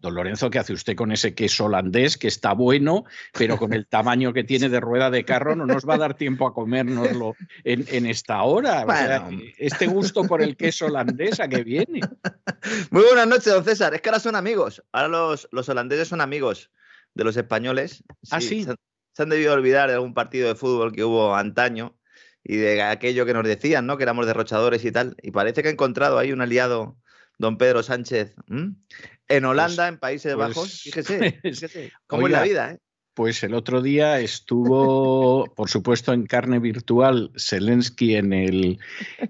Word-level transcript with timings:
Don 0.00 0.14
Lorenzo, 0.14 0.48
¿qué 0.50 0.58
hace 0.58 0.72
usted 0.72 0.96
con 0.96 1.12
ese 1.12 1.34
queso 1.34 1.66
holandés 1.66 2.16
que 2.16 2.26
está 2.28 2.52
bueno, 2.54 3.04
pero 3.36 3.58
con 3.58 3.72
el 3.74 3.86
tamaño 3.86 4.32
que 4.32 4.44
tiene 4.44 4.68
de 4.70 4.80
rueda 4.80 5.10
de 5.10 5.24
carro 5.24 5.54
no 5.54 5.66
nos 5.66 5.86
va 5.86 5.94
a 5.94 5.98
dar 5.98 6.14
tiempo 6.14 6.46
a 6.46 6.54
comérnoslo 6.54 7.36
en, 7.64 7.84
en 7.88 8.06
esta 8.06 8.42
hora? 8.42 8.84
O 8.86 8.90
sea, 8.90 9.20
Bueno. 9.20 9.42
este 9.58 9.86
gusto 9.86 10.24
por 10.24 10.40
el 10.42 10.56
queso 10.56 10.86
holandés, 10.86 11.38
¿a 11.40 11.48
qué 11.48 11.62
viene? 11.62 12.00
Muy 12.90 13.02
buenas 13.04 13.26
noches, 13.26 13.52
don 13.52 13.64
César. 13.64 13.94
Es 13.94 14.00
que 14.00 14.08
ahora 14.08 14.20
son 14.20 14.36
amigos. 14.36 14.82
Ahora 14.92 15.08
los, 15.08 15.48
los 15.52 15.68
holandeses 15.68 16.08
son 16.08 16.20
amigos 16.20 16.70
de 17.14 17.24
los 17.24 17.36
españoles. 17.36 18.02
¿Ah, 18.30 18.40
sí? 18.40 18.64
Se, 18.64 18.70
han- 18.70 18.76
se 19.12 19.22
han 19.24 19.28
debido 19.28 19.52
olvidar 19.52 19.88
de 19.88 19.94
algún 19.96 20.14
partido 20.14 20.48
de 20.48 20.54
fútbol 20.54 20.92
que 20.92 21.04
hubo 21.04 21.34
antaño 21.34 21.96
y 22.42 22.56
de 22.56 22.80
aquello 22.82 23.26
que 23.26 23.34
nos 23.34 23.44
decían, 23.44 23.84
¿no? 23.86 23.96
Que 23.98 24.04
éramos 24.04 24.24
derrochadores 24.26 24.82
y 24.84 24.92
tal. 24.92 25.14
Y 25.20 25.30
parece 25.30 25.62
que 25.62 25.68
ha 25.68 25.72
encontrado 25.72 26.16
ahí 26.18 26.32
un 26.32 26.40
aliado, 26.40 26.96
don 27.40 27.56
Pedro 27.56 27.82
Sánchez, 27.82 28.34
en 29.28 29.44
Holanda, 29.46 29.88
en 29.88 29.98
Países 29.98 30.34
pues- 30.34 30.48
Bajos. 30.48 30.82
Fíjese, 30.82 31.40
fíjese 31.42 31.92
cómo 32.06 32.26
es 32.26 32.32
la 32.32 32.42
vida, 32.42 32.72
¿eh? 32.72 32.78
Pues 33.14 33.42
el 33.42 33.54
otro 33.54 33.82
día 33.82 34.20
estuvo, 34.20 35.44
por 35.56 35.68
supuesto, 35.68 36.12
en 36.12 36.26
carne 36.26 36.58
virtual 36.58 37.32
Zelensky 37.36 38.14
en 38.14 38.32
el, 38.32 38.78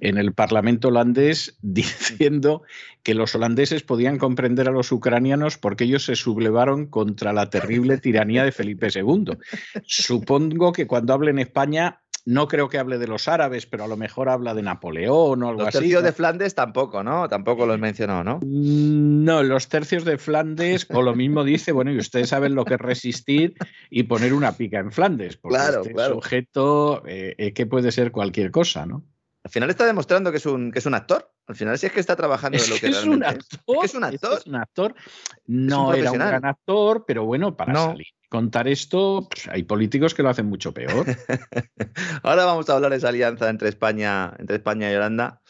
en 0.00 0.18
el 0.18 0.34
Parlamento 0.34 0.88
holandés 0.88 1.56
diciendo 1.62 2.62
que 3.02 3.14
los 3.14 3.34
holandeses 3.34 3.82
podían 3.82 4.18
comprender 4.18 4.68
a 4.68 4.72
los 4.72 4.92
ucranianos 4.92 5.56
porque 5.56 5.84
ellos 5.84 6.04
se 6.04 6.16
sublevaron 6.16 6.86
contra 6.86 7.32
la 7.32 7.48
terrible 7.48 7.96
tiranía 7.98 8.44
de 8.44 8.52
Felipe 8.52 8.88
II. 8.92 9.38
Supongo 9.86 10.72
que 10.72 10.86
cuando 10.86 11.14
hable 11.14 11.30
en 11.30 11.38
España, 11.38 11.99
no 12.26 12.48
creo 12.48 12.68
que 12.68 12.78
hable 12.78 12.98
de 12.98 13.06
los 13.06 13.28
árabes, 13.28 13.66
pero 13.66 13.84
a 13.84 13.88
lo 13.88 13.96
mejor 13.96 14.28
habla 14.28 14.54
de 14.54 14.62
Napoleón 14.62 15.42
o 15.42 15.48
algo 15.48 15.60
Los 15.60 15.68
así. 15.68 15.78
tercios 15.78 16.02
¿no? 16.02 16.06
de 16.06 16.12
Flandes 16.12 16.54
tampoco, 16.54 17.02
¿no? 17.02 17.28
Tampoco 17.28 17.66
los 17.66 17.78
mencionó, 17.78 18.22
¿no? 18.24 18.40
No, 18.42 19.42
los 19.42 19.68
tercios 19.68 20.04
de 20.04 20.18
Flandes, 20.18 20.86
o 20.90 21.02
lo 21.02 21.14
mismo 21.14 21.44
dice, 21.44 21.72
bueno, 21.72 21.92
y 21.92 21.98
ustedes 21.98 22.28
saben 22.28 22.54
lo 22.54 22.64
que 22.64 22.74
es 22.74 22.80
resistir 22.80 23.54
y 23.90 24.04
poner 24.04 24.32
una 24.34 24.52
pica 24.56 24.78
en 24.78 24.92
Flandes, 24.92 25.36
porque 25.36 25.56
Claro, 25.56 25.80
este 25.82 25.94
claro. 25.94 26.14
sujeto 26.14 27.02
eh, 27.06 27.34
eh, 27.38 27.52
que 27.52 27.66
puede 27.66 27.92
ser 27.92 28.12
cualquier 28.12 28.50
cosa, 28.50 28.86
¿no? 28.86 29.04
Al 29.42 29.50
final 29.50 29.70
está 29.70 29.86
demostrando 29.86 30.30
que 30.30 30.36
es 30.36 30.46
un, 30.46 30.70
que 30.70 30.78
es 30.80 30.86
un 30.86 30.94
actor. 30.94 31.32
Al 31.46 31.56
final 31.56 31.78
sí 31.78 31.86
es 31.86 31.92
que 31.92 32.00
está 32.00 32.14
trabajando 32.14 32.56
Es 32.58 32.64
de 32.64 32.70
lo 32.70 32.74
que 32.76 32.80
que, 32.80 32.86
es 32.98 33.04
un 33.04 33.24
actor. 33.24 33.44
Es 33.66 33.80
que 33.80 33.86
es 33.86 33.94
un 33.94 34.04
actor. 34.04 34.38
es 34.38 34.46
un 34.46 34.54
actor. 34.56 34.94
No 35.46 35.76
era 35.94 36.10
un 36.12 36.18
profesional. 36.18 36.28
gran 36.28 36.44
actor, 36.44 37.04
pero 37.06 37.24
bueno, 37.24 37.56
para 37.56 37.72
No. 37.72 37.86
salir 37.86 38.06
contar 38.28 38.68
esto, 38.68 39.26
pues, 39.28 39.48
hay 39.48 39.64
políticos 39.64 40.14
que 40.14 40.22
lo 40.22 40.28
hacen 40.28 40.46
mucho 40.46 40.72
peor. 40.72 41.04
Ahora 42.22 42.44
vamos 42.44 42.68
a 42.70 42.74
hablar 42.74 42.92
de 42.92 42.98
esa 42.98 43.08
alianza 43.08 43.48
entre 43.50 43.68
España, 43.68 44.32
entre 44.38 44.56
España 44.56 44.90
y 44.92 44.94
Holanda. 44.94 45.40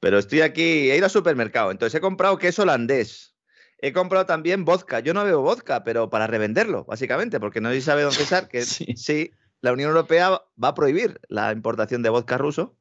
Pero 0.00 0.18
estoy 0.18 0.42
aquí, 0.42 0.90
he 0.90 0.96
ido 0.96 1.06
al 1.06 1.10
supermercado, 1.10 1.70
entonces 1.70 1.96
he 1.96 2.00
comprado 2.02 2.36
queso 2.36 2.62
holandés. 2.62 3.34
He 3.78 3.92
comprado 3.92 4.26
también 4.26 4.64
vodka. 4.66 5.00
Yo 5.00 5.14
no 5.14 5.24
bebo 5.24 5.42
vodka, 5.42 5.82
pero 5.84 6.10
para 6.10 6.26
revenderlo, 6.26 6.84
básicamente, 6.84 7.40
porque 7.40 7.60
no 7.60 7.70
sé 7.70 7.76
si 7.76 7.82
sabe 7.82 8.02
don 8.02 8.12
César 8.12 8.48
que 8.48 8.60
Sí. 8.66 8.94
sí. 8.96 9.30
la 9.62 9.72
Unión 9.72 9.88
Europea 9.90 10.30
va 10.62 10.68
a 10.68 10.74
prohibir 10.74 11.20
la 11.28 11.52
importación 11.52 12.02
de 12.02 12.10
vodka 12.10 12.36
ruso 12.38 12.76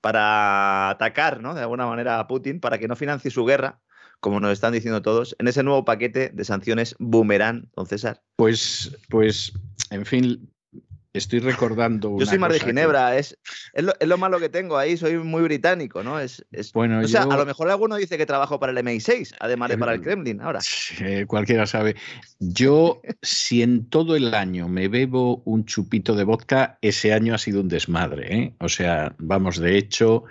para 0.00 0.90
atacar, 0.90 1.40
¿no? 1.40 1.54
De 1.54 1.62
alguna 1.62 1.86
manera 1.86 2.18
a 2.20 2.26
Putin, 2.26 2.60
para 2.60 2.78
que 2.78 2.88
no 2.88 2.96
financie 2.96 3.30
su 3.30 3.44
guerra, 3.44 3.80
como 4.20 4.40
nos 4.40 4.52
están 4.52 4.72
diciendo 4.72 5.02
todos, 5.02 5.36
en 5.38 5.48
ese 5.48 5.62
nuevo 5.62 5.84
paquete 5.84 6.30
de 6.30 6.44
sanciones 6.44 6.94
boomerang, 6.98 7.68
don 7.74 7.86
César. 7.86 8.22
Pues, 8.36 8.96
pues, 9.08 9.52
en 9.90 10.06
fin, 10.06 10.53
estoy 11.14 11.38
recordando. 11.38 12.18
Yo 12.18 12.26
soy 12.26 12.38
más 12.38 12.52
de 12.52 12.58
que- 12.58 12.66
Ginebra, 12.66 13.16
es, 13.16 13.38
es, 13.72 13.84
lo, 13.84 13.92
es 13.98 14.08
lo 14.08 14.18
malo 14.18 14.40
que 14.40 14.48
tengo 14.48 14.76
ahí, 14.76 14.96
soy 14.96 15.16
muy 15.18 15.42
británico, 15.42 16.02
¿no? 16.02 16.18
Es, 16.20 16.44
es- 16.50 16.72
Bueno, 16.72 17.00
o 17.00 17.08
sea, 17.08 17.22
a 17.22 17.36
lo 17.36 17.46
mejor 17.46 17.70
alguno 17.70 17.96
dice 17.96 18.18
que 18.18 18.26
trabajo 18.26 18.58
para 18.58 18.72
el 18.72 18.78
MI6, 18.78 19.34
además 19.38 19.70
de 19.70 19.78
para 19.78 19.94
el 19.94 20.00
Kremlin, 20.00 20.40
ahora. 20.40 20.60
Eh, 21.00 21.24
cualquiera 21.26 21.66
sabe. 21.66 21.94
Yo, 22.40 23.00
si 23.22 23.62
en 23.62 23.88
todo 23.88 24.16
el 24.16 24.34
año 24.34 24.68
me 24.68 24.88
bebo 24.88 25.40
un 25.44 25.64
chupito 25.64 26.14
de 26.16 26.24
vodka, 26.24 26.78
ese 26.82 27.12
año 27.12 27.34
ha 27.34 27.38
sido 27.38 27.60
un 27.60 27.68
desmadre. 27.68 28.36
¿eh? 28.36 28.54
O 28.58 28.68
sea, 28.68 29.14
vamos, 29.18 29.58
de 29.58 29.78
hecho, 29.78 30.24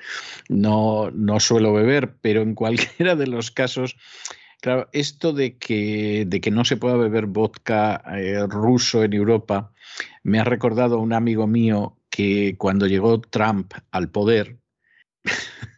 no, 0.50 1.10
no 1.12 1.40
suelo 1.40 1.74
beber, 1.74 2.16
pero 2.22 2.42
en 2.42 2.56
cualquiera 2.56 3.16
de 3.16 3.28
los 3.28 3.52
casos, 3.52 3.96
claro, 4.62 4.90
esto 4.92 5.32
de 5.34 5.58
que, 5.58 6.26
de 6.28 6.42
que 6.42 6.52
no 6.52 6.66
se 6.66 6.78
pueda 6.78 6.98
beber 6.98 7.26
vodka 7.26 8.04
eh, 8.18 8.46
ruso 8.48 9.04
en 9.04 9.14
Europa, 9.14 9.72
me 10.24 10.40
ha 10.40 10.44
recordado 10.44 11.00
un 11.00 11.14
amigo 11.14 11.48
mío 11.48 11.98
que 12.10 12.56
cuando 12.58 12.88
llegó 12.88 13.20
Trump 13.22 13.74
al 13.92 14.10
poder, 14.10 14.60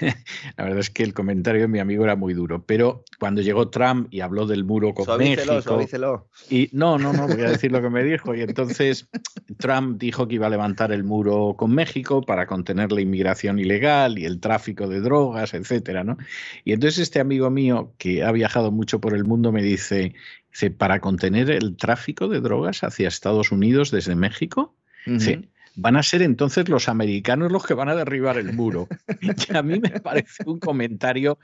la 0.56 0.64
verdad 0.64 0.80
es 0.80 0.90
que 0.90 1.02
el 1.02 1.14
comentario 1.14 1.62
de 1.62 1.68
mi 1.68 1.78
amigo 1.78 2.04
era 2.04 2.16
muy 2.16 2.34
duro, 2.34 2.64
pero 2.64 3.04
cuando 3.18 3.40
llegó 3.42 3.68
Trump 3.68 4.08
y 4.10 4.20
habló 4.20 4.46
del 4.46 4.64
muro 4.64 4.94
con 4.94 5.04
Suavícelo, 5.04 5.54
México, 5.54 5.70
suavícelo. 5.70 6.28
y 6.50 6.68
no, 6.72 6.98
no, 6.98 7.12
no, 7.12 7.26
voy 7.26 7.42
a 7.42 7.50
decir 7.50 7.72
lo 7.72 7.80
que 7.82 7.90
me 7.90 8.04
dijo. 8.04 8.34
Y 8.34 8.42
entonces 8.42 9.08
Trump 9.58 9.98
dijo 9.98 10.28
que 10.28 10.36
iba 10.36 10.46
a 10.46 10.50
levantar 10.50 10.92
el 10.92 11.04
muro 11.04 11.54
con 11.56 11.72
México 11.74 12.22
para 12.22 12.46
contener 12.46 12.92
la 12.92 13.00
inmigración 13.00 13.58
ilegal 13.58 14.18
y 14.18 14.24
el 14.24 14.40
tráfico 14.40 14.88
de 14.88 15.00
drogas, 15.00 15.54
etcétera, 15.54 16.04
¿no? 16.04 16.16
Y 16.64 16.72
entonces 16.72 16.98
este 16.98 17.20
amigo 17.20 17.50
mío 17.50 17.92
que 17.98 18.24
ha 18.24 18.32
viajado 18.32 18.70
mucho 18.70 19.00
por 19.00 19.14
el 19.14 19.24
mundo 19.24 19.52
me 19.52 19.62
dice, 19.62 20.14
dice, 20.50 20.70
para 20.70 21.00
contener 21.00 21.50
el 21.50 21.76
tráfico 21.76 22.28
de 22.28 22.40
drogas 22.40 22.84
hacia 22.84 23.08
Estados 23.08 23.52
Unidos 23.52 23.90
desde 23.90 24.14
México, 24.14 24.74
Ujú. 25.06 25.42
Van 25.76 25.96
a 25.96 26.02
ser 26.02 26.22
entonces 26.22 26.68
los 26.68 26.88
americanos 26.88 27.52
los 27.52 27.64
que 27.64 27.74
van 27.74 27.88
a 27.88 27.94
derribar 27.94 28.38
el 28.38 28.52
muro. 28.52 28.88
Y 29.48 29.56
a 29.56 29.62
mí 29.62 29.78
me 29.78 30.00
parece 30.00 30.42
un 30.46 30.58
comentario 30.58 31.38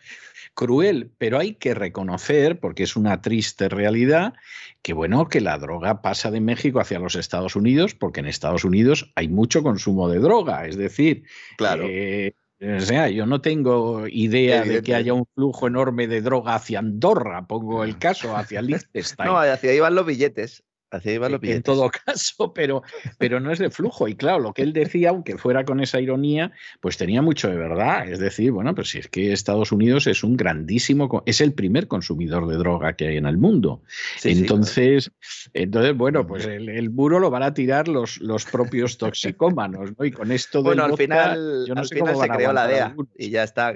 cruel, 0.54 1.10
pero 1.18 1.38
hay 1.38 1.54
que 1.54 1.74
reconocer, 1.74 2.58
porque 2.58 2.82
es 2.82 2.96
una 2.96 3.20
triste 3.20 3.68
realidad, 3.68 4.34
que 4.82 4.92
bueno, 4.92 5.28
que 5.28 5.40
la 5.40 5.58
droga 5.58 6.02
pasa 6.02 6.30
de 6.30 6.40
México 6.40 6.80
hacia 6.80 6.98
los 6.98 7.14
Estados 7.14 7.56
Unidos, 7.56 7.94
porque 7.94 8.20
en 8.20 8.26
Estados 8.26 8.64
Unidos 8.64 9.12
hay 9.14 9.28
mucho 9.28 9.62
consumo 9.62 10.08
de 10.08 10.18
droga. 10.18 10.66
Es 10.66 10.76
decir, 10.76 11.24
Claro. 11.56 11.84
eh, 11.86 12.34
o 12.60 12.80
sea, 12.80 13.08
yo 13.08 13.26
no 13.26 13.40
tengo 13.40 14.06
idea 14.06 14.62
de 14.62 14.82
que 14.82 14.94
haya 14.94 15.14
un 15.14 15.26
flujo 15.34 15.66
enorme 15.66 16.06
de 16.06 16.22
droga 16.22 16.54
hacia 16.54 16.78
Andorra, 16.78 17.46
pongo 17.46 17.82
el 17.82 17.98
caso, 17.98 18.36
hacia 18.36 18.62
Liechtenstein. 18.62 19.28
No, 19.28 19.38
hacia 19.38 19.70
ahí 19.70 19.80
van 19.80 19.96
los 19.96 20.06
billetes. 20.06 20.62
Hacia 20.92 21.12
ahí 21.12 21.18
van 21.18 21.32
los 21.32 21.40
billetes. 21.40 21.56
en 21.56 21.62
todo 21.62 21.90
caso, 22.06 22.52
pero, 22.52 22.82
pero 23.18 23.40
no 23.40 23.50
es 23.50 23.58
de 23.58 23.70
flujo. 23.70 24.08
Y 24.08 24.14
claro, 24.14 24.40
lo 24.40 24.52
que 24.52 24.62
él 24.62 24.72
decía, 24.72 25.10
aunque 25.10 25.38
fuera 25.38 25.64
con 25.64 25.80
esa 25.80 26.00
ironía, 26.00 26.52
pues 26.80 26.96
tenía 26.96 27.22
mucho 27.22 27.48
de 27.48 27.56
verdad. 27.56 28.08
Es 28.08 28.18
decir, 28.18 28.52
bueno, 28.52 28.74
pues 28.74 28.90
si 28.90 28.98
es 28.98 29.08
que 29.08 29.32
Estados 29.32 29.72
Unidos 29.72 30.06
es 30.06 30.22
un 30.22 30.36
grandísimo, 30.36 31.22
es 31.26 31.40
el 31.40 31.54
primer 31.54 31.88
consumidor 31.88 32.46
de 32.46 32.56
droga 32.56 32.92
que 32.94 33.08
hay 33.08 33.16
en 33.16 33.26
el 33.26 33.38
mundo. 33.38 33.82
Sí, 34.18 34.34
sí. 34.34 34.40
entonces, 34.40 35.10
entonces, 35.54 35.96
bueno, 35.96 36.26
pues 36.26 36.44
el, 36.46 36.68
el 36.68 36.90
muro 36.90 37.18
lo 37.18 37.30
van 37.30 37.42
a 37.42 37.54
tirar 37.54 37.88
los, 37.88 38.20
los 38.20 38.44
propios 38.44 38.98
toxicómanos, 38.98 39.92
¿no? 39.98 40.04
Y 40.04 40.12
con 40.12 40.30
esto 40.30 40.58
del 40.58 40.64
Bueno, 40.64 40.84
al 40.84 40.90
vodka, 40.90 41.02
final, 41.02 41.64
yo 41.66 41.74
no 41.74 41.80
al 41.80 41.86
sé 41.86 41.94
final 41.94 42.14
cómo 42.14 42.24
se 42.24 42.30
creó 42.30 42.52
la 42.52 42.66
DEA 42.66 42.86
algunos. 42.86 43.12
y 43.16 43.30
ya 43.30 43.42
está, 43.42 43.74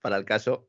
para 0.00 0.16
el 0.16 0.24
caso 0.24 0.68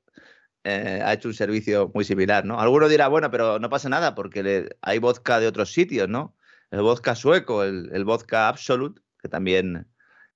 eh, 0.68 1.02
ha 1.04 1.14
hecho 1.14 1.28
un 1.30 1.34
servicio 1.34 1.92
muy 1.94 2.04
similar, 2.04 2.46
¿no? 2.46 2.60
Alguno 2.60 2.88
dirá, 2.90 3.08
bueno, 3.08 3.32
pero 3.32 3.60
no 3.60 3.70
pasa 3.70 3.90
nada 3.90 4.16
porque 4.16 4.44
le- 4.44 4.70
hay 4.82 5.00
vodka 5.00 5.40
de 5.40 5.48
otros 5.48 5.72
sitios, 5.72 6.10
¿no? 6.10 6.36
el 6.72 6.82
vodka 6.82 7.16
sueco, 7.16 7.64
el, 7.64 7.90
el 7.94 8.04
vodka 8.04 8.50
Absolute, 8.50 9.02
que 9.22 9.30
también 9.30 9.88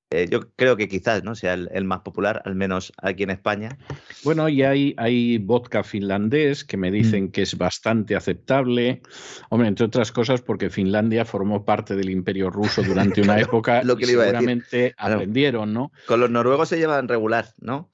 eh, 0.09 0.27
yo 0.29 0.41
creo 0.55 0.75
que 0.75 0.89
quizás 0.89 1.23
no 1.23 1.35
sea 1.35 1.53
el, 1.53 1.85
más 1.85 2.01
popular, 2.01 2.41
al 2.45 2.55
menos 2.55 2.91
aquí 3.01 3.23
en 3.23 3.29
España. 3.29 3.77
Bueno, 4.23 4.49
y 4.49 4.63
hay, 4.63 4.93
hay 4.97 5.37
vodka 5.37 5.83
finlandés 5.83 6.65
que 6.65 6.75
me 6.75 6.91
dicen 6.91 7.25
mm. 7.25 7.31
que 7.31 7.43
es 7.43 7.57
bastante 7.57 8.15
aceptable. 8.15 9.01
Hombre, 9.49 9.69
entre 9.69 9.85
otras 9.85 10.11
cosas, 10.11 10.41
porque 10.41 10.69
Finlandia 10.69 11.23
formó 11.23 11.63
parte 11.63 11.95
del 11.95 12.09
Imperio 12.09 12.49
Ruso 12.49 12.83
durante 12.83 13.21
una 13.21 13.39
época 13.39 13.83
Lo 13.83 13.95
que 13.95 14.03
y 14.03 14.07
seguramente 14.07 14.93
aprendieron, 14.97 15.73
¿no? 15.73 15.91
Con 16.07 16.19
los 16.19 16.29
noruegos 16.29 16.69
se 16.69 16.77
llevan 16.77 17.07
regular, 17.07 17.47
¿no? 17.59 17.89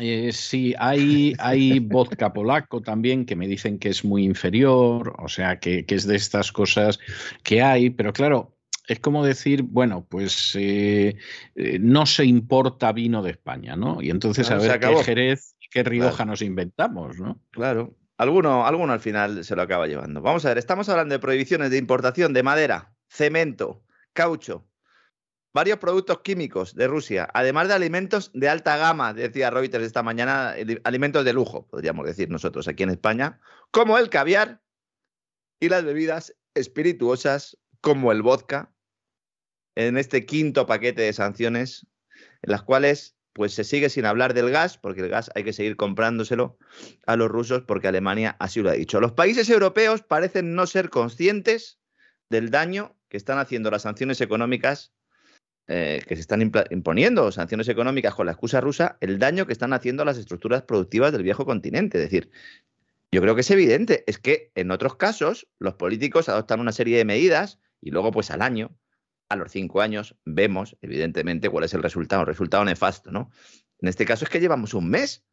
Eh, 0.00 0.32
sí, 0.32 0.74
hay, 0.78 1.34
hay 1.38 1.78
vodka 1.80 2.32
polaco 2.32 2.80
también 2.80 3.26
que 3.26 3.36
me 3.36 3.48
dicen 3.48 3.78
que 3.78 3.88
es 3.88 4.04
muy 4.04 4.24
inferior, 4.24 5.14
o 5.18 5.28
sea, 5.28 5.58
que, 5.58 5.84
que 5.84 5.94
es 5.94 6.06
de 6.06 6.16
estas 6.16 6.52
cosas 6.52 6.98
que 7.42 7.62
hay, 7.62 7.90
pero 7.90 8.12
claro, 8.12 8.58
es 8.88 9.00
como 9.00 9.24
decir, 9.24 9.62
bueno, 9.62 10.06
pues 10.08 10.54
eh, 10.58 11.16
eh, 11.54 11.78
no 11.78 12.06
se 12.06 12.24
importa 12.24 12.92
vino 12.92 13.22
de 13.22 13.32
España, 13.32 13.76
¿no? 13.76 14.00
Y 14.00 14.08
entonces 14.08 14.50
a 14.50 14.56
ver 14.56 14.80
qué 14.80 15.04
Jerez, 15.04 15.56
qué 15.70 15.82
Rioja 15.82 16.24
nos 16.24 16.40
inventamos, 16.40 17.18
¿no? 17.18 17.40
Claro. 17.50 17.94
Alguno, 18.16 18.66
alguno 18.66 18.92
al 18.92 19.00
final 19.00 19.44
se 19.44 19.54
lo 19.54 19.62
acaba 19.62 19.86
llevando. 19.86 20.22
Vamos 20.22 20.44
a 20.44 20.48
ver, 20.48 20.58
estamos 20.58 20.88
hablando 20.88 21.14
de 21.14 21.20
prohibiciones 21.20 21.70
de 21.70 21.76
importación 21.76 22.32
de 22.32 22.42
madera, 22.42 22.94
cemento, 23.08 23.84
caucho, 24.12 24.67
varios 25.52 25.78
productos 25.78 26.20
químicos 26.20 26.74
de 26.74 26.86
Rusia, 26.86 27.28
además 27.32 27.68
de 27.68 27.74
alimentos 27.74 28.30
de 28.34 28.48
alta 28.48 28.76
gama, 28.76 29.14
decía 29.14 29.50
Reuters 29.50 29.84
esta 29.84 30.02
mañana, 30.02 30.54
alimentos 30.84 31.24
de 31.24 31.32
lujo, 31.32 31.66
podríamos 31.66 32.06
decir 32.06 32.30
nosotros 32.30 32.68
aquí 32.68 32.82
en 32.82 32.90
España, 32.90 33.40
como 33.70 33.98
el 33.98 34.10
caviar 34.10 34.60
y 35.60 35.68
las 35.68 35.84
bebidas 35.84 36.36
espirituosas 36.54 37.58
como 37.80 38.12
el 38.12 38.22
vodka, 38.22 38.72
en 39.74 39.96
este 39.96 40.26
quinto 40.26 40.66
paquete 40.66 41.02
de 41.02 41.12
sanciones, 41.12 41.86
en 42.42 42.50
las 42.50 42.62
cuales 42.62 43.16
pues 43.32 43.54
se 43.54 43.62
sigue 43.62 43.88
sin 43.88 44.04
hablar 44.04 44.34
del 44.34 44.50
gas, 44.50 44.76
porque 44.76 45.02
el 45.02 45.08
gas 45.08 45.30
hay 45.36 45.44
que 45.44 45.52
seguir 45.52 45.76
comprándoselo 45.76 46.58
a 47.06 47.14
los 47.14 47.28
rusos 47.28 47.62
porque 47.62 47.86
Alemania 47.86 48.36
así 48.40 48.60
lo 48.60 48.70
ha 48.70 48.72
dicho. 48.72 49.00
Los 49.00 49.12
países 49.12 49.48
europeos 49.48 50.02
parecen 50.02 50.56
no 50.56 50.66
ser 50.66 50.90
conscientes 50.90 51.78
del 52.28 52.50
daño 52.50 52.96
que 53.08 53.16
están 53.16 53.38
haciendo 53.38 53.70
las 53.70 53.82
sanciones 53.82 54.20
económicas 54.20 54.92
eh, 55.68 56.02
que 56.08 56.16
se 56.16 56.22
están 56.22 56.40
imponiendo, 56.70 57.30
sanciones 57.30 57.68
económicas 57.68 58.14
con 58.14 58.24
la 58.26 58.32
excusa 58.32 58.60
rusa, 58.60 58.96
el 59.00 59.18
daño 59.18 59.46
que 59.46 59.52
están 59.52 59.74
haciendo 59.74 60.02
a 60.02 60.06
las 60.06 60.16
estructuras 60.16 60.62
productivas 60.62 61.12
del 61.12 61.22
viejo 61.22 61.44
continente. 61.44 61.98
Es 61.98 62.04
decir, 62.04 62.30
yo 63.12 63.20
creo 63.20 63.34
que 63.34 63.42
es 63.42 63.50
evidente, 63.50 64.02
es 64.06 64.18
que 64.18 64.50
en 64.54 64.70
otros 64.70 64.96
casos 64.96 65.46
los 65.58 65.74
políticos 65.74 66.28
adoptan 66.30 66.60
una 66.60 66.72
serie 66.72 66.96
de 66.96 67.04
medidas 67.04 67.58
y 67.82 67.90
luego 67.90 68.10
pues 68.12 68.30
al 68.30 68.42
año 68.42 68.76
a 69.28 69.36
los 69.36 69.52
cinco 69.52 69.82
años 69.82 70.16
vemos, 70.24 70.76
evidentemente, 70.80 71.50
cuál 71.50 71.64
es 71.64 71.74
el 71.74 71.82
resultado, 71.82 72.24
resultado 72.24 72.64
nefasto, 72.64 73.10
¿no? 73.10 73.30
En 73.80 73.88
este 73.88 74.04
caso 74.04 74.24
es 74.24 74.30
que 74.30 74.40
llevamos 74.40 74.74
un 74.74 74.88
mes, 74.88 75.24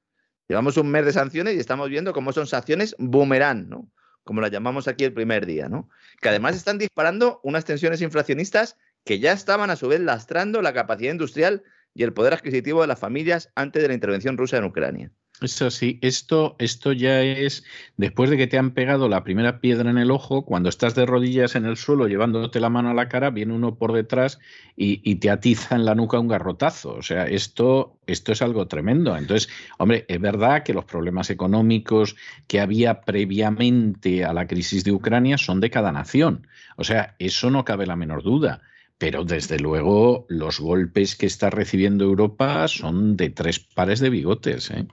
llevamos 0.47 0.77
un 0.77 0.89
mes 0.89 1.05
de 1.05 1.13
sanciones 1.13 1.55
y 1.55 1.59
estamos 1.59 1.89
viendo 1.89 2.13
cómo 2.13 2.33
son 2.33 2.45
sanciones 2.45 2.95
boomerang, 2.99 3.69
¿no? 3.69 3.89
Como 4.23 4.41
las 4.41 4.51
llamamos 4.51 4.88
aquí 4.88 5.05
el 5.05 5.13
primer 5.13 5.45
día, 5.45 5.69
¿no? 5.69 5.89
Que 6.21 6.29
además 6.29 6.55
están 6.55 6.77
disparando 6.77 7.39
unas 7.43 7.63
tensiones 7.63 8.01
inflacionistas 8.01 8.77
que 9.05 9.19
ya 9.19 9.31
estaban 9.31 9.69
a 9.69 9.75
su 9.77 9.87
vez 9.87 10.01
lastrando 10.01 10.61
la 10.61 10.73
capacidad 10.73 11.11
industrial 11.11 11.63
y 11.93 12.03
el 12.03 12.13
poder 12.13 12.33
adquisitivo 12.33 12.81
de 12.81 12.87
las 12.87 12.99
familias 12.99 13.51
antes 13.55 13.81
de 13.81 13.87
la 13.87 13.93
intervención 13.93 14.37
rusa 14.37 14.57
en 14.57 14.65
Ucrania. 14.65 15.11
Eso 15.41 15.69
sí, 15.69 15.99
esto, 16.01 16.55
esto 16.59 16.93
ya 16.93 17.21
es 17.21 17.65
después 17.97 18.29
de 18.29 18.37
que 18.37 18.47
te 18.47 18.57
han 18.57 18.71
pegado 18.71 19.09
la 19.09 19.25
primera 19.25 19.59
piedra 19.59 19.89
en 19.89 19.97
el 19.97 20.09
ojo, 20.09 20.45
cuando 20.45 20.69
estás 20.69 20.95
de 20.95 21.05
rodillas 21.05 21.55
en 21.55 21.65
el 21.65 21.75
suelo 21.75 22.07
llevándote 22.07 22.61
la 22.61 22.69
mano 22.69 22.89
a 22.89 22.93
la 22.93 23.09
cara, 23.09 23.31
viene 23.31 23.53
uno 23.53 23.75
por 23.75 23.91
detrás 23.91 24.39
y, 24.77 25.15
te 25.15 25.29
atiza 25.29 25.75
en 25.75 25.83
la 25.83 25.93
nuca 25.93 26.19
un 26.19 26.29
garrotazo. 26.29 26.93
O 26.93 27.01
sea, 27.01 27.25
esto, 27.25 27.99
esto 28.07 28.31
es 28.31 28.41
algo 28.41 28.67
tremendo. 28.67 29.17
Entonces, 29.17 29.49
hombre, 29.77 30.05
es 30.07 30.21
verdad 30.21 30.63
que 30.63 30.73
los 30.73 30.85
problemas 30.85 31.29
económicos 31.29 32.15
que 32.47 32.61
había 32.61 33.01
previamente 33.01 34.23
a 34.23 34.31
la 34.31 34.47
crisis 34.47 34.85
de 34.85 34.93
Ucrania 34.93 35.37
son 35.37 35.59
de 35.59 35.69
cada 35.69 35.91
nación. 35.91 36.47
O 36.77 36.85
sea, 36.85 37.15
eso 37.19 37.51
no 37.51 37.65
cabe 37.65 37.85
la 37.85 37.97
menor 37.97 38.23
duda. 38.23 38.61
Pero 38.97 39.25
desde 39.25 39.59
luego 39.59 40.25
los 40.30 40.59
golpes 40.59 41.15
que 41.15 41.25
está 41.25 41.50
recibiendo 41.50 42.06
Europa 42.06 42.68
son 42.68 43.18
de 43.18 43.30
tres 43.30 43.59
pares 43.59 44.00
de 44.00 44.09
bigotes. 44.09 44.71
¿eh? 44.71 44.88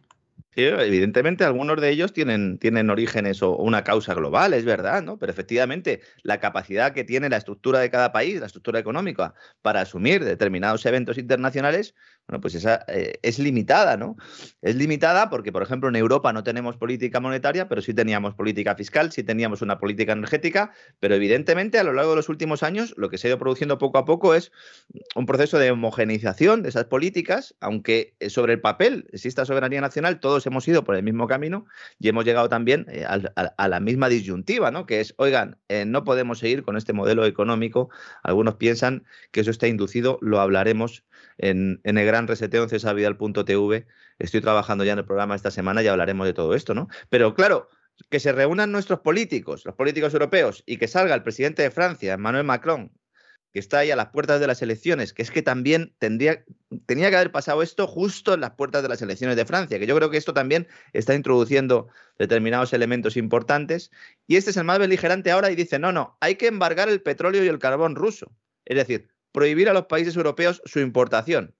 evidentemente 0.54 1.44
algunos 1.44 1.81
de 1.81 1.90
ellos 1.90 2.12
tienen, 2.12 2.58
tienen 2.58 2.90
orígenes 2.90 3.43
o 3.43 3.56
una 3.56 3.84
causa 3.84 4.14
global, 4.14 4.52
es 4.52 4.64
verdad, 4.64 5.02
¿no? 5.02 5.19
Pero 5.19 5.32
efectivamente 5.32 6.00
la 6.22 6.40
capacidad 6.40 6.93
que 6.93 7.04
tiene 7.04 7.31
la 7.31 7.38
estructura 7.38 7.78
de 7.78 7.90
cada 7.90 8.12
país, 8.12 8.40
la 8.40 8.46
estructura 8.46 8.78
económica, 8.78 9.34
para 9.62 9.81
asumir 9.81 10.25
determinados 10.25 10.84
eventos 10.84 11.16
internacionales, 11.16 11.94
bueno, 12.28 12.40
pues 12.40 12.54
esa 12.54 12.84
eh, 12.88 13.19
es 13.22 13.38
limitada, 13.38 13.96
¿no? 13.96 14.16
Es 14.62 14.76
limitada 14.76 15.28
porque, 15.28 15.52
por 15.52 15.62
ejemplo, 15.62 15.88
en 15.88 15.96
Europa 15.96 16.32
no 16.32 16.42
tenemos 16.44 16.76
política 16.76 17.20
monetaria, 17.20 17.69
pero 17.69 17.82
sí 17.82 17.92
teníamos 17.92 18.34
política 18.34 18.74
fiscal, 18.74 19.12
sí 19.12 19.22
teníamos 19.22 19.60
una 19.60 19.78
política 19.78 20.12
energética, 20.12 20.72
pero 21.00 21.14
evidentemente 21.14 21.78
a 21.78 21.84
lo 21.84 21.92
largo 21.92 22.10
de 22.10 22.16
los 22.16 22.28
últimos 22.28 22.62
años 22.62 22.94
lo 22.96 23.10
que 23.10 23.19
se 23.19 23.26
ha 23.26 23.30
ido 23.30 23.38
produciendo 23.38 23.78
poco 23.78 23.98
a 23.98 24.04
poco 24.04 24.34
es 24.34 24.52
un 25.14 25.26
proceso 25.26 25.58
de 25.58 25.70
homogenización 25.70 26.62
de 26.62 26.69
esas 26.69 26.84
políticas, 26.84 27.54
aunque 27.60 28.14
sobre 28.28 28.54
el 28.54 28.60
papel 28.60 29.06
exista 29.12 29.44
soberanía 29.44 29.80
nacional, 29.80 30.20
todos 30.20 30.46
hemos 30.46 30.66
ido 30.69 30.84
por 30.84 30.96
el 30.96 31.02
mismo 31.02 31.26
camino 31.26 31.66
y 31.98 32.08
hemos 32.08 32.24
llegado 32.24 32.48
también 32.48 32.86
eh, 32.88 33.04
a, 33.04 33.69
la 33.69 33.80
misma 33.80 34.08
disyuntiva, 34.08 34.70
¿no? 34.70 34.86
Que 34.86 35.00
es, 35.00 35.14
oigan, 35.19 35.58
eh, 35.69 35.84
no 35.84 36.04
podemos 36.04 36.38
seguir 36.38 36.62
con 36.62 36.76
este 36.76 36.92
modelo 36.92 37.26
económico. 37.26 37.90
Algunos 38.22 38.56
piensan 38.56 39.04
que 39.30 39.40
eso 39.40 39.50
está 39.50 39.66
inducido, 39.66 40.19
lo 40.20 40.40
hablaremos 40.40 41.04
en, 41.38 41.80
el 41.84 42.04
gran 42.12 42.28
reseteo 42.28 42.68
en. 42.68 43.86
Estoy 44.18 44.42
trabajando 44.42 44.84
ya 44.84 44.92
en 44.92 44.98
el 44.98 45.06
programa 45.06 45.34
esta 45.34 45.50
semana 45.50 45.82
y 45.82 45.88
hablaremos 45.88 46.26
de 46.26 46.34
todo 46.34 46.54
esto, 46.54 46.74
¿no? 46.74 46.88
Pero 47.08 47.34
claro, 47.34 47.70
que 48.10 48.20
se 48.20 48.32
reúnan 48.32 48.70
nuestros 48.70 49.00
políticos, 49.00 49.64
los 49.64 49.74
políticos 49.74 50.12
europeos, 50.12 50.62
y 50.66 50.76
que 50.76 50.88
salga 50.88 51.14
el 51.14 51.22
presidente 51.22 51.62
de 51.62 51.70
Francia, 51.70 52.12
Emmanuel 52.12 52.44
Macron, 52.44 52.92
que 53.52 53.58
está 53.58 53.78
ahí 53.78 53.90
a 53.90 53.96
las 53.96 54.08
puertas 54.08 54.40
de 54.40 54.46
las 54.46 54.60
elecciones, 54.60 55.14
que 55.14 55.22
es 55.22 55.30
que 55.30 55.42
también 55.42 55.94
tendría, 55.98 56.44
tenía 56.86 57.08
que 57.08 57.16
haber 57.16 57.32
pasado 57.32 57.62
esto 57.62 57.86
justo 57.86 58.34
en 58.34 58.40
las 58.40 58.52
puertas 58.52 58.82
de 58.82 58.90
las 58.90 59.00
elecciones 59.00 59.36
de 59.36 59.46
Francia, 59.46 59.78
que 59.78 59.86
yo 59.86 59.96
creo 59.96 60.10
que 60.10 60.18
esto 60.18 60.34
también 60.34 60.68
está 60.92 61.14
introduciendo 61.14 61.88
determinados 62.18 62.74
elementos 62.74 63.16
importantes. 63.16 63.90
Y 64.26 64.36
este 64.36 64.50
es 64.50 64.56
el 64.58 64.64
más 64.64 64.78
beligerante 64.78 65.30
ahora 65.30 65.50
y 65.50 65.54
dice, 65.54 65.78
no, 65.78 65.92
no, 65.92 66.16
hay 66.20 66.36
que 66.36 66.46
embargar 66.46 66.88
el 66.88 67.02
petróleo 67.02 67.42
y 67.42 67.48
el 67.48 67.58
carbón 67.58 67.94
ruso. 67.94 68.32
Es 68.64 68.76
decir, 68.76 69.08
prohibir 69.32 69.69
a 69.69 69.74
los 69.74 69.86
países 69.86 70.16
europeos 70.16 70.62
su 70.64 70.81
importación. 70.81 71.54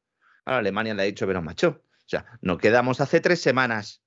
Ahora 0.45 0.59
Alemania 0.59 0.95
le 0.95 1.03
ha 1.03 1.07
dicho, 1.07 1.27
pero 1.27 1.43
macho, 1.43 1.83
o 1.85 2.09
sea, 2.09 2.27
no 2.41 2.59
quedamos 2.59 3.01
hace 3.01 3.21
tres 3.21 3.41
semanas 3.41 4.03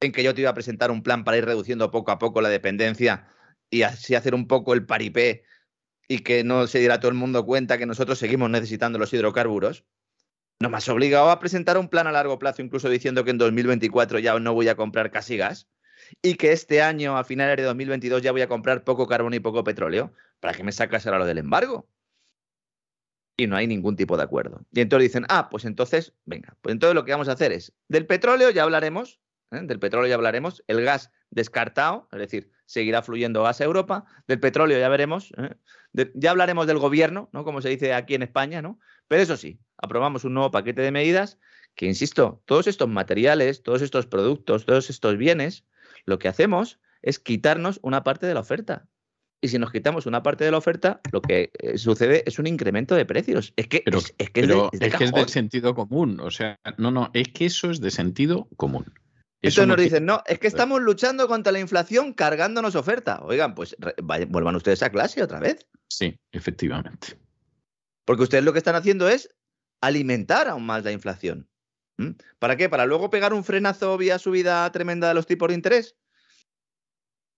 en 0.00 0.12
que 0.12 0.22
yo 0.22 0.34
te 0.34 0.40
iba 0.40 0.50
a 0.50 0.54
presentar 0.54 0.90
un 0.90 1.02
plan 1.02 1.24
para 1.24 1.36
ir 1.36 1.44
reduciendo 1.44 1.90
poco 1.90 2.10
a 2.10 2.18
poco 2.18 2.40
la 2.40 2.48
dependencia 2.48 3.28
y 3.68 3.82
así 3.82 4.14
hacer 4.14 4.34
un 4.34 4.46
poco 4.46 4.74
el 4.74 4.86
paripé 4.86 5.44
y 6.08 6.20
que 6.20 6.42
no 6.42 6.66
se 6.66 6.78
diera 6.78 6.98
todo 6.98 7.10
el 7.10 7.16
mundo 7.16 7.44
cuenta 7.44 7.78
que 7.78 7.86
nosotros 7.86 8.18
seguimos 8.18 8.50
necesitando 8.50 8.98
los 8.98 9.12
hidrocarburos. 9.12 9.84
No 10.60 10.68
me 10.68 10.76
has 10.76 10.88
obligado 10.88 11.30
a 11.30 11.38
presentar 11.38 11.78
un 11.78 11.88
plan 11.88 12.06
a 12.06 12.12
largo 12.12 12.38
plazo, 12.38 12.62
incluso 12.62 12.88
diciendo 12.88 13.24
que 13.24 13.30
en 13.30 13.38
2024 13.38 14.18
ya 14.18 14.38
no 14.38 14.52
voy 14.52 14.68
a 14.68 14.74
comprar 14.74 15.10
casi 15.10 15.36
gas 15.36 15.68
y 16.22 16.34
que 16.34 16.52
este 16.52 16.82
año, 16.82 17.16
a 17.16 17.24
finales 17.24 17.56
de 17.56 17.62
2022, 17.62 18.22
ya 18.22 18.32
voy 18.32 18.42
a 18.42 18.48
comprar 18.48 18.84
poco 18.84 19.06
carbón 19.06 19.34
y 19.34 19.40
poco 19.40 19.64
petróleo. 19.64 20.12
¿Para 20.40 20.54
qué 20.54 20.64
me 20.64 20.72
sacas 20.72 21.06
ahora 21.06 21.20
lo 21.20 21.26
del 21.26 21.38
embargo? 21.38 21.88
Y 23.42 23.46
no 23.46 23.56
hay 23.56 23.66
ningún 23.66 23.96
tipo 23.96 24.16
de 24.16 24.22
acuerdo. 24.22 24.66
Y 24.72 24.80
entonces 24.80 25.08
dicen, 25.08 25.24
ah, 25.28 25.48
pues 25.50 25.64
entonces, 25.64 26.12
venga, 26.26 26.56
pues 26.60 26.74
entonces 26.74 26.94
lo 26.94 27.04
que 27.04 27.12
vamos 27.12 27.28
a 27.28 27.32
hacer 27.32 27.52
es, 27.52 27.72
del 27.88 28.06
petróleo 28.06 28.50
ya 28.50 28.64
hablaremos, 28.64 29.20
¿eh? 29.50 29.60
del 29.62 29.78
petróleo 29.78 30.08
ya 30.08 30.14
hablaremos, 30.16 30.62
el 30.66 30.82
gas 30.82 31.10
descartado, 31.30 32.08
es 32.12 32.18
decir, 32.18 32.50
seguirá 32.66 33.02
fluyendo 33.02 33.42
gas 33.42 33.60
a 33.60 33.64
Europa, 33.64 34.04
del 34.26 34.40
petróleo 34.40 34.78
ya 34.78 34.88
veremos, 34.90 35.32
¿eh? 35.38 36.10
ya 36.14 36.30
hablaremos 36.30 36.66
del 36.66 36.78
gobierno, 36.78 37.30
¿no? 37.32 37.44
Como 37.44 37.62
se 37.62 37.70
dice 37.70 37.94
aquí 37.94 38.14
en 38.14 38.22
España, 38.22 38.60
¿no? 38.60 38.78
Pero 39.08 39.22
eso 39.22 39.36
sí, 39.36 39.58
aprobamos 39.78 40.24
un 40.24 40.34
nuevo 40.34 40.50
paquete 40.50 40.82
de 40.82 40.92
medidas 40.92 41.38
que, 41.74 41.86
insisto, 41.86 42.42
todos 42.44 42.66
estos 42.66 42.88
materiales, 42.88 43.62
todos 43.62 43.80
estos 43.80 44.06
productos, 44.06 44.66
todos 44.66 44.90
estos 44.90 45.16
bienes, 45.16 45.64
lo 46.04 46.18
que 46.18 46.28
hacemos 46.28 46.78
es 47.00 47.18
quitarnos 47.18 47.80
una 47.82 48.04
parte 48.04 48.26
de 48.26 48.34
la 48.34 48.40
oferta 48.40 48.86
y 49.40 49.48
si 49.48 49.58
nos 49.58 49.72
quitamos 49.72 50.06
una 50.06 50.22
parte 50.22 50.44
de 50.44 50.50
la 50.50 50.58
oferta, 50.58 51.00
lo 51.12 51.22
que 51.22 51.50
eh, 51.58 51.78
sucede 51.78 52.22
es 52.26 52.38
un 52.38 52.46
incremento 52.46 52.94
de 52.94 53.06
precios. 53.06 53.52
Es 53.56 53.68
que, 53.68 53.82
es, 53.86 54.30
que, 54.30 54.40
es, 54.40 55.12
de, 55.12 55.28
sentido 55.28 55.74
común. 55.74 56.20
O 56.20 56.30
sea, 56.30 56.58
no, 56.76 56.90
no, 56.90 57.10
es 57.14 57.28
que 57.28 57.46
eso 57.46 57.70
es 57.70 57.80
de 57.80 57.90
sentido 57.90 58.48
común. 58.56 58.92
Eso 59.42 59.64
nos 59.64 59.78
dicen, 59.78 60.04
no, 60.04 60.22
es 60.26 60.38
que 60.38 60.46
estamos 60.46 60.82
luchando 60.82 61.26
contra 61.26 61.52
la 61.52 61.60
inflación 61.60 62.12
cargándonos 62.12 62.74
oferta. 62.74 63.20
Oigan, 63.22 63.54
pues 63.54 63.74
vuelvan 64.02 64.56
ustedes 64.56 64.82
a 64.82 64.90
clase 64.90 65.22
otra 65.22 65.40
vez. 65.40 65.66
Sí, 65.88 66.20
efectivamente. 66.30 67.18
Porque 68.04 68.24
ustedes 68.24 68.44
lo 68.44 68.52
que 68.52 68.58
están 68.58 68.76
haciendo 68.76 69.08
es 69.08 69.30
alimentar 69.80 70.48
aún 70.48 70.66
más 70.66 70.84
la 70.84 70.92
inflación. 70.92 71.48
¿Para 72.38 72.56
qué? 72.56 72.68
¿Para 72.68 72.86
luego 72.86 73.10
pegar 73.10 73.32
un 73.34 73.44
frenazo 73.44 73.96
vía 73.98 74.18
subida 74.18 74.70
tremenda 74.72 75.08
de 75.08 75.14
los 75.14 75.26
tipos 75.26 75.48
de 75.48 75.54
interés? 75.54 75.96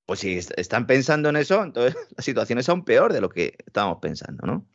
Pues 0.06 0.20
si 0.20 0.38
están 0.56 0.86
pensando 0.86 1.28
en 1.28 1.36
eso, 1.36 1.62
entonces 1.62 1.94
la 2.16 2.22
situación 2.22 2.58
es 2.58 2.68
aún 2.68 2.84
peor 2.84 3.12
de 3.12 3.20
lo 3.20 3.28
que 3.28 3.56
estábamos 3.66 3.98
pensando, 4.00 4.46
¿no? 4.46 4.66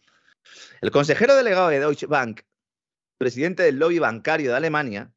El 0.82 0.92
consejero 0.92 1.36
delegado 1.36 1.70
de 1.70 1.80
Deutsche 1.80 2.08
Bank, 2.08 2.42
presidente 3.18 3.64
del 3.64 3.80
lobby 3.80 4.00
bancario 4.00 4.52
de 4.52 4.58
Alemania, 4.58 5.12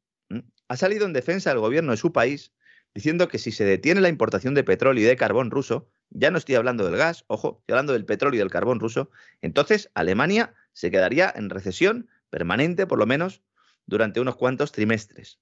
ha 0.67 0.77
salido 0.77 1.05
en 1.05 1.13
defensa 1.13 1.49
del 1.49 1.59
gobierno 1.59 1.91
de 1.91 1.97
su 1.97 2.11
país 2.11 2.53
diciendo 2.93 3.27
que 3.27 3.37
si 3.37 3.51
se 3.51 3.63
detiene 3.63 4.01
la 4.01 4.09
importación 4.09 4.53
de 4.53 4.63
petróleo 4.63 5.03
y 5.03 5.07
de 5.07 5.15
carbón 5.15 5.51
ruso, 5.51 5.89
ya 6.09 6.31
no 6.31 6.37
estoy 6.37 6.55
hablando 6.55 6.85
del 6.85 6.97
gas, 6.97 7.23
ojo, 7.27 7.59
estoy 7.59 7.73
hablando 7.73 7.93
del 7.93 8.05
petróleo 8.05 8.37
y 8.37 8.39
del 8.39 8.51
carbón 8.51 8.79
ruso, 8.79 9.11
entonces 9.41 9.89
Alemania 9.93 10.53
se 10.73 10.91
quedaría 10.91 11.31
en 11.35 11.49
recesión 11.49 12.09
permanente, 12.29 12.87
por 12.87 12.99
lo 12.99 13.05
menos, 13.05 13.41
durante 13.85 14.19
unos 14.19 14.35
cuantos 14.35 14.71
trimestres. 14.71 15.39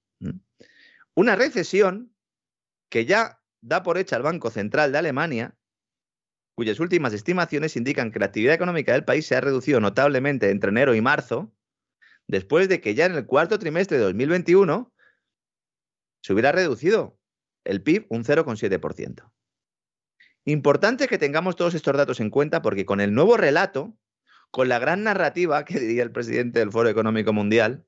Una 1.14 1.36
recesión 1.36 2.14
que 2.88 3.04
ya 3.04 3.39
da 3.60 3.82
por 3.82 3.98
hecha 3.98 4.16
el 4.16 4.22
Banco 4.22 4.50
Central 4.50 4.92
de 4.92 4.98
Alemania, 4.98 5.56
cuyas 6.54 6.80
últimas 6.80 7.12
estimaciones 7.12 7.76
indican 7.76 8.10
que 8.10 8.18
la 8.18 8.26
actividad 8.26 8.54
económica 8.54 8.92
del 8.92 9.04
país 9.04 9.26
se 9.26 9.36
ha 9.36 9.40
reducido 9.40 9.80
notablemente 9.80 10.50
entre 10.50 10.70
enero 10.70 10.94
y 10.94 11.00
marzo, 11.00 11.52
después 12.26 12.68
de 12.68 12.80
que 12.80 12.94
ya 12.94 13.06
en 13.06 13.14
el 13.14 13.26
cuarto 13.26 13.58
trimestre 13.58 13.98
de 13.98 14.04
2021 14.04 14.92
se 16.22 16.32
hubiera 16.32 16.52
reducido 16.52 17.18
el 17.64 17.82
PIB 17.82 18.06
un 18.08 18.24
0,7%. 18.24 19.30
Importante 20.44 21.06
que 21.08 21.18
tengamos 21.18 21.56
todos 21.56 21.74
estos 21.74 21.96
datos 21.96 22.20
en 22.20 22.30
cuenta 22.30 22.62
porque 22.62 22.86
con 22.86 23.00
el 23.00 23.14
nuevo 23.14 23.36
relato, 23.36 23.96
con 24.50 24.68
la 24.68 24.78
gran 24.78 25.04
narrativa 25.04 25.64
que 25.64 25.78
diría 25.78 26.02
el 26.02 26.12
presidente 26.12 26.60
del 26.60 26.72
Foro 26.72 26.88
Económico 26.88 27.32
Mundial, 27.32 27.84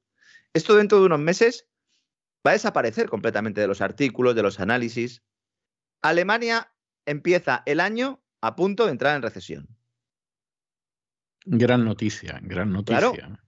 esto 0.53 0.77
dentro 0.77 1.01
de 1.01 1.07
unos 1.07 1.19
meses 1.19 1.69
va 2.47 2.51
a 2.51 2.55
desaparecer 2.55 3.09
completamente 3.09 3.61
de 3.61 3.67
los 3.67 3.81
artículos, 3.81 4.35
de 4.35 4.43
los 4.43 4.61
análisis. 4.61 5.23
Alemania 6.03 6.73
empieza 7.07 7.63
el 7.67 7.81
año 7.81 8.21
a 8.41 8.57
punto 8.57 8.85
de 8.87 8.93
entrar 8.93 9.17
en 9.17 9.23
recesión. 9.23 9.69
Gran 11.45 11.85
noticia, 11.85 12.41
gran 12.43 12.73
noticia. 12.73 13.41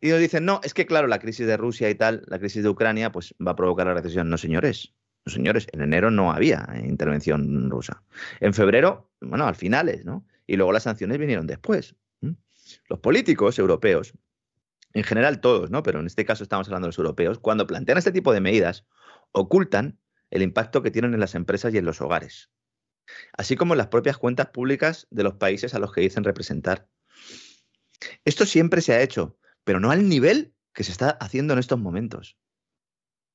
Y 0.00 0.08
nos 0.08 0.18
dicen, 0.18 0.44
no, 0.44 0.60
es 0.62 0.74
que 0.74 0.86
claro, 0.86 1.08
la 1.08 1.18
crisis 1.18 1.46
de 1.46 1.56
Rusia 1.56 1.90
y 1.90 1.94
tal, 1.94 2.22
la 2.26 2.38
crisis 2.38 2.62
de 2.62 2.68
Ucrania, 2.68 3.12
pues 3.12 3.34
va 3.44 3.52
a 3.52 3.56
provocar 3.56 3.86
la 3.86 3.94
recesión. 3.94 4.28
No, 4.28 4.38
señores. 4.38 4.94
No, 5.26 5.32
señores, 5.32 5.66
en 5.72 5.82
enero 5.82 6.10
no 6.10 6.32
había 6.32 6.66
intervención 6.82 7.70
rusa. 7.70 8.02
En 8.40 8.54
febrero, 8.54 9.10
bueno, 9.20 9.46
al 9.46 9.54
finales, 9.54 10.04
¿no? 10.04 10.26
Y 10.46 10.56
luego 10.56 10.72
las 10.72 10.84
sanciones 10.84 11.18
vinieron 11.18 11.46
después. 11.46 11.94
Los 12.88 13.00
políticos 13.00 13.58
europeos, 13.58 14.14
en 14.94 15.02
general 15.04 15.40
todos, 15.40 15.70
¿no? 15.70 15.82
Pero 15.82 16.00
en 16.00 16.06
este 16.06 16.24
caso 16.24 16.44
estamos 16.44 16.68
hablando 16.68 16.86
de 16.86 16.90
los 16.90 16.98
europeos, 16.98 17.38
cuando 17.38 17.66
plantean 17.66 17.98
este 17.98 18.12
tipo 18.12 18.32
de 18.32 18.40
medidas, 18.40 18.86
ocultan 19.32 19.98
el 20.30 20.42
impacto 20.42 20.82
que 20.82 20.90
tienen 20.90 21.14
en 21.14 21.20
las 21.20 21.34
empresas 21.34 21.74
y 21.74 21.78
en 21.78 21.84
los 21.84 22.00
hogares, 22.00 22.50
así 23.36 23.56
como 23.56 23.74
en 23.74 23.78
las 23.78 23.88
propias 23.88 24.18
cuentas 24.18 24.48
públicas 24.48 25.06
de 25.10 25.22
los 25.22 25.34
países 25.34 25.74
a 25.74 25.78
los 25.78 25.92
que 25.92 26.00
dicen 26.00 26.24
representar. 26.24 26.88
Esto 28.24 28.46
siempre 28.46 28.80
se 28.80 28.92
ha 28.92 29.02
hecho, 29.02 29.36
pero 29.64 29.80
no 29.80 29.90
al 29.90 30.08
nivel 30.08 30.54
que 30.72 30.84
se 30.84 30.92
está 30.92 31.10
haciendo 31.10 31.52
en 31.52 31.58
estos 31.58 31.78
momentos. 31.78 32.36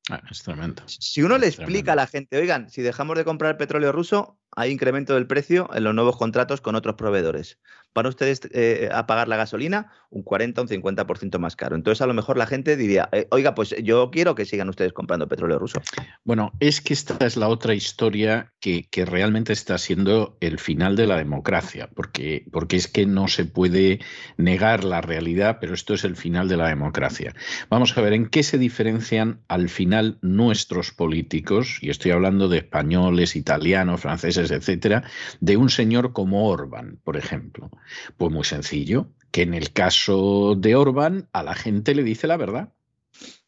Ah, 0.10 0.22
es 0.30 0.44
tremendo. 0.44 0.84
Si 0.88 1.24
uno 1.24 1.38
le 1.38 1.48
explica 1.48 1.94
a 1.94 1.96
la 1.96 2.06
gente, 2.06 2.38
oigan, 2.38 2.70
si 2.70 2.84
dejamos 2.84 3.18
de 3.18 3.26
comprar 3.26 3.58
petróleo 3.58 3.92
ruso, 3.92 4.40
hay 4.52 4.72
incremento 4.72 5.16
del 5.16 5.26
precio 5.26 5.68
en 5.74 5.84
los 5.84 5.96
nuevos 5.96 6.18
contratos 6.18 6.62
con 6.62 6.76
otros 6.76 6.96
proveedores. 6.96 7.60
Van 7.96 8.06
ustedes 8.08 8.42
eh, 8.52 8.90
a 8.92 9.08
pagar 9.08 9.30
la 9.30 9.38
gasolina 9.38 9.90
un 10.10 10.24
40 10.24 10.62
o 10.62 10.64
un 10.64 10.70
50% 10.70 11.40
más 11.40 11.56
caro. 11.56 11.76
Entonces, 11.76 12.02
a 12.02 12.08
lo 12.08 12.14
mejor 12.14 12.38
la 12.38 12.46
gente 12.46 12.78
diría, 12.78 13.10
eh, 13.12 13.28
oiga, 13.32 13.56
pues 13.56 13.76
yo 13.84 14.12
quiero 14.12 14.36
que 14.36 14.46
sigan 14.46 14.70
ustedes 14.70 14.94
comprando 14.94 15.28
petróleo 15.28 15.60
ruso. 15.60 15.82
Bueno, 16.24 16.52
es 16.60 16.82
que 16.82 16.94
esta 16.94 17.26
es 17.26 17.38
la 17.38 17.48
otra 17.48 17.74
historia 17.74 18.54
que, 18.60 18.86
realmente 19.06 19.54
está 19.54 19.78
siendo 19.78 20.38
el 20.42 20.58
final 20.58 20.96
de 20.96 21.06
la 21.06 21.18
democracia, 21.18 21.90
porque, 21.94 22.46
porque 22.52 22.78
es 22.78 22.88
que 22.88 23.06
no 23.06 23.28
se 23.28 23.46
puede 23.46 24.00
negar 24.38 24.84
la 24.84 25.02
realidad, 25.02 25.58
pero 25.62 25.74
esto 25.74 25.94
es 25.94 26.04
el 26.04 26.16
final 26.16 26.48
de 26.48 26.58
la 26.58 26.68
democracia. 26.68 27.36
Vamos 27.70 27.96
a 27.96 28.02
ver 28.02 28.14
en 28.14 28.26
qué 28.28 28.42
se 28.42 28.58
diferencian 28.58 29.42
al 29.48 29.70
final 29.70 30.18
nuestros 30.22 30.92
políticos, 30.92 31.78
y 31.82 31.90
estoy 31.90 32.12
hablando 32.12 32.48
de 32.48 32.58
españoles, 32.60 33.36
italianos, 33.36 34.02
franceses, 34.02 34.50
etcétera, 34.50 35.04
de 35.40 35.58
un 35.58 35.70
señor 35.70 36.14
como 36.14 36.50
Orban, 36.50 36.98
por 37.04 37.18
ejemplo. 37.18 37.70
Pues 38.18 38.32
muy 38.32 38.44
sencillo, 38.44 39.10
que 39.32 39.42
en 39.42 39.54
el 39.54 39.72
caso 39.72 40.56
de 40.58 40.76
Orban 40.76 41.28
a 41.34 41.44
la 41.44 41.56
gente 41.56 41.96
le 41.96 42.04
dice 42.04 42.28
la 42.28 42.38
verdad 42.38 42.74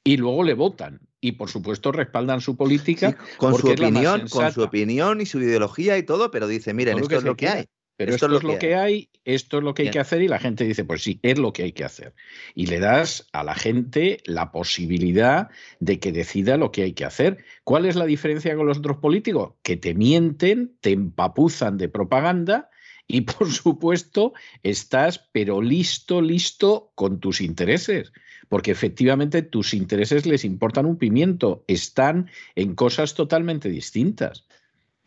y 0.04 0.18
luego 0.18 0.44
le 0.44 0.54
votan 0.54 1.02
y 1.20 1.34
por 1.34 1.50
supuesto 1.50 1.92
respaldan 1.92 2.42
su 2.42 2.56
política 2.56 3.18
con 3.38 3.56
su 3.56 3.70
opinión, 3.70 4.28
con 4.30 4.52
su 4.52 4.64
opinión 4.64 5.22
y 5.22 5.26
su 5.26 5.40
ideología 5.40 5.98
y 5.98 6.04
todo, 6.04 6.32
pero 6.32 6.48
dice, 6.48 6.74
miren, 6.74 7.00
esto 7.00 7.18
es 7.18 7.24
lo 7.24 7.36
que 7.36 7.48
hay. 7.50 7.66
Pero 7.98 8.14
esto, 8.14 8.28
es 8.28 8.44
lo 8.44 8.60
que, 8.60 8.76
hay. 8.76 9.10
esto 9.26 9.58
es 9.58 9.64
lo 9.64 9.74
que 9.74 9.82
hay 9.82 9.90
que 9.90 10.00
hacer 10.00 10.22
y 10.22 10.28
la 10.28 10.38
gente 10.38 10.64
dice, 10.66 10.86
pues 10.86 11.02
sí, 11.02 11.20
es 11.24 11.40
lo 11.40 11.52
que 11.52 11.64
hay 11.64 11.72
que 11.72 11.84
hacer. 11.84 12.14
Y 12.54 12.68
le 12.68 12.80
das 12.80 13.28
a 13.34 13.44
la 13.44 13.56
gente 13.56 14.22
la 14.26 14.52
posibilidad 14.52 15.50
de 15.80 16.00
que 16.00 16.12
decida 16.12 16.58
lo 16.58 16.72
que 16.72 16.84
hay 16.84 16.94
que 16.94 17.06
hacer. 17.06 17.44
¿Cuál 17.64 17.88
es 17.88 17.96
la 17.96 18.06
diferencia 18.06 18.56
con 18.56 18.68
los 18.68 18.78
otros 18.78 18.98
políticos? 18.98 19.56
Que 19.64 19.78
te 19.78 19.96
mienten, 19.96 20.78
te 20.80 20.92
empapuzan 20.92 21.80
de 21.80 21.90
propaganda 21.90 22.70
y 23.08 23.22
por 23.22 23.52
supuesto 23.52 24.34
estás, 24.64 25.28
pero 25.32 25.62
listo, 25.62 26.22
listo 26.22 26.92
con 26.96 27.20
tus 27.20 27.42
intereses. 27.42 28.12
Porque 28.50 28.72
efectivamente 28.72 29.42
tus 29.42 29.74
intereses 29.74 30.26
les 30.26 30.46
importan 30.46 30.86
un 30.86 30.98
pimiento, 30.98 31.64
están 31.68 32.30
en 32.56 32.76
cosas 32.76 33.14
totalmente 33.14 33.70
distintas. 33.70 34.46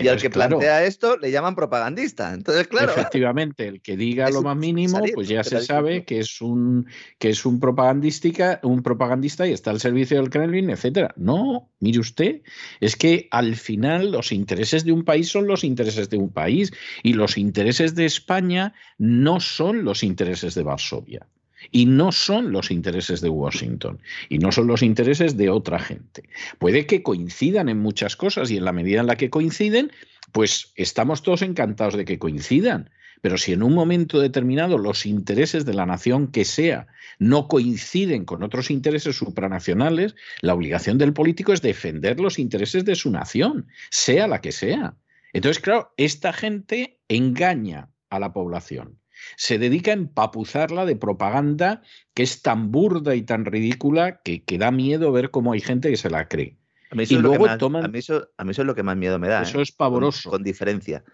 Y 0.00 0.08
al 0.08 0.20
que 0.20 0.30
plantea 0.30 0.84
esto 0.84 1.16
le 1.16 1.30
llaman 1.30 1.54
propagandista. 1.54 2.32
Entonces, 2.32 2.68
claro. 2.68 2.92
Efectivamente, 2.92 3.68
el 3.68 3.80
que 3.80 3.96
diga 3.96 4.30
lo 4.30 4.42
más 4.42 4.56
mínimo, 4.56 5.00
pues 5.14 5.28
ya 5.28 5.44
se 5.44 5.60
sabe 5.60 6.04
que 6.04 6.20
es 6.20 6.40
un 6.40 6.86
que 7.18 7.30
es 7.30 7.44
un 7.44 7.60
propagandística, 7.60 8.60
un 8.62 8.82
propagandista 8.82 9.46
y 9.46 9.52
está 9.52 9.70
al 9.70 9.80
servicio 9.80 10.18
del 10.18 10.30
Kremlin, 10.30 10.70
etcétera. 10.70 11.12
No, 11.16 11.70
mire 11.80 12.00
usted, 12.00 12.42
es 12.80 12.96
que 12.96 13.28
al 13.30 13.56
final 13.56 14.12
los 14.12 14.32
intereses 14.32 14.84
de 14.84 14.92
un 14.92 15.04
país 15.04 15.28
son 15.28 15.46
los 15.46 15.64
intereses 15.64 16.08
de 16.10 16.16
un 16.16 16.30
país 16.30 16.72
y 17.02 17.12
los 17.12 17.36
intereses 17.36 17.94
de 17.94 18.06
España 18.06 18.74
no 18.98 19.40
son 19.40 19.84
los 19.84 20.02
intereses 20.02 20.54
de 20.54 20.62
Varsovia. 20.62 21.26
Y 21.70 21.86
no 21.86 22.12
son 22.12 22.52
los 22.52 22.70
intereses 22.70 23.20
de 23.20 23.28
Washington 23.28 24.00
y 24.28 24.38
no 24.38 24.52
son 24.52 24.66
los 24.66 24.82
intereses 24.82 25.36
de 25.36 25.50
otra 25.50 25.78
gente. 25.78 26.28
Puede 26.58 26.86
que 26.86 27.02
coincidan 27.02 27.68
en 27.68 27.78
muchas 27.78 28.16
cosas 28.16 28.50
y 28.50 28.56
en 28.56 28.64
la 28.64 28.72
medida 28.72 29.00
en 29.00 29.06
la 29.06 29.16
que 29.16 29.30
coinciden, 29.30 29.92
pues 30.32 30.72
estamos 30.76 31.22
todos 31.22 31.42
encantados 31.42 31.96
de 31.96 32.04
que 32.04 32.18
coincidan. 32.18 32.90
Pero 33.20 33.36
si 33.36 33.52
en 33.52 33.62
un 33.62 33.74
momento 33.74 34.18
determinado 34.18 34.78
los 34.78 35.04
intereses 35.04 35.66
de 35.66 35.74
la 35.74 35.86
nación 35.86 36.28
que 36.28 36.44
sea 36.44 36.86
no 37.18 37.48
coinciden 37.48 38.24
con 38.24 38.42
otros 38.42 38.70
intereses 38.70 39.16
supranacionales, 39.16 40.16
la 40.40 40.54
obligación 40.54 40.96
del 40.96 41.12
político 41.12 41.52
es 41.52 41.60
defender 41.60 42.18
los 42.18 42.38
intereses 42.38 42.84
de 42.86 42.94
su 42.94 43.10
nación, 43.10 43.68
sea 43.90 44.26
la 44.26 44.40
que 44.40 44.52
sea. 44.52 44.96
Entonces, 45.34 45.62
claro, 45.62 45.92
esta 45.98 46.32
gente 46.32 46.98
engaña 47.08 47.90
a 48.08 48.18
la 48.18 48.32
población 48.32 48.99
se 49.36 49.58
dedica 49.58 49.90
a 49.90 49.94
empapuzarla 49.94 50.86
de 50.86 50.96
propaganda 50.96 51.82
que 52.14 52.22
es 52.22 52.42
tan 52.42 52.70
burda 52.70 53.14
y 53.14 53.22
tan 53.22 53.44
ridícula 53.44 54.20
que, 54.22 54.42
da 54.58 54.70
miedo 54.70 55.12
ver 55.12 55.30
cómo 55.30 55.52
hay 55.52 55.60
gente 55.60 55.90
que 55.90 55.96
se 55.96 56.10
la 56.10 56.28
cree. 56.28 56.56
A 56.90 56.94
mí 56.94 57.04
eso, 57.04 57.16
es, 57.16 57.22
lo 57.22 57.32
que 57.32 57.38
más, 57.38 57.84
a 57.84 57.88
mí 57.88 57.98
eso, 57.98 58.28
es 58.36 58.58
lo 58.58 58.74
que 58.74 58.82
más 58.82 58.96
miedo 58.96 59.18
me 59.18 59.28
da. 59.28 59.42
Eso 59.42 59.60
¿eh? 59.60 59.62
es 59.62 59.72
pavoroso. 59.72 60.30
Con, 60.30 60.42
diferencia. 60.42 61.04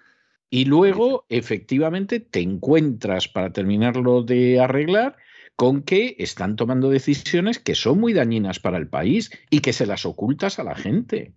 Y 0.49 0.65
luego, 0.65 1.27
efectivamente, 1.29 2.21
te 2.21 2.41
encuentras, 2.41 3.29
para 3.29 3.53
terminarlo 3.53 4.23
de 4.23 4.61
arreglar, 4.61 5.17
con 5.57 5.83
que 5.83 6.17
están 6.19 6.57
tomando 6.57 6.91
decisiones 6.91 7.59
que 7.59 7.75
son 7.75 7.99
muy 7.99 8.13
dañinas 8.13 8.61
para 8.61 8.79
el 8.79 8.89
país 8.89 9.31
y 9.51 9.61
que 9.61 9.73
se 9.73 9.87
las 9.87 10.07
ocultas 10.07 10.59
a 10.59 10.65
la 10.65 10.75
gente 10.75 11.35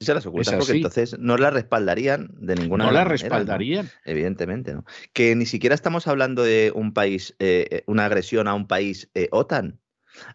se 0.00 0.14
las 0.14 0.26
ocultan 0.26 0.58
porque 0.58 0.72
entonces 0.72 1.18
no 1.18 1.36
las 1.36 1.52
respaldarían 1.52 2.28
de 2.38 2.54
ninguna 2.54 2.84
manera. 2.84 3.04
No 3.04 3.10
las 3.10 3.20
respaldarían. 3.20 3.90
Evidentemente, 4.04 4.74
¿no? 4.74 4.84
Que 5.12 5.34
ni 5.34 5.44
siquiera 5.44 5.74
estamos 5.74 6.06
hablando 6.06 6.44
de 6.44 6.72
un 6.74 6.92
país, 6.92 7.34
eh, 7.40 7.66
eh, 7.70 7.82
una 7.86 8.04
agresión 8.04 8.46
a 8.46 8.54
un 8.54 8.68
país 8.68 9.10
eh, 9.14 9.28
OTAN. 9.32 9.80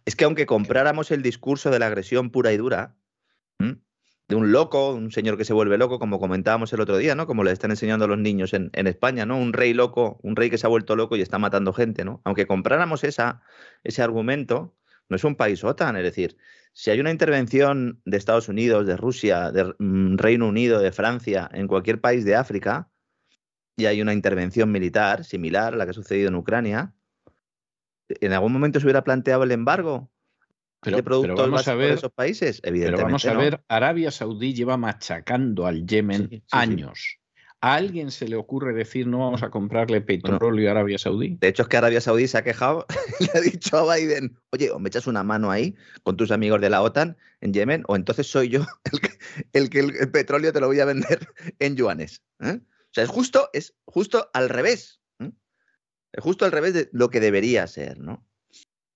Es 0.06 0.16
que 0.16 0.26
aunque 0.26 0.46
compráramos 0.46 1.12
el 1.12 1.22
discurso 1.22 1.70
de 1.70 1.80
la 1.80 1.88
agresión 1.88 2.30
pura 2.30 2.52
y 2.52 2.58
dura, 2.58 2.96
de 4.30 4.36
un 4.38 4.54
loco, 4.54 4.94
un 4.94 5.12
señor 5.12 5.38
que 5.38 5.44
se 5.44 5.54
vuelve 5.54 5.78
loco, 5.78 6.00
como 6.00 6.18
comentábamos 6.18 6.72
el 6.72 6.80
otro 6.80 6.98
día, 6.98 7.14
¿no? 7.14 7.28
Como 7.28 7.44
le 7.44 7.52
están 7.52 7.72
enseñando 7.72 8.06
a 8.06 8.08
los 8.08 8.18
niños 8.18 8.54
en, 8.54 8.70
en 8.74 8.88
España, 8.88 9.26
¿no? 9.26 9.38
Un 9.38 9.52
rey 9.52 9.74
loco, 9.74 10.18
un 10.24 10.38
rey 10.38 10.50
que 10.50 10.58
se 10.58 10.66
ha 10.66 10.70
vuelto 10.70 10.96
loco 10.96 11.18
y 11.18 11.22
está 11.22 11.40
matando 11.40 11.74
gente, 11.74 12.06
¿no? 12.06 12.22
Aunque 12.24 12.48
compráramos 12.48 13.04
esa, 13.04 13.42
ese 13.84 14.02
argumento, 14.02 14.76
no 15.10 15.18
es 15.18 15.24
un 15.26 15.36
país 15.36 15.64
OTAN, 15.64 15.98
es 15.98 16.04
decir, 16.04 16.38
si 16.74 16.90
hay 16.90 17.00
una 17.00 17.12
intervención 17.12 18.02
de 18.04 18.18
Estados 18.18 18.50
Unidos, 18.50 18.88
de 18.88 18.98
Rusia, 18.98 19.52
de 19.52 19.76
mm, 19.78 20.18
Reino 20.18 20.48
Unido, 20.48 20.80
de 20.80 20.92
Francia, 20.92 21.50
en 21.54 21.68
cualquier 21.68 22.02
país 22.02 22.26
de 22.26 22.36
África, 22.36 22.90
y 23.78 23.86
hay 23.86 24.02
una 24.02 24.14
intervención 24.14 24.72
militar 24.72 25.24
similar 25.24 25.74
a 25.74 25.78
la 25.78 25.86
que 25.86 25.92
ha 25.92 25.94
sucedido 25.94 26.30
en 26.30 26.36
Ucrania, 26.36 26.94
¿en 28.10 28.34
algún 28.34 28.52
momento 28.52 28.80
se 28.80 28.86
hubiera 28.86 29.04
planteado 29.04 29.44
el 29.44 29.52
embargo 29.52 30.12
pero, 30.82 30.98
de 30.98 31.04
productos 31.04 31.36
pero 31.36 31.50
vamos 31.50 31.68
a 31.68 31.76
ver, 31.76 31.90
de 31.90 31.94
esos 31.96 32.12
países? 32.12 32.60
Evidentemente. 32.64 32.98
Pero 32.98 33.08
vamos 33.08 33.26
a 33.26 33.34
no. 33.34 33.40
ver, 33.40 33.64
Arabia 33.68 34.12
Saudí 34.12 34.54
lleva 34.54 34.78
machacando 34.78 35.66
al 35.66 35.86
Yemen 35.86 36.28
Sí, 36.30 36.44
sí, 36.48 36.76
sí. 36.96 37.18
¿A 37.66 37.76
alguien 37.76 38.12
se 38.12 38.28
le 38.28 38.36
ocurre 38.36 38.74
decir 38.74 39.08
no 39.08 39.20
vamos 39.20 39.42
a 39.42 39.50
comprarle 39.50 40.02
petróleo 40.02 40.68
a 40.68 40.72
Arabia 40.72 40.98
Saudí? 40.98 41.38
De 41.40 41.48
hecho, 41.48 41.62
es 41.64 41.70
que 41.70 41.78
Arabia 41.78 42.02
Saudí 42.02 42.28
se 42.28 42.38
ha 42.38 42.44
quejado, 42.44 42.86
le 43.22 43.30
ha 43.34 43.40
dicho 43.42 43.78
a 43.78 43.96
Biden, 43.96 44.38
oye, 44.52 44.70
o 44.70 44.80
me 44.80 44.90
echas 44.90 45.08
una 45.08 45.24
mano 45.24 45.50
ahí 45.50 45.74
con 46.04 46.18
tus 46.18 46.32
amigos 46.32 46.60
de 46.60 46.70
la 46.70 46.82
OTAN 46.82 47.16
en 47.40 47.54
Yemen, 47.54 47.86
o 47.88 47.96
entonces 47.96 48.28
soy 48.28 48.50
yo 48.50 48.66
el 48.92 49.00
que 49.00 49.18
el, 49.54 49.70
que 49.70 49.80
el- 49.80 49.96
el 49.96 50.12
petróleo 50.12 50.52
te 50.52 50.60
lo 50.60 50.68
voy 50.68 50.82
a 50.82 50.86
vender 50.86 51.26
en 51.60 51.78
yuanes. 51.78 52.22
¿eh? 52.42 52.60
O 52.62 52.90
sea, 52.92 53.06
es 53.06 53.10
justo, 53.10 53.50
es 53.54 53.74
justo 53.86 54.30
al 54.34 54.50
revés. 54.50 55.00
¿eh? 55.20 55.32
Es 56.12 56.22
justo 56.22 56.44
al 56.44 56.52
revés 56.52 56.74
de 56.74 56.90
lo 56.92 57.10
que 57.10 57.22
debería 57.22 57.66
ser, 57.68 57.98
¿no? 57.98 58.28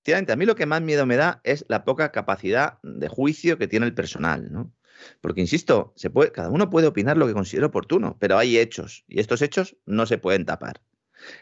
Efectivamente, 0.03 0.33
a 0.33 0.35
mí 0.35 0.45
lo 0.45 0.55
que 0.55 0.65
más 0.65 0.81
miedo 0.81 1.05
me 1.05 1.15
da 1.15 1.39
es 1.45 1.63
la 1.69 1.85
poca 1.85 2.11
capacidad 2.11 2.79
de 2.83 3.07
juicio 3.07 3.57
que 3.57 3.67
tiene 3.67 3.85
el 3.85 3.93
personal, 3.93 4.51
¿no? 4.51 4.73
Porque, 5.21 5.41
insisto, 5.41 5.93
se 5.95 6.09
puede, 6.09 6.31
cada 6.31 6.49
uno 6.49 6.69
puede 6.69 6.87
opinar 6.87 7.17
lo 7.17 7.27
que 7.27 7.33
considere 7.33 7.65
oportuno, 7.67 8.17
pero 8.19 8.37
hay 8.37 8.57
hechos, 8.57 9.03
y 9.07 9.19
estos 9.19 9.41
hechos 9.41 9.77
no 9.85 10.05
se 10.05 10.17
pueden 10.17 10.45
tapar. 10.45 10.81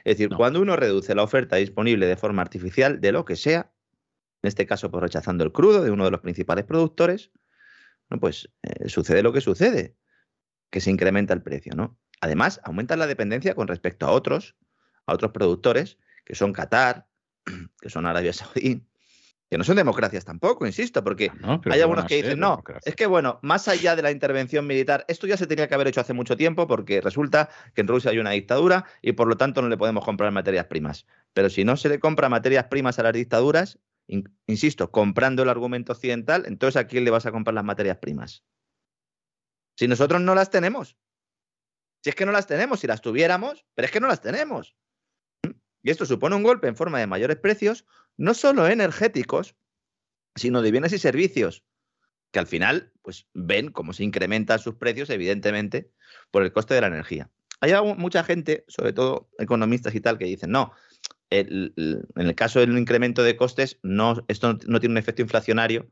Es 0.04 0.18
decir, 0.18 0.32
No. 0.32 0.38
cuando 0.38 0.62
uno 0.62 0.76
reduce 0.76 1.16
la 1.16 1.24
oferta 1.24 1.58
disponible 1.58 2.06
de 2.08 2.16
forma 2.16 2.42
artificial 2.42 3.02
de 3.02 3.12
lo 3.12 3.26
que 3.26 3.36
sea, 3.36 3.72
en 4.42 4.48
este 4.48 4.66
caso 4.66 4.92
por 4.92 5.04
rechazando 5.04 5.44
el 5.44 5.52
crudo 5.52 5.84
de 5.84 5.92
uno 5.92 6.06
de 6.06 6.12
los 6.12 6.22
principales 6.22 6.66
productores, 6.66 7.32
bueno, 8.10 8.22
pues 8.22 8.50
eh, 8.64 8.88
sucede 8.90 9.24
lo 9.24 9.34
que 9.34 9.42
sucede, 9.42 9.96
que 10.70 10.80
se 10.82 10.92
incrementa 10.92 11.34
el 11.34 11.42
precio, 11.42 11.74
¿no? 11.76 11.98
Además, 12.22 12.62
aumenta 12.64 12.96
la 12.96 13.08
dependencia 13.08 13.56
con 13.56 13.68
respecto 13.68 14.06
a 14.06 14.12
otros, 14.12 14.56
a 15.06 15.14
otros 15.14 15.32
productores, 15.32 15.98
que 16.24 16.36
son 16.36 16.54
Qatar, 16.54 17.08
que 17.82 17.90
son 17.90 18.06
Arabia 18.06 18.34
Saudí, 18.34 18.86
que 19.50 19.58
no 19.58 19.64
son 19.64 19.76
democracias 19.76 20.26
tampoco, 20.26 20.66
insisto, 20.66 21.04
porque 21.04 21.32
No, 21.40 21.54
hay 21.54 21.62
¿qué 21.62 21.82
algunos 21.82 22.06
que 22.06 22.16
dicen, 22.16 22.40
no, 22.40 22.50
democracia? 22.50 22.90
es 22.90 22.96
que 22.96 23.06
bueno, 23.06 23.40
más 23.44 23.68
allá 23.68 23.96
de 23.96 24.02
la 24.02 24.12
intervención 24.12 24.66
militar, 24.66 25.06
esto 25.08 25.28
ya 25.28 25.38
se 25.38 25.46
tenía 25.48 25.68
que 25.68 25.76
haber 25.76 25.88
hecho 25.88 26.02
hace 26.02 26.14
mucho 26.14 26.36
tiempo 26.36 26.68
porque 26.68 27.00
resulta 27.00 27.50
que 27.74 27.82
en 27.82 27.88
Rusia 27.88 28.12
hay 28.12 28.18
una 28.20 28.32
dictadura 28.32 28.86
y 29.02 29.12
por 29.12 29.28
lo 29.28 29.38
tanto 29.38 29.62
no 29.62 29.70
le 29.70 29.78
podemos 29.78 30.04
comprar 30.04 30.32
materias 30.32 30.66
primas. 30.66 31.06
Pero 31.34 31.50
si 31.50 31.64
no 31.64 31.78
se 31.78 31.90
le 31.90 32.00
compra 32.00 32.28
materias 32.28 32.66
primas 32.66 32.98
a 32.98 33.04
las 33.04 33.14
dictaduras, 33.14 33.78
in- 34.08 34.36
insisto, 34.48 34.90
comprando 34.92 35.44
el 35.44 35.50
argumento 35.50 35.94
occidental, 35.94 36.46
entonces 36.48 36.78
¿a 36.82 36.88
quién 36.88 37.04
le 37.06 37.12
vas 37.12 37.26
a 37.28 37.32
comprar 37.32 37.54
las 37.54 37.64
materias 37.66 37.98
primas? 37.98 38.44
Si 39.78 39.88
nosotros 39.88 40.22
no 40.22 40.34
las 40.36 40.50
tenemos. 40.50 40.98
Si 42.04 42.10
es 42.10 42.16
que 42.16 42.26
no 42.26 42.32
las 42.32 42.48
tenemos, 42.48 42.80
si 42.80 42.88
las 42.88 43.02
tuviéramos, 43.02 43.66
pero 43.74 43.86
es 43.86 43.92
que 43.92 44.00
no 44.00 44.08
las 44.08 44.22
tenemos. 44.22 44.76
Y 45.86 45.92
esto 45.92 46.08
supone 46.08 46.36
un 46.36 46.42
golpe 46.42 46.68
en 46.68 46.76
forma 46.76 46.98
de 46.98 47.06
mayores 47.06 47.38
precios, 47.38 47.86
no 48.18 48.34
solo 48.34 48.68
energéticos, 48.68 49.56
sino 50.36 50.64
de 50.64 50.72
bienes 50.72 50.94
y 50.94 50.98
servicios, 50.98 51.64
que 52.32 52.40
al 52.40 52.48
final 52.48 52.92
pues, 53.04 53.28
ven 53.36 53.70
cómo 53.70 53.94
se 53.94 54.04
incrementan 54.04 54.58
sus 54.58 54.74
precios, 54.74 55.12
evidentemente, 55.12 55.92
por 56.32 56.42
el 56.42 56.52
coste 56.52 56.74
de 56.74 56.82
la 56.82 56.88
energía. 56.88 57.30
Hay 57.62 57.72
mucha 57.98 58.24
gente, 58.24 58.66
sobre 58.68 58.94
todo 58.94 59.30
economistas 59.38 59.94
y 59.94 60.02
tal, 60.02 60.18
que 60.18 60.26
dicen, 60.26 60.50
no, 60.50 60.72
en 61.30 61.72
el 62.16 62.34
caso 62.34 62.60
del 62.60 62.76
incremento 62.76 63.22
de 63.22 63.38
costes, 63.38 63.78
no, 63.84 64.26
esto 64.28 64.58
no 64.66 64.80
tiene 64.80 64.94
un 64.94 64.98
efecto 64.98 65.22
inflacionario, 65.22 65.92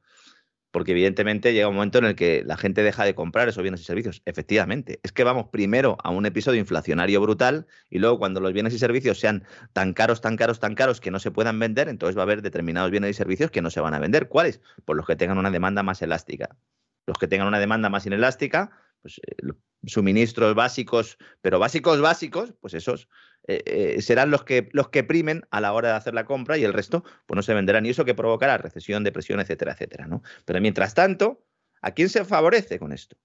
porque 0.74 0.92
evidentemente 0.92 1.53
llega 1.53 1.68
un 1.68 1.75
momento 1.75 2.00
en 2.00 2.06
el 2.06 2.15
que 2.15 2.44
la 2.44 2.58
gente 2.58 2.82
deja 2.82 3.06
de 3.06 3.13
comprar 3.13 3.48
esos 3.48 3.62
bienes 3.62 3.80
y 3.82 3.84
servicios. 3.84 4.24
Efectivamente, 4.25 5.00
es 5.03 5.12
que 5.12 5.24
vamos 5.24 5.50
primero 5.51 5.98
a 6.03 6.10
un 6.10 6.25
episodio 6.25 6.60
inflacionario 6.60 7.22
brutal 7.22 7.68
y 7.92 8.00
luego 8.00 8.18
cuando 8.18 8.39
los 8.39 8.53
bienes 8.53 8.74
y 8.74 8.80
servicios 8.80 9.20
sean 9.20 9.46
tan 9.72 9.94
caros, 9.94 10.20
tan 10.20 10.36
caros, 10.36 10.60
tan 10.60 10.74
caros 10.74 11.00
que 11.00 11.12
no 11.12 11.20
se 11.20 11.30
puedan 11.30 11.60
vender, 11.60 11.89
entonces 11.89 12.18
va 12.18 12.22
a 12.22 12.24
haber 12.24 12.42
determinados 12.42 12.89
bienes 12.89 13.12
y 13.12 13.13
servicios 13.13 13.51
que 13.51 13.62
no 13.62 13.70
se 13.70 13.82
van 13.82 13.94
a 13.94 14.00
vender. 14.00 14.27
¿Cuáles? 14.30 14.62
Pues 14.84 14.98
los 14.98 15.06
que 15.06 15.15
tengan 15.15 15.38
una 15.38 15.51
demanda 15.51 15.84
más 15.84 16.01
elástica. 16.01 16.58
Los 17.06 17.20
que 17.20 17.27
tengan 17.27 17.48
una 17.48 17.60
demanda 17.60 17.89
más 17.89 18.08
inelástica, 18.08 18.72
pues 19.03 19.22
eh, 19.27 19.53
suministros 19.86 20.56
básicos, 20.56 21.20
pero 21.42 21.60
básicos 21.60 22.01
básicos, 22.01 22.56
pues 22.60 22.74
esos 22.74 23.10
eh, 23.47 23.62
eh, 23.65 24.01
serán 24.01 24.31
los 24.31 24.43
que, 24.43 24.69
los 24.71 24.89
que 24.89 25.03
primen 25.03 25.43
a 25.51 25.59
la 25.59 25.73
hora 25.73 25.89
de 25.89 25.95
hacer 25.95 26.13
la 26.13 26.25
compra 26.25 26.57
y 26.57 26.63
el 26.63 26.73
resto 26.73 27.03
pues 27.25 27.36
no 27.36 27.43
se 27.43 27.53
venderán. 27.53 27.86
Y 27.86 27.89
eso 27.89 28.06
que 28.06 28.15
provocará 28.15 28.58
recesión, 28.58 29.03
depresión, 29.03 29.39
etcétera, 29.39 29.73
etcétera. 29.73 30.08
¿no? 30.08 30.23
Pero 30.45 30.62
mientras 30.62 30.93
tanto, 30.93 31.43
¿a 31.82 31.91
quién 31.91 32.10
se 32.10 32.25
favorece 32.25 32.79
con 32.79 32.93
esto? 32.93 33.17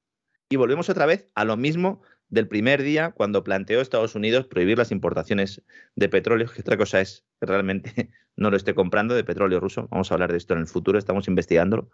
Y 0.48 0.56
volvemos 0.56 0.88
otra 0.88 1.06
vez 1.06 1.26
a 1.34 1.44
lo 1.44 1.56
mismo 1.56 2.02
del 2.30 2.48
primer 2.48 2.82
día 2.82 3.12
cuando 3.12 3.44
planteó 3.44 3.80
Estados 3.80 4.14
Unidos 4.14 4.46
prohibir 4.46 4.78
las 4.78 4.90
importaciones 4.90 5.62
de 5.94 6.08
petróleo, 6.08 6.50
que 6.50 6.60
otra 6.60 6.76
cosa 6.76 7.00
es 7.00 7.24
que 7.40 7.46
realmente 7.46 8.10
no 8.36 8.50
lo 8.50 8.56
esté 8.56 8.74
comprando 8.74 9.14
de 9.14 9.24
petróleo 9.24 9.60
ruso. 9.60 9.88
Vamos 9.90 10.10
a 10.10 10.14
hablar 10.14 10.32
de 10.32 10.38
esto 10.38 10.54
en 10.54 10.60
el 10.60 10.66
futuro, 10.66 10.98
estamos 10.98 11.28
investigándolo, 11.28 11.90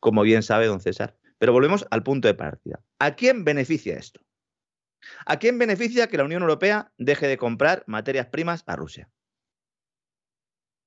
como 0.00 0.22
bien 0.22 0.42
sabe 0.42 0.66
don 0.66 0.80
César. 0.80 1.16
Pero 1.38 1.52
volvemos 1.52 1.86
al 1.90 2.02
punto 2.02 2.28
de 2.28 2.34
partida. 2.34 2.80
¿A 2.98 3.14
quién 3.14 3.44
beneficia 3.44 3.96
esto? 3.96 4.20
¿A 5.24 5.38
quién 5.38 5.58
beneficia 5.58 6.08
que 6.08 6.16
la 6.16 6.24
Unión 6.24 6.42
Europea 6.42 6.92
deje 6.98 7.26
de 7.26 7.38
comprar 7.38 7.84
materias 7.86 8.26
primas 8.26 8.62
a 8.66 8.76
Rusia? 8.76 9.08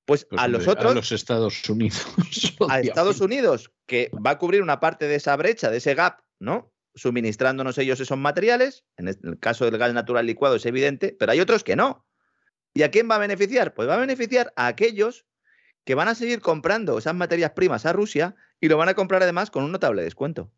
Pues, 0.05 0.25
Pues, 0.25 0.41
a 0.41 0.47
los 0.47 0.67
otros, 0.67 0.91
A 0.91 0.95
los 0.95 1.11
Estados 1.11 1.69
Unidos. 1.69 2.07
a 2.69 2.79
Estados. 2.79 3.21
Unidos, 3.21 3.71
que 3.85 4.09
va 4.25 4.31
a 4.31 4.37
cubrir 4.39 4.63
una 4.63 4.79
parte 4.79 5.07
de 5.07 5.15
esa 5.15 5.35
brecha, 5.35 5.69
de 5.69 5.77
ese 5.77 5.93
gap, 5.93 6.21
¿no? 6.39 6.73
Suministrándonos 6.95 7.77
ellos 7.77 7.99
esos 7.99 8.17
materiales. 8.17 8.85
En 8.97 9.07
el 9.07 9.39
caso 9.39 9.65
del 9.65 9.77
gas 9.77 9.93
natural 9.93 10.25
licuado 10.25 10.55
es 10.55 10.65
evidente, 10.65 11.15
pero 11.19 11.31
hay 11.31 11.39
otros 11.39 11.63
que 11.63 11.75
no. 11.75 12.07
¿Y 12.73 12.81
a 12.81 12.89
quién 12.89 13.09
va 13.09 13.15
a 13.15 13.19
beneficiar? 13.19 13.75
Pues 13.75 13.87
va 13.87 13.95
a 13.95 13.99
beneficiar 13.99 14.51
a 14.55 14.65
aquellos 14.65 15.27
que 15.85 15.95
van 15.95 16.07
a 16.07 16.15
seguir 16.15 16.41
comprando 16.41 16.97
esas 16.97 17.15
materias 17.15 17.51
primas 17.51 17.85
a 17.85 17.93
Rusia 17.93 18.35
y 18.59 18.67
lo 18.67 18.77
van 18.77 18.89
a 18.89 18.95
comprar 18.95 19.21
además 19.21 19.51
con 19.51 19.63
un 19.63 19.71
notable 19.71 20.03
descuento. 20.03 20.51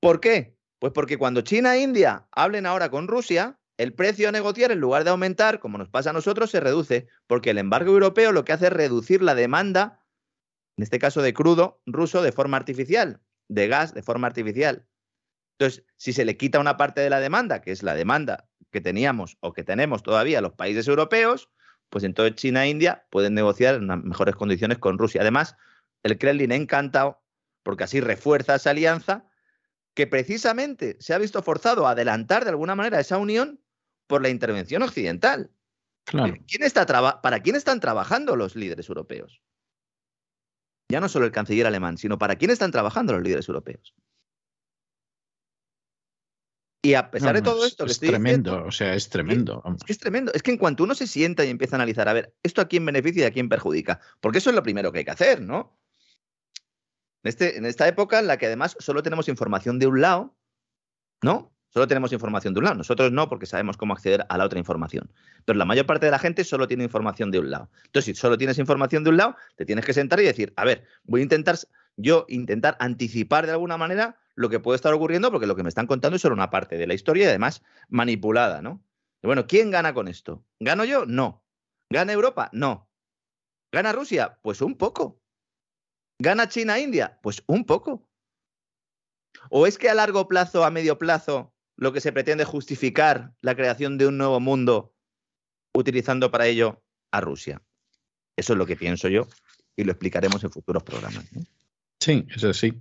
¿Por 0.00 0.20
qué? 0.20 0.56
Pues 0.80 0.92
porque 0.94 1.18
cuando 1.18 1.42
China 1.42 1.76
e 1.76 1.82
India 1.82 2.26
hablen 2.32 2.66
ahora 2.66 2.90
con 2.90 3.06
Rusia, 3.06 3.60
el 3.76 3.92
precio 3.92 4.28
a 4.28 4.32
negociar, 4.32 4.72
en 4.72 4.80
lugar 4.80 5.04
de 5.04 5.10
aumentar, 5.10 5.60
como 5.60 5.78
nos 5.78 5.90
pasa 5.90 6.10
a 6.10 6.14
nosotros, 6.14 6.50
se 6.50 6.58
reduce, 6.58 7.06
porque 7.26 7.50
el 7.50 7.58
embargo 7.58 7.92
europeo 7.92 8.32
lo 8.32 8.44
que 8.44 8.52
hace 8.52 8.66
es 8.66 8.72
reducir 8.72 9.22
la 9.22 9.34
demanda, 9.34 10.02
en 10.76 10.82
este 10.82 10.98
caso 10.98 11.20
de 11.20 11.34
crudo 11.34 11.82
ruso, 11.84 12.22
de 12.22 12.32
forma 12.32 12.56
artificial, 12.56 13.20
de 13.48 13.68
gas 13.68 13.92
de 13.94 14.02
forma 14.02 14.26
artificial. 14.26 14.86
Entonces, 15.58 15.84
si 15.96 16.14
se 16.14 16.24
le 16.24 16.38
quita 16.38 16.58
una 16.58 16.78
parte 16.78 17.02
de 17.02 17.10
la 17.10 17.20
demanda, 17.20 17.60
que 17.60 17.72
es 17.72 17.82
la 17.82 17.94
demanda 17.94 18.48
que 18.70 18.80
teníamos 18.80 19.36
o 19.40 19.52
que 19.52 19.64
tenemos 19.64 20.02
todavía 20.02 20.40
los 20.40 20.54
países 20.54 20.88
europeos, 20.88 21.50
pues 21.90 22.04
entonces 22.04 22.36
China 22.36 22.64
e 22.64 22.70
India 22.70 23.06
pueden 23.10 23.34
negociar 23.34 23.74
en 23.74 23.86
mejores 24.04 24.34
condiciones 24.34 24.78
con 24.78 24.96
Rusia. 24.96 25.20
Además, 25.20 25.56
el 26.02 26.16
Kremlin 26.16 26.52
encantado, 26.52 27.22
porque 27.62 27.84
así 27.84 28.00
refuerza 28.00 28.54
esa 28.54 28.70
alianza, 28.70 29.29
que 29.94 30.06
precisamente 30.06 30.96
se 31.00 31.14
ha 31.14 31.18
visto 31.18 31.42
forzado 31.42 31.86
a 31.86 31.90
adelantar 31.92 32.44
de 32.44 32.50
alguna 32.50 32.74
manera 32.74 33.00
esa 33.00 33.18
unión 33.18 33.60
por 34.06 34.22
la 34.22 34.28
intervención 34.28 34.82
occidental. 34.82 35.50
Claro. 36.04 36.34
¿Quién 36.48 36.62
está 36.62 36.86
¿Para 37.20 37.40
quién 37.40 37.56
están 37.56 37.80
trabajando 37.80 38.36
los 38.36 38.56
líderes 38.56 38.88
europeos? 38.88 39.42
Ya 40.90 41.00
no 41.00 41.08
solo 41.08 41.26
el 41.26 41.32
canciller 41.32 41.66
alemán, 41.66 41.98
sino 41.98 42.18
para 42.18 42.36
quién 42.36 42.50
están 42.50 42.72
trabajando 42.72 43.12
los 43.12 43.22
líderes 43.22 43.48
europeos. 43.48 43.94
Y 46.82 46.94
a 46.94 47.10
pesar 47.10 47.34
de 47.34 47.42
No, 47.42 47.50
todo 47.50 47.64
es- 47.64 47.72
esto 47.72 47.84
que 47.84 47.90
es 47.90 47.96
estoy 47.96 48.08
tremendo, 48.08 48.50
diciendo, 48.50 48.68
o 48.68 48.72
sea, 48.72 48.94
es 48.94 49.08
tremendo. 49.10 49.62
es 49.76 49.84
que 49.84 49.92
es 49.92 49.98
tremendo. 49.98 50.32
Es 50.32 50.42
que 50.42 50.50
en 50.50 50.56
cuanto 50.56 50.82
uno 50.84 50.94
se 50.94 51.06
sienta 51.06 51.44
y 51.44 51.50
empieza 51.50 51.76
a 51.76 51.78
analizar, 51.78 52.08
a 52.08 52.12
ver, 52.14 52.34
¿esto 52.42 52.62
a 52.62 52.68
quién 52.68 52.86
beneficia 52.86 53.24
y 53.24 53.26
a 53.26 53.32
quién 53.32 53.48
perjudica? 53.50 54.00
Porque 54.20 54.38
eso 54.38 54.48
es 54.50 54.56
lo 54.56 54.62
primero 54.62 54.90
que 54.90 55.00
hay 55.00 55.04
que 55.04 55.10
hacer, 55.10 55.42
¿no? 55.42 55.78
En, 57.22 57.28
este, 57.28 57.58
en 57.58 57.66
esta 57.66 57.86
época 57.86 58.18
en 58.18 58.26
la 58.26 58.36
que 58.36 58.46
además 58.46 58.76
solo 58.78 59.02
tenemos 59.02 59.28
información 59.28 59.78
de 59.78 59.86
un 59.86 60.00
lado, 60.00 60.36
¿no? 61.22 61.52
Solo 61.68 61.86
tenemos 61.86 62.12
información 62.12 62.52
de 62.52 62.58
un 62.58 62.64
lado. 62.64 62.76
Nosotros 62.76 63.12
no, 63.12 63.28
porque 63.28 63.46
sabemos 63.46 63.76
cómo 63.76 63.92
acceder 63.92 64.26
a 64.28 64.36
la 64.36 64.44
otra 64.44 64.58
información. 64.58 65.12
Pero 65.44 65.56
la 65.56 65.64
mayor 65.64 65.86
parte 65.86 66.06
de 66.06 66.10
la 66.10 66.18
gente 66.18 66.42
solo 66.42 66.66
tiene 66.66 66.82
información 66.82 67.30
de 67.30 67.38
un 67.38 67.50
lado. 67.50 67.70
Entonces, 67.84 68.16
si 68.16 68.20
solo 68.20 68.36
tienes 68.36 68.58
información 68.58 69.04
de 69.04 69.10
un 69.10 69.16
lado, 69.16 69.36
te 69.56 69.64
tienes 69.64 69.84
que 69.84 69.92
sentar 69.92 70.18
y 70.20 70.24
decir, 70.24 70.52
a 70.56 70.64
ver, 70.64 70.84
voy 71.04 71.20
a 71.20 71.22
intentar 71.22 71.56
yo 71.96 72.24
intentar 72.28 72.76
anticipar 72.80 73.46
de 73.46 73.52
alguna 73.52 73.76
manera 73.76 74.18
lo 74.34 74.48
que 74.48 74.58
puede 74.58 74.76
estar 74.76 74.92
ocurriendo, 74.92 75.30
porque 75.30 75.46
lo 75.46 75.54
que 75.54 75.62
me 75.62 75.68
están 75.68 75.86
contando 75.86 76.16
es 76.16 76.22
solo 76.22 76.34
una 76.34 76.50
parte 76.50 76.76
de 76.76 76.86
la 76.86 76.94
historia 76.94 77.24
y 77.24 77.28
además 77.28 77.62
manipulada, 77.88 78.62
¿no? 78.62 78.82
Y 79.22 79.26
bueno, 79.26 79.46
¿quién 79.46 79.70
gana 79.70 79.92
con 79.92 80.08
esto? 80.08 80.44
¿Gano 80.60 80.84
yo? 80.84 81.04
No. 81.04 81.44
¿Gana 81.90 82.12
Europa? 82.12 82.48
No. 82.52 82.88
¿Gana 83.70 83.92
Rusia? 83.92 84.38
Pues 84.42 84.62
un 84.62 84.76
poco. 84.76 85.19
¿Gana 86.20 86.50
China 86.50 86.76
e 86.76 86.82
India? 86.82 87.18
Pues 87.22 87.42
un 87.46 87.64
poco. 87.64 88.06
¿O 89.48 89.66
es 89.66 89.78
que 89.78 89.88
a 89.88 89.94
largo 89.94 90.28
plazo, 90.28 90.64
a 90.64 90.70
medio 90.70 90.98
plazo, 90.98 91.54
lo 91.76 91.94
que 91.94 92.02
se 92.02 92.12
pretende 92.12 92.42
es 92.42 92.48
justificar 92.48 93.32
la 93.40 93.54
creación 93.54 93.96
de 93.96 94.06
un 94.06 94.18
nuevo 94.18 94.38
mundo 94.38 94.94
utilizando 95.72 96.30
para 96.30 96.46
ello 96.46 96.84
a 97.10 97.22
Rusia? 97.22 97.62
Eso 98.36 98.52
es 98.52 98.58
lo 98.58 98.66
que 98.66 98.76
pienso 98.76 99.08
yo 99.08 99.28
y 99.76 99.84
lo 99.84 99.92
explicaremos 99.92 100.44
en 100.44 100.50
futuros 100.50 100.82
programas. 100.82 101.24
¿no? 101.32 101.40
Sí, 102.00 102.26
es 102.36 102.44
así. 102.44 102.74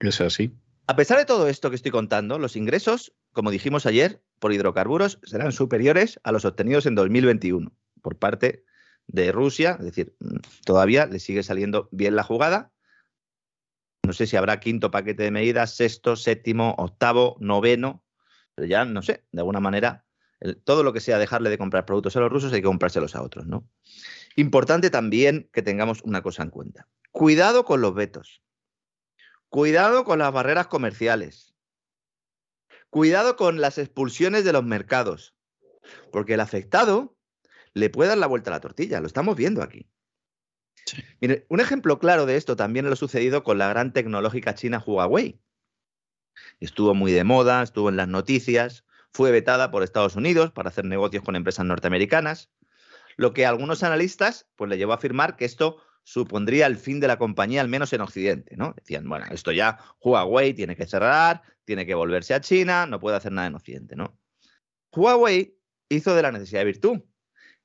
Es 0.00 0.20
así. 0.20 0.52
A 0.88 0.96
pesar 0.96 1.18
de 1.18 1.24
todo 1.24 1.46
esto 1.46 1.70
que 1.70 1.76
estoy 1.76 1.92
contando, 1.92 2.40
los 2.40 2.56
ingresos, 2.56 3.14
como 3.32 3.52
dijimos 3.52 3.86
ayer, 3.86 4.20
por 4.40 4.52
hidrocarburos 4.52 5.20
serán 5.22 5.52
superiores 5.52 6.18
a 6.24 6.32
los 6.32 6.44
obtenidos 6.44 6.86
en 6.86 6.96
2021 6.96 7.72
por 8.02 8.18
parte 8.18 8.64
de 9.06 9.32
Rusia, 9.32 9.76
es 9.78 9.84
decir, 9.84 10.16
todavía 10.64 11.06
le 11.06 11.18
sigue 11.18 11.42
saliendo 11.42 11.88
bien 11.92 12.16
la 12.16 12.22
jugada. 12.22 12.72
No 14.04 14.12
sé 14.12 14.26
si 14.26 14.36
habrá 14.36 14.58
quinto 14.60 14.90
paquete 14.90 15.22
de 15.22 15.30
medidas, 15.30 15.76
sexto, 15.76 16.16
séptimo, 16.16 16.74
octavo, 16.78 17.36
noveno, 17.40 18.04
pero 18.54 18.66
ya 18.66 18.84
no 18.84 19.02
sé, 19.02 19.24
de 19.30 19.40
alguna 19.40 19.60
manera, 19.60 20.04
todo 20.64 20.82
lo 20.82 20.92
que 20.92 21.00
sea 21.00 21.18
dejarle 21.18 21.50
de 21.50 21.58
comprar 21.58 21.86
productos 21.86 22.16
a 22.16 22.20
los 22.20 22.30
rusos 22.30 22.52
hay 22.52 22.60
que 22.60 22.66
comprárselos 22.66 23.14
a 23.14 23.22
otros, 23.22 23.46
¿no? 23.46 23.68
Importante 24.36 24.90
también 24.90 25.48
que 25.52 25.62
tengamos 25.62 26.02
una 26.02 26.22
cosa 26.22 26.42
en 26.42 26.50
cuenta. 26.50 26.88
Cuidado 27.10 27.64
con 27.64 27.80
los 27.80 27.94
vetos. 27.94 28.42
Cuidado 29.48 30.04
con 30.04 30.18
las 30.18 30.32
barreras 30.32 30.66
comerciales. 30.66 31.54
Cuidado 32.90 33.36
con 33.36 33.60
las 33.60 33.78
expulsiones 33.78 34.44
de 34.44 34.52
los 34.52 34.64
mercados. 34.64 35.34
Porque 36.10 36.34
el 36.34 36.40
afectado 36.40 37.16
le 37.74 37.90
puede 37.90 38.10
dar 38.10 38.18
la 38.18 38.26
vuelta 38.26 38.50
a 38.50 38.54
la 38.54 38.60
tortilla. 38.60 39.00
Lo 39.00 39.06
estamos 39.06 39.36
viendo 39.36 39.62
aquí. 39.62 39.88
Mire, 41.20 41.46
un 41.48 41.60
ejemplo 41.60 41.98
claro 41.98 42.26
de 42.26 42.36
esto 42.36 42.56
también 42.56 42.88
lo 42.88 42.96
sucedido 42.96 43.42
con 43.42 43.58
la 43.58 43.68
gran 43.68 43.92
tecnológica 43.92 44.54
china 44.54 44.82
Huawei. 44.84 45.40
Estuvo 46.60 46.94
muy 46.94 47.12
de 47.12 47.24
moda, 47.24 47.62
estuvo 47.62 47.88
en 47.88 47.96
las 47.96 48.08
noticias, 48.08 48.84
fue 49.12 49.30
vetada 49.30 49.70
por 49.70 49.82
Estados 49.82 50.16
Unidos 50.16 50.50
para 50.50 50.70
hacer 50.70 50.84
negocios 50.84 51.22
con 51.22 51.36
empresas 51.36 51.66
norteamericanas, 51.66 52.50
lo 53.16 53.32
que 53.32 53.46
a 53.46 53.50
algunos 53.50 53.82
analistas 53.82 54.48
pues, 54.56 54.70
le 54.70 54.78
llevó 54.78 54.92
a 54.92 54.96
afirmar 54.96 55.36
que 55.36 55.44
esto 55.44 55.82
supondría 56.04 56.66
el 56.66 56.76
fin 56.76 56.98
de 56.98 57.08
la 57.08 57.18
compañía, 57.18 57.60
al 57.60 57.68
menos 57.68 57.92
en 57.92 58.00
Occidente. 58.00 58.56
¿no? 58.56 58.74
Decían, 58.76 59.08
bueno, 59.08 59.26
esto 59.30 59.52
ya 59.52 59.78
Huawei 60.00 60.54
tiene 60.54 60.74
que 60.74 60.86
cerrar, 60.86 61.42
tiene 61.64 61.86
que 61.86 61.94
volverse 61.94 62.34
a 62.34 62.40
China, 62.40 62.86
no 62.86 62.98
puede 62.98 63.16
hacer 63.16 63.32
nada 63.32 63.46
en 63.46 63.54
Occidente. 63.54 63.94
¿no? 63.94 64.18
Huawei 64.92 65.56
hizo 65.88 66.14
de 66.14 66.22
la 66.22 66.32
necesidad 66.32 66.60
de 66.60 66.66
virtud. 66.66 67.00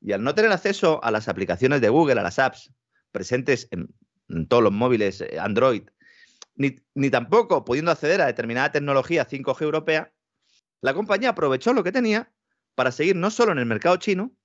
Y 0.01 0.11
al 0.11 0.23
no 0.23 0.35
tener 0.35 0.51
acceso 0.51 1.03
a 1.03 1.11
las 1.11 1.27
aplicaciones 1.27 1.81
de 1.81 1.89
Google, 1.89 2.19
a 2.19 2.23
las 2.23 2.39
apps 2.39 2.71
presentes 3.11 3.67
en, 3.71 3.89
todos 4.47 4.63
los 4.63 4.71
móviles 4.73 5.21
eh, 5.21 5.39
Android, 5.39 5.83
ni, 6.55 6.75
ni, 6.95 7.09
tampoco 7.09 7.63
pudiendo 7.63 7.91
acceder 7.91 8.21
a 8.21 8.25
determinada 8.25 8.71
tecnología 8.71 9.27
5G 9.27 9.61
europea, 9.61 10.13
la 10.81 10.93
compañía 10.93 11.29
aprovechó 11.29 11.73
lo 11.73 11.83
que 11.83 11.91
tenía 11.91 12.31
para 12.75 12.91
seguir 12.91 13.15
no 13.15 13.31
solo 13.31 13.51
en 13.51 13.59
el 13.59 13.65
mercado 13.65 13.97
chino, 13.97 14.35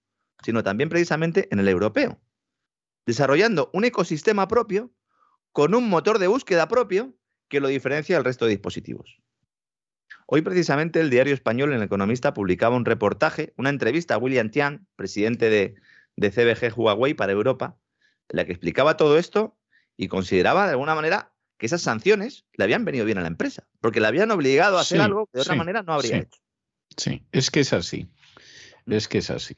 sino 0.42 0.62
también 0.62 0.88
precisamente 0.88 1.48
en 1.50 1.58
el 1.58 1.68
europeo, 1.68 2.20
desarrollando 3.06 3.70
un 3.72 3.84
ecosistema 3.84 4.48
propio 4.48 4.92
con 5.52 5.74
un 5.74 5.88
motor 5.88 6.18
de 6.18 6.26
búsqueda 6.26 6.68
propio 6.68 7.14
que 7.48 7.60
lo 7.60 7.68
diferencia 7.68 8.16
del 8.16 8.24
resto 8.24 8.46
de 8.46 8.52
dispositivos. 8.52 9.21
Hoy 10.26 10.42
precisamente 10.42 11.00
el 11.00 11.10
diario 11.10 11.34
español 11.34 11.72
El 11.72 11.82
Economista 11.82 12.34
publicaba 12.34 12.76
un 12.76 12.84
reportaje, 12.84 13.52
una 13.56 13.70
entrevista 13.70 14.14
a 14.14 14.18
William 14.18 14.50
Tian, 14.50 14.86
presidente 14.96 15.50
de, 15.50 15.74
de 16.16 16.30
CBG 16.30 16.78
Huawei 16.78 17.14
para 17.14 17.32
Europa, 17.32 17.76
en 18.28 18.36
la 18.36 18.44
que 18.44 18.52
explicaba 18.52 18.96
todo 18.96 19.18
esto 19.18 19.58
y 19.96 20.08
consideraba 20.08 20.64
de 20.66 20.72
alguna 20.72 20.94
manera 20.94 21.32
que 21.58 21.66
esas 21.66 21.82
sanciones 21.82 22.44
le 22.54 22.64
habían 22.64 22.84
venido 22.84 23.04
bien 23.04 23.18
a 23.18 23.22
la 23.22 23.28
empresa, 23.28 23.68
porque 23.80 24.00
le 24.00 24.06
habían 24.06 24.30
obligado 24.30 24.78
a 24.78 24.80
hacer 24.80 25.00
algo 25.00 25.26
que 25.26 25.38
de 25.38 25.42
otra 25.42 25.54
manera 25.54 25.82
no 25.82 25.92
habría 25.92 26.18
hecho. 26.18 26.40
Sí, 26.96 27.24
es 27.32 27.50
que 27.50 27.60
es 27.60 27.72
así. 27.72 28.08
Es 28.86 29.08
que 29.08 29.18
es 29.18 29.30
así. 29.30 29.54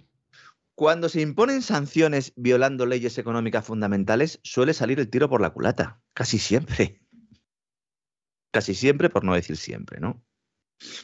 Cuando 0.74 1.08
se 1.08 1.20
imponen 1.20 1.62
sanciones 1.62 2.32
violando 2.36 2.84
leyes 2.84 3.16
económicas 3.16 3.64
fundamentales, 3.64 4.40
suele 4.42 4.74
salir 4.74 4.98
el 4.98 5.08
tiro 5.08 5.28
por 5.28 5.40
la 5.40 5.50
culata, 5.50 6.02
casi 6.12 6.38
siempre. 6.38 7.00
Casi 8.50 8.74
siempre, 8.74 9.08
por 9.08 9.24
no 9.24 9.34
decir 9.34 9.56
siempre, 9.56 10.00
¿no? 10.00 10.24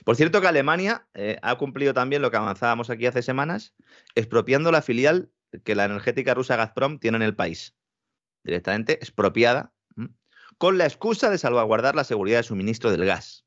Por 0.04 0.16
cierto 0.16 0.40
que 0.40 0.48
Alemania 0.48 1.06
eh, 1.14 1.38
ha 1.42 1.56
cumplido 1.56 1.94
también 1.94 2.22
lo 2.22 2.30
que 2.30 2.36
avanzábamos 2.36 2.90
aquí 2.90 3.06
hace 3.06 3.22
semanas, 3.22 3.74
expropiando 4.14 4.70
la 4.72 4.82
filial 4.82 5.30
que 5.64 5.74
la 5.74 5.84
energética 5.84 6.34
rusa 6.34 6.56
Gazprom 6.56 6.98
tiene 6.98 7.16
en 7.16 7.22
el 7.22 7.34
país. 7.34 7.74
Directamente 8.44 8.94
expropiada, 8.94 9.72
con 10.58 10.78
la 10.78 10.84
excusa 10.84 11.30
de 11.30 11.38
salvaguardar 11.38 11.94
la 11.94 12.04
seguridad 12.04 12.38
de 12.38 12.44
suministro 12.44 12.90
del 12.90 13.04
gas. 13.04 13.46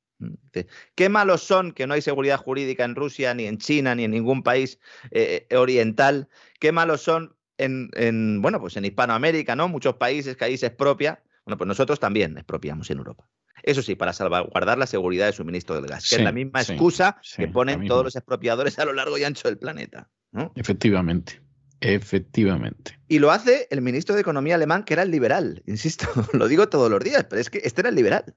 Qué 0.95 1.09
malos 1.09 1.43
son 1.43 1.71
que 1.73 1.87
no 1.87 1.93
hay 1.93 2.01
seguridad 2.01 2.37
jurídica 2.37 2.85
en 2.85 2.95
Rusia, 2.95 3.33
ni 3.33 3.45
en 3.45 3.57
China, 3.57 3.95
ni 3.95 4.03
en 4.05 4.11
ningún 4.11 4.43
país 4.43 4.79
eh, 5.11 5.47
oriental. 5.55 6.29
Qué 6.59 6.71
malos 6.71 7.01
son 7.01 7.35
en, 7.57 7.89
en, 7.93 8.41
bueno, 8.41 8.59
pues 8.59 8.77
en 8.77 8.85
Hispanoamérica, 8.85 9.55
¿no? 9.55 9.67
Muchos 9.67 9.95
países 9.95 10.37
que 10.37 10.45
ahí 10.45 10.57
se 10.57 10.67
expropia. 10.67 11.23
Bueno, 11.45 11.57
pues 11.57 11.67
nosotros 11.67 11.99
también 11.99 12.37
expropiamos 12.37 12.89
en 12.89 12.99
Europa. 12.99 13.27
Eso 13.63 13.81
sí, 13.81 13.95
para 13.95 14.11
salvaguardar 14.13 14.77
la 14.77 14.87
seguridad 14.87 15.25
de 15.25 15.33
suministro 15.33 15.75
del 15.75 15.87
gas, 15.87 16.09
que 16.09 16.17
es 16.17 16.21
la 16.21 16.33
misma 16.33 16.61
excusa 16.61 17.17
que 17.35 17.47
ponen 17.47 17.87
todos 17.87 18.03
los 18.03 18.15
expropiadores 18.15 18.77
a 18.77 18.85
lo 18.85 18.93
largo 18.93 19.17
y 19.17 19.23
ancho 19.23 19.47
del 19.47 19.57
planeta. 19.57 20.09
Efectivamente. 20.55 21.41
Efectivamente. 21.79 22.99
Y 23.07 23.19
lo 23.19 23.31
hace 23.31 23.67
el 23.69 23.81
ministro 23.81 24.15
de 24.15 24.21
Economía 24.21 24.55
alemán, 24.55 24.83
que 24.83 24.93
era 24.93 25.03
el 25.03 25.11
liberal, 25.11 25.63
insisto, 25.65 26.07
lo 26.33 26.47
digo 26.47 26.69
todos 26.69 26.89
los 26.89 27.01
días, 27.01 27.25
pero 27.29 27.41
es 27.41 27.49
que 27.49 27.61
este 27.63 27.81
era 27.81 27.89
el 27.89 27.95
liberal. 27.95 28.35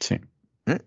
Sí. 0.00 0.20
¿Eh? 0.66 0.78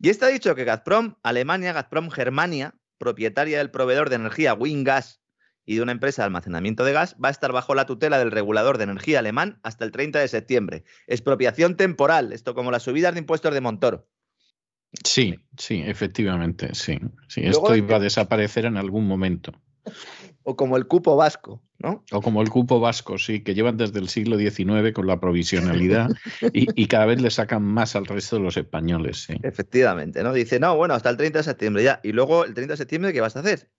Y 0.00 0.08
está 0.08 0.28
dicho 0.28 0.54
que 0.54 0.64
Gazprom, 0.64 1.14
Alemania, 1.22 1.72
Gazprom 1.72 2.10
Germania, 2.10 2.74
propietaria 2.98 3.58
del 3.58 3.70
proveedor 3.70 4.10
de 4.10 4.16
energía 4.16 4.54
Wingas 4.54 5.19
y 5.70 5.76
de 5.76 5.82
una 5.82 5.92
empresa 5.92 6.22
de 6.22 6.26
almacenamiento 6.26 6.82
de 6.82 6.92
gas, 6.92 7.14
va 7.24 7.28
a 7.28 7.30
estar 7.30 7.52
bajo 7.52 7.76
la 7.76 7.86
tutela 7.86 8.18
del 8.18 8.32
regulador 8.32 8.76
de 8.76 8.82
energía 8.82 9.20
alemán 9.20 9.60
hasta 9.62 9.84
el 9.84 9.92
30 9.92 10.18
de 10.18 10.26
septiembre. 10.26 10.82
Expropiación 11.06 11.76
temporal, 11.76 12.32
esto 12.32 12.56
como 12.56 12.72
las 12.72 12.82
subidas 12.82 13.14
de 13.14 13.20
impuestos 13.20 13.54
de 13.54 13.60
Montoro. 13.60 14.08
Sí, 15.04 15.36
sí, 15.56 15.80
efectivamente, 15.86 16.70
sí. 16.74 16.98
sí 17.28 17.42
esto 17.44 17.76
iba 17.76 17.98
a 17.98 18.00
desaparecer 18.00 18.64
en 18.64 18.78
algún 18.78 19.06
momento. 19.06 19.52
O 20.42 20.56
como 20.56 20.76
el 20.76 20.88
cupo 20.88 21.14
vasco, 21.14 21.62
¿no? 21.78 22.04
O 22.10 22.20
como 22.20 22.42
el 22.42 22.48
cupo 22.48 22.80
vasco, 22.80 23.16
sí, 23.16 23.44
que 23.44 23.54
llevan 23.54 23.76
desde 23.76 24.00
el 24.00 24.08
siglo 24.08 24.38
XIX 24.38 24.92
con 24.92 25.06
la 25.06 25.20
provisionalidad 25.20 26.10
y, 26.52 26.86
cada 26.88 27.06
vez 27.06 27.22
le 27.22 27.30
sacan 27.30 27.62
más 27.62 27.94
al 27.94 28.06
resto 28.06 28.34
de 28.34 28.42
los 28.42 28.56
españoles, 28.56 29.18
sí. 29.18 29.34
Efectivamente, 29.44 30.24
¿no? 30.24 30.32
Dice, 30.32 30.58
no, 30.58 30.74
bueno, 30.76 30.94
hasta 30.94 31.10
el 31.10 31.16
30 31.16 31.38
de 31.38 31.42
septiembre 31.44 31.84
ya. 31.84 32.00
Y 32.02 32.10
luego 32.10 32.44
el 32.44 32.54
30 32.54 32.72
de 32.72 32.76
septiembre, 32.76 33.12
¿qué 33.12 33.20
vas 33.20 33.36
a 33.36 33.40
hacer? 33.40 33.70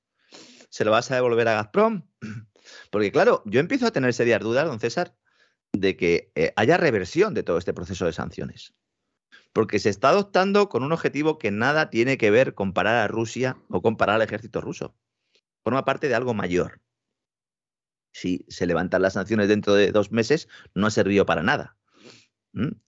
¿Se 0.72 0.84
lo 0.84 0.90
vas 0.90 1.12
a 1.12 1.16
devolver 1.16 1.48
a 1.48 1.54
Gazprom? 1.54 2.08
Porque 2.90 3.12
claro, 3.12 3.44
yo 3.46 3.60
empiezo 3.60 3.86
a 3.86 3.92
tener 3.92 4.14
serias 4.14 4.42
dudas, 4.42 4.66
don 4.66 4.80
César, 4.80 5.16
de 5.74 5.96
que 5.96 6.32
eh, 6.34 6.54
haya 6.56 6.78
reversión 6.78 7.36
de 7.36 7.44
todo 7.44 7.60
este 7.60 7.74
proceso 7.74 8.06
de 8.06 8.14
sanciones. 8.14 8.74
Porque 9.54 9.78
se 9.78 9.90
está 9.90 10.10
adoptando 10.10 10.70
con 10.70 10.84
un 10.84 10.92
objetivo 10.92 11.38
que 11.38 11.52
nada 11.52 11.92
tiene 11.92 12.18
que 12.18 12.32
ver 12.32 12.56
con 12.56 12.74
parar 12.74 12.96
a 12.96 13.08
Rusia 13.08 13.58
o 13.70 13.84
con 13.84 13.98
parar 13.98 14.16
al 14.16 14.22
ejército 14.24 14.62
ruso 14.62 14.96
forma 15.64 15.86
parte 15.86 16.08
de 16.08 16.16
algo 16.16 16.34
mayor. 16.34 16.82
Si 18.14 18.46
se 18.50 18.66
levantan 18.66 19.02
las 19.02 19.14
sanciones 19.14 19.48
dentro 19.48 19.74
de 19.74 19.92
dos 19.92 20.12
meses, 20.12 20.50
no 20.74 20.88
ha 20.88 20.92
servido 20.92 21.26
para 21.26 21.44
nada. 21.44 21.78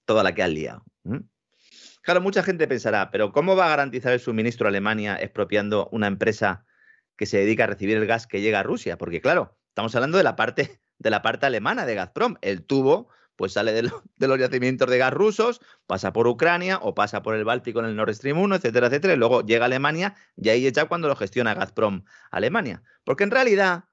Toda 0.05 0.23
la 0.23 0.35
que 0.35 0.43
han 0.43 0.53
liado. 0.53 0.83
Claro, 2.01 2.19
mucha 2.19 2.43
gente 2.43 2.67
pensará, 2.67 3.11
pero 3.11 3.31
¿cómo 3.31 3.55
va 3.55 3.67
a 3.67 3.69
garantizar 3.69 4.11
el 4.11 4.19
suministro 4.19 4.67
a 4.67 4.69
Alemania 4.69 5.15
expropiando 5.15 5.87
una 5.91 6.07
empresa 6.07 6.65
que 7.15 7.25
se 7.25 7.37
dedica 7.37 7.65
a 7.65 7.67
recibir 7.67 7.97
el 7.97 8.05
gas 8.05 8.27
que 8.27 8.41
llega 8.41 8.59
a 8.59 8.63
Rusia? 8.63 8.97
Porque 8.97 9.21
claro, 9.21 9.57
estamos 9.69 9.95
hablando 9.95 10.17
de 10.17 10.23
la 10.23 10.35
parte, 10.35 10.81
de 10.99 11.09
la 11.09 11.21
parte 11.21 11.45
alemana 11.45 11.85
de 11.85 11.95
Gazprom. 11.95 12.35
El 12.41 12.65
tubo 12.65 13.09
pues 13.35 13.53
sale 13.53 13.73
de, 13.73 13.81
los 14.27 14.39
yacimientos 14.39 14.89
de 14.89 14.97
gas 14.97 15.13
rusos, 15.13 15.61
pasa 15.87 16.13
por 16.13 16.27
Ucrania 16.27 16.79
o 16.81 16.93
pasa 16.93 17.23
por 17.23 17.35
el 17.35 17.43
Báltico 17.43 17.79
en 17.79 17.85
el 17.85 17.95
Nord 17.95 18.13
Stream 18.13 18.37
1, 18.37 18.55
etcétera, 18.55 18.87
etcétera, 18.87 19.13
y 19.13 19.17
luego 19.17 19.41
llega 19.41 19.65
a 19.65 19.67
Alemania 19.67 20.15
y 20.35 20.49
ahí 20.49 20.71
ya 20.71 20.85
cuando 20.85 21.07
lo 21.07 21.15
gestiona 21.15 21.53
Gazprom 21.53 22.03
Alemania. 22.31 22.83
Porque 23.03 23.23
en 23.23 23.31
realidad 23.31 23.85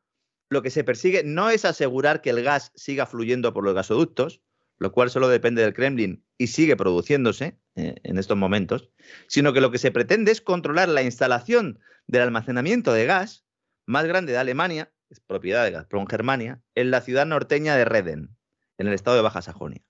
lo 0.51 0.63
que 0.63 0.71
se 0.71 0.85
persigue 0.85 1.23
no 1.25 1.49
es 1.51 1.65
asegurar 1.65 2.21
que 2.21 2.31
el 2.31 2.43
gas 2.43 2.73
siga 2.75 3.07
fluyendo 3.07 3.53
por 3.53 3.65
los 3.65 3.75
gasoductos, 3.75 4.41
lo 4.81 4.93
cual 4.93 5.11
solo 5.11 5.29
depende 5.29 5.63
del 5.63 5.75
Kremlin 5.75 6.25
y 6.39 6.49
sigue 6.49 6.75
produciéndose 6.75 7.61
eh, 7.77 7.97
en 8.03 8.19
estos 8.19 8.37
momentos, 8.37 8.91
sino 9.29 9.53
que 9.53 9.61
lo 9.61 9.71
que 9.71 9.79
se 9.79 9.93
pretende 9.93 10.33
es 10.33 10.41
controlar 10.41 10.89
la 10.89 11.03
instalación 11.03 11.79
del 12.07 12.23
almacenamiento 12.23 12.93
de 12.93 13.05
gas 13.05 13.45
más 13.87 14.07
grande 14.07 14.33
de 14.33 14.39
Alemania, 14.39 14.91
es 15.11 15.21
propiedad 15.21 15.65
de 15.65 15.73
Gazprom 15.73 16.07
Germania, 16.07 16.63
en 16.75 16.91
la 16.91 17.03
ciudad 17.03 17.27
norteña 17.27 17.77
de 17.77 17.85
Reden, 17.85 18.37
en 18.79 18.87
el 18.87 18.95
estado 18.95 19.17
de 19.17 19.23
Baja 19.23 19.43
Sajonia. 19.43 19.83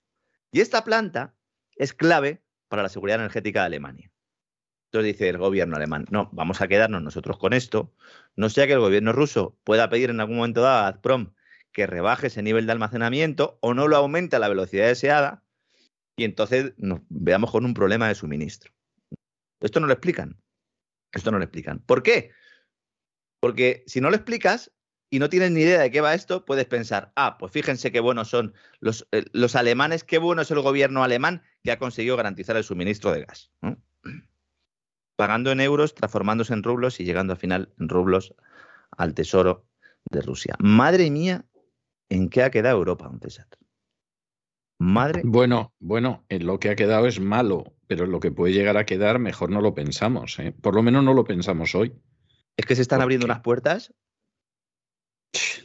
Y 0.51 0.59
esta 0.59 0.83
planta 0.83 1.35
es 1.77 1.93
clave 1.93 2.43
para 2.67 2.83
la 2.83 2.89
seguridad 2.89 3.19
energética 3.19 3.61
de 3.61 3.67
Alemania. 3.67 4.11
Entonces 4.87 5.13
dice 5.13 5.29
el 5.29 5.37
gobierno 5.37 5.77
alemán, 5.77 6.05
no, 6.09 6.29
vamos 6.33 6.59
a 6.59 6.67
quedarnos 6.67 7.01
nosotros 7.01 7.37
con 7.37 7.53
esto, 7.53 7.93
no 8.35 8.49
sea 8.49 8.67
que 8.67 8.73
el 8.73 8.79
gobierno 8.79 9.13
ruso 9.13 9.57
pueda 9.63 9.89
pedir 9.89 10.09
en 10.09 10.19
algún 10.19 10.35
momento 10.35 10.61
dado 10.61 10.85
a 10.85 10.91
Gazprom 10.91 11.31
que 11.71 11.87
rebaje 11.87 12.27
ese 12.27 12.41
nivel 12.41 12.65
de 12.65 12.71
almacenamiento 12.73 13.57
o 13.61 13.73
no 13.73 13.87
lo 13.87 13.97
aumente 13.97 14.35
a 14.35 14.39
la 14.39 14.49
velocidad 14.49 14.87
deseada 14.87 15.43
y 16.17 16.23
entonces 16.23 16.73
nos 16.77 17.01
veamos 17.09 17.51
con 17.51 17.65
un 17.65 17.73
problema 17.73 18.07
de 18.07 18.15
suministro. 18.15 18.71
Esto 19.59 19.79
no 19.79 19.87
lo 19.87 19.93
explican. 19.93 20.41
Esto 21.11 21.31
no 21.31 21.37
lo 21.37 21.43
explican. 21.43 21.79
¿Por 21.79 22.03
qué? 22.03 22.31
Porque 23.39 23.83
si 23.87 24.01
no 24.01 24.09
lo 24.09 24.15
explicas, 24.15 24.71
y 25.13 25.19
no 25.19 25.29
tienes 25.29 25.51
ni 25.51 25.61
idea 25.61 25.81
de 25.81 25.91
qué 25.91 25.99
va 25.99 26.13
esto, 26.13 26.45
puedes 26.45 26.65
pensar, 26.65 27.11
ah, 27.17 27.37
pues 27.37 27.51
fíjense 27.51 27.91
qué 27.91 27.99
buenos 27.99 28.29
son 28.29 28.53
los, 28.79 29.07
eh, 29.11 29.25
los 29.33 29.57
alemanes, 29.57 30.05
qué 30.05 30.17
bueno 30.17 30.41
es 30.41 30.49
el 30.51 30.61
gobierno 30.61 31.03
alemán 31.03 31.43
que 31.63 31.71
ha 31.71 31.77
conseguido 31.77 32.15
garantizar 32.15 32.55
el 32.55 32.63
suministro 32.63 33.11
de 33.11 33.25
gas. 33.25 33.51
Pagando 35.17 35.51
en 35.51 35.59
euros, 35.59 35.93
transformándose 35.93 36.53
en 36.53 36.63
rublos 36.63 37.01
y 37.01 37.03
llegando 37.03 37.33
al 37.33 37.39
final 37.39 37.73
en 37.77 37.89
rublos 37.89 38.33
al 38.97 39.13
tesoro 39.13 39.67
de 40.09 40.21
Rusia. 40.21 40.55
Madre 40.59 41.11
mía, 41.11 41.45
¿en 42.11 42.29
qué 42.29 42.43
ha 42.43 42.51
quedado 42.51 42.77
Europa, 42.77 43.05
don 43.05 43.19
César? 43.19 43.47
Madre. 44.79 45.21
Bueno, 45.23 45.73
bueno, 45.79 46.25
en 46.29 46.45
lo 46.45 46.59
que 46.59 46.69
ha 46.69 46.75
quedado 46.75 47.07
es 47.07 47.19
malo, 47.19 47.73
pero 47.87 48.05
en 48.05 48.11
lo 48.11 48.19
que 48.19 48.31
puede 48.31 48.53
llegar 48.53 48.77
a 48.77 48.85
quedar, 48.85 49.19
mejor 49.19 49.49
no 49.51 49.61
lo 49.61 49.73
pensamos. 49.73 50.39
¿eh? 50.39 50.53
Por 50.59 50.75
lo 50.75 50.81
menos 50.81 51.03
no 51.03 51.13
lo 51.13 51.23
pensamos 51.23 51.75
hoy. 51.75 51.93
Es 52.57 52.65
que 52.65 52.75
se 52.75 52.81
están 52.81 52.97
¿Por 52.97 53.03
abriendo 53.03 53.25
unas 53.25 53.41
puertas 53.41 53.93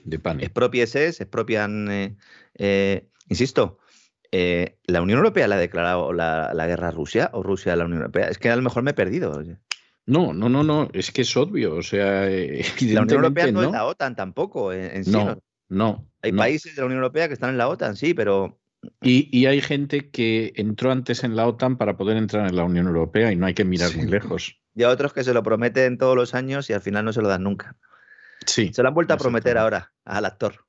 De 0.05 0.19
pánico. 0.19 0.45
expropiese, 0.45 1.13
se 1.13 1.23
expropian, 1.25 1.91
eh, 1.91 2.17
eh, 2.55 3.09
insisto, 3.29 3.79
eh, 4.31 4.79
¿la 4.87 5.03
Unión 5.03 5.19
Europea 5.19 5.49
le 5.49 5.55
ha 5.55 5.59
declarado 5.59 6.13
la, 6.13 6.53
la 6.55 6.67
guerra 6.67 6.89
a 6.89 6.93
Rusia 6.93 7.31
o 7.33 7.43
Rusia 7.43 7.73
a 7.73 7.77
la 7.77 7.85
Unión 7.87 8.03
Europea? 8.03 8.29
Es 8.29 8.39
que 8.39 8.51
a 8.51 8.57
lo 8.57 8.63
mejor 8.63 8.83
me 8.83 8.91
he 8.93 8.95
perdido. 8.95 9.33
oye. 9.33 9.57
No, 10.07 10.33
no, 10.33 10.49
no, 10.49 10.63
no, 10.63 10.89
es 10.93 11.11
que 11.11 11.23
es 11.23 11.37
obvio. 11.37 11.75
O 11.75 11.83
sea, 11.83 12.31
eh, 12.31 12.63
La 12.83 13.03
Unión 13.03 13.25
Europea 13.25 13.45
evidentemente 13.45 13.53
no, 13.53 13.61
no. 13.63 13.67
es 13.69 13.73
la 13.73 13.85
OTAN 13.87 14.15
tampoco, 14.15 14.73
en, 14.73 14.97
en 14.97 15.05
sí, 15.05 15.11
No, 15.11 15.43
¿no? 15.69 16.09
Hay 16.23 16.33
no. 16.33 16.39
países 16.39 16.75
de 16.77 16.83
la 16.83 16.87
Unión 16.87 16.99
Europea 17.01 17.29
que 17.29 17.35
están 17.35 17.51
en 17.51 17.59
la 17.59 17.69
OTAN, 17.69 17.97
sí, 17.97 18.15
pero 18.15 18.59
Y, 19.03 19.29
y 19.37 19.47
hay 19.47 19.61
gente 19.61 20.11
que 20.11 20.53
entró 20.57 20.93
antes 20.93 21.25
en 21.25 21.35
la 21.37 21.47
OTAN 21.47 21.77
para 21.77 21.97
poder 21.97 22.17
entrar 22.17 22.47
en 22.49 22.55
la 22.57 22.65
Unión 22.65 22.87
Europea 22.87 23.33
y 23.33 23.37
no 23.37 23.47
hay 23.47 23.55
que 23.55 23.65
mirar 23.65 23.91
Sí. 23.91 23.99
muy 23.99 24.07
lejos. 24.09 24.59
y 24.75 24.83
a 24.83 24.91
otros 24.91 25.13
que 25.13 25.25
se 25.25 25.33
lo 25.33 25.43
prometen 25.43 25.97
todos 25.99 26.15
los 26.15 26.35
años 26.35 26.69
y 26.71 26.73
al 26.75 26.83
final 26.83 27.05
no 27.05 27.13
se 27.13 27.23
lo 27.23 27.29
dan 27.29 27.43
nunca. 27.45 27.77
Sí. 28.45 28.71
Se 28.73 28.83
lo 28.83 28.89
han 28.89 28.95
vuelto 28.95 29.15
a 29.15 29.17
prometer 29.17 29.57
ahora 29.59 29.93
al 30.05 30.25
actor. 30.27 30.67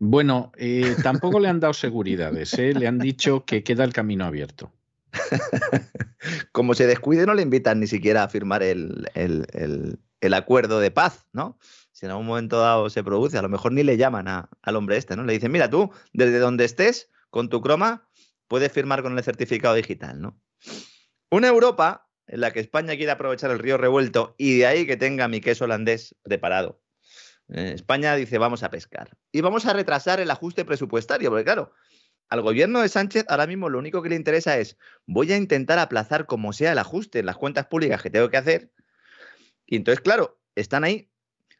Bueno, 0.00 0.50
eh, 0.56 0.96
tampoco 1.02 1.38
le 1.40 1.48
han 1.48 1.60
dado 1.60 1.72
seguridades, 1.74 2.52
¿eh? 2.58 2.72
le 2.74 2.88
han 2.88 2.98
dicho 2.98 3.44
que 3.44 3.62
queda 3.62 3.84
el 3.84 3.92
camino 3.92 4.24
abierto. 4.24 4.72
Como 6.52 6.74
se 6.74 6.86
descuide, 6.86 7.26
no 7.26 7.34
le 7.34 7.42
invitan 7.42 7.80
ni 7.80 7.86
siquiera 7.86 8.24
a 8.24 8.28
firmar 8.28 8.62
el, 8.62 9.08
el- 9.14 9.46
el- 9.52 9.98
el 10.20 10.34
acuerdo 10.34 10.80
de 10.80 10.90
paz, 10.90 11.26
¿no? 11.32 11.58
Si 12.00 12.06
en 12.06 12.12
algún 12.12 12.28
momento 12.28 12.58
dado 12.58 12.88
se 12.88 13.04
produce, 13.04 13.36
a 13.36 13.42
lo 13.42 13.50
mejor 13.50 13.72
ni 13.72 13.82
le 13.82 13.98
llaman 13.98 14.26
a- 14.26 14.48
al 14.62 14.76
hombre 14.76 14.96
este, 14.96 15.16
¿no? 15.16 15.24
Le 15.24 15.34
dicen, 15.34 15.52
mira, 15.52 15.68
tú, 15.68 15.90
desde 16.14 16.38
donde 16.38 16.64
estés, 16.64 17.10
con 17.28 17.50
tu 17.50 17.60
croma, 17.60 18.08
puedes 18.48 18.72
firmar 18.72 19.02
con 19.02 19.18
el 19.18 19.22
certificado 19.22 19.74
digital, 19.74 20.18
¿no? 20.18 20.40
Una 21.30 21.48
Europa 21.48 22.08
en 22.26 22.40
la 22.40 22.52
que 22.52 22.60
España 22.60 22.96
quiere 22.96 23.12
aprovechar 23.12 23.50
el 23.50 23.58
río 23.58 23.76
revuelto 23.76 24.34
y 24.38 24.56
de 24.56 24.66
ahí 24.66 24.86
que 24.86 24.96
tenga 24.96 25.28
mi 25.28 25.42
queso 25.42 25.64
holandés 25.64 26.16
preparado. 26.22 26.80
Eh, 27.48 27.72
España 27.74 28.14
dice, 28.14 28.38
vamos 28.38 28.62
a 28.62 28.70
pescar. 28.70 29.18
Y 29.30 29.42
vamos 29.42 29.66
a 29.66 29.74
retrasar 29.74 30.20
el 30.20 30.30
ajuste 30.30 30.64
presupuestario, 30.64 31.28
porque 31.28 31.44
claro, 31.44 31.74
al 32.30 32.40
gobierno 32.40 32.80
de 32.80 32.88
Sánchez 32.88 33.26
ahora 33.28 33.46
mismo 33.46 33.68
lo 33.68 33.78
único 33.78 34.00
que 34.00 34.08
le 34.08 34.16
interesa 34.16 34.56
es, 34.56 34.78
voy 35.04 35.30
a 35.32 35.36
intentar 35.36 35.78
aplazar 35.78 36.24
como 36.24 36.54
sea 36.54 36.72
el 36.72 36.78
ajuste 36.78 37.18
en 37.18 37.26
las 37.26 37.36
cuentas 37.36 37.66
públicas 37.66 38.00
que 38.00 38.08
tengo 38.08 38.30
que 38.30 38.38
hacer. 38.38 38.72
Y 39.66 39.76
entonces, 39.76 40.00
claro, 40.00 40.40
están 40.54 40.84
ahí 40.84 41.09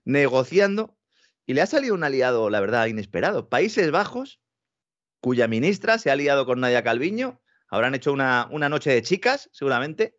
negociando 0.04 0.96
y 1.46 1.54
le 1.54 1.62
ha 1.62 1.66
salido 1.66 1.94
un 1.94 2.04
aliado, 2.04 2.48
la 2.50 2.60
verdad, 2.60 2.86
inesperado. 2.86 3.48
Países 3.48 3.90
Bajos, 3.90 4.40
cuya 5.20 5.48
ministra 5.48 5.98
se 5.98 6.10
ha 6.10 6.12
aliado 6.12 6.46
con 6.46 6.60
Nadia 6.60 6.84
Calviño, 6.84 7.40
habrán 7.68 7.94
hecho 7.94 8.12
una, 8.12 8.48
una 8.50 8.68
noche 8.68 8.90
de 8.90 9.02
chicas, 9.02 9.48
seguramente, 9.52 10.16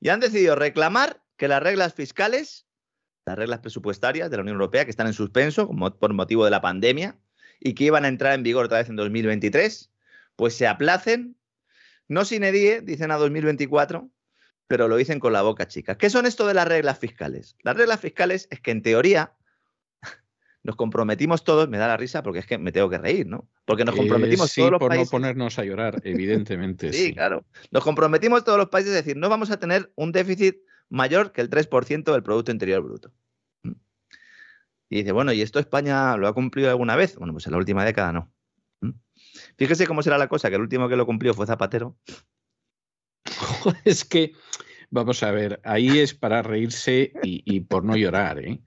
y 0.00 0.08
han 0.08 0.20
decidido 0.20 0.56
reclamar 0.56 1.22
que 1.36 1.48
las 1.48 1.62
reglas 1.62 1.94
fiscales, 1.94 2.66
las 3.26 3.36
reglas 3.36 3.60
presupuestarias 3.60 4.30
de 4.30 4.36
la 4.36 4.42
Unión 4.42 4.56
Europea, 4.56 4.84
que 4.84 4.90
están 4.90 5.06
en 5.06 5.12
suspenso 5.12 5.68
por 5.68 6.12
motivo 6.12 6.44
de 6.44 6.50
la 6.50 6.60
pandemia 6.60 7.18
y 7.60 7.74
que 7.74 7.84
iban 7.84 8.04
a 8.04 8.08
entrar 8.08 8.34
en 8.34 8.42
vigor 8.42 8.66
otra 8.66 8.78
vez 8.78 8.88
en 8.88 8.96
2023, 8.96 9.90
pues 10.36 10.54
se 10.54 10.66
aplacen, 10.66 11.36
no 12.08 12.24
sin 12.24 12.44
edie, 12.44 12.80
dicen 12.80 13.10
a 13.10 13.16
2024, 13.16 14.10
pero 14.70 14.86
lo 14.86 14.94
dicen 14.94 15.18
con 15.18 15.32
la 15.32 15.42
boca 15.42 15.66
chica. 15.66 15.98
¿Qué 15.98 16.08
son 16.10 16.26
esto 16.26 16.46
de 16.46 16.54
las 16.54 16.68
reglas 16.68 16.96
fiscales? 16.96 17.56
Las 17.64 17.76
reglas 17.76 17.98
fiscales 17.98 18.46
es 18.52 18.60
que 18.60 18.70
en 18.70 18.82
teoría 18.82 19.32
nos 20.62 20.76
comprometimos 20.76 21.42
todos, 21.42 21.68
me 21.68 21.76
da 21.76 21.88
la 21.88 21.96
risa 21.96 22.22
porque 22.22 22.38
es 22.38 22.46
que 22.46 22.56
me 22.56 22.70
tengo 22.70 22.88
que 22.88 22.98
reír, 22.98 23.26
¿no? 23.26 23.50
Porque 23.64 23.84
nos 23.84 23.96
Eh, 23.96 23.98
comprometimos 23.98 24.48
sí, 24.52 24.60
todos 24.60 24.70
los 24.70 24.78
por 24.78 24.90
países. 24.90 25.08
no 25.08 25.10
ponernos 25.10 25.58
a 25.58 25.64
llorar, 25.64 26.00
evidentemente. 26.04 26.92
Sí, 26.92 27.06
sí. 27.06 27.14
claro. 27.14 27.44
Nos 27.72 27.82
comprometimos 27.82 28.44
todos 28.44 28.58
los 28.58 28.68
países 28.68 28.92
a 28.92 28.96
decir, 28.98 29.16
no 29.16 29.28
vamos 29.28 29.50
a 29.50 29.58
tener 29.58 29.92
un 29.96 30.12
déficit 30.12 30.58
mayor 30.88 31.32
que 31.32 31.40
el 31.40 31.50
3% 31.50 32.12
del 32.12 32.22
Producto 32.22 32.52
Interior 32.52 32.80
Bruto. 32.80 33.12
¿Mm? 33.64 33.72
Y 34.88 34.96
dice, 34.98 35.10
bueno, 35.10 35.32
¿y 35.32 35.42
esto 35.42 35.58
España 35.58 36.16
lo 36.16 36.28
ha 36.28 36.32
cumplido 36.32 36.70
alguna 36.70 36.94
vez? 36.94 37.16
Bueno, 37.16 37.32
pues 37.32 37.44
en 37.46 37.50
la 37.50 37.58
última 37.58 37.84
década 37.84 38.12
no. 38.12 38.32
¿Mm? 38.82 38.90
Fíjese 39.58 39.88
cómo 39.88 40.04
será 40.04 40.16
la 40.16 40.28
cosa, 40.28 40.48
que 40.48 40.54
el 40.54 40.62
último 40.62 40.88
que 40.88 40.94
lo 40.94 41.06
cumplió 41.06 41.34
fue 41.34 41.44
Zapatero. 41.48 41.96
Es 43.84 44.04
que, 44.04 44.32
vamos 44.90 45.22
a 45.22 45.30
ver, 45.30 45.60
ahí 45.64 45.98
es 45.98 46.14
para 46.14 46.42
reírse 46.42 47.12
y, 47.22 47.42
y 47.44 47.60
por 47.60 47.84
no 47.84 47.96
llorar, 47.96 48.38
¿eh? 48.38 48.60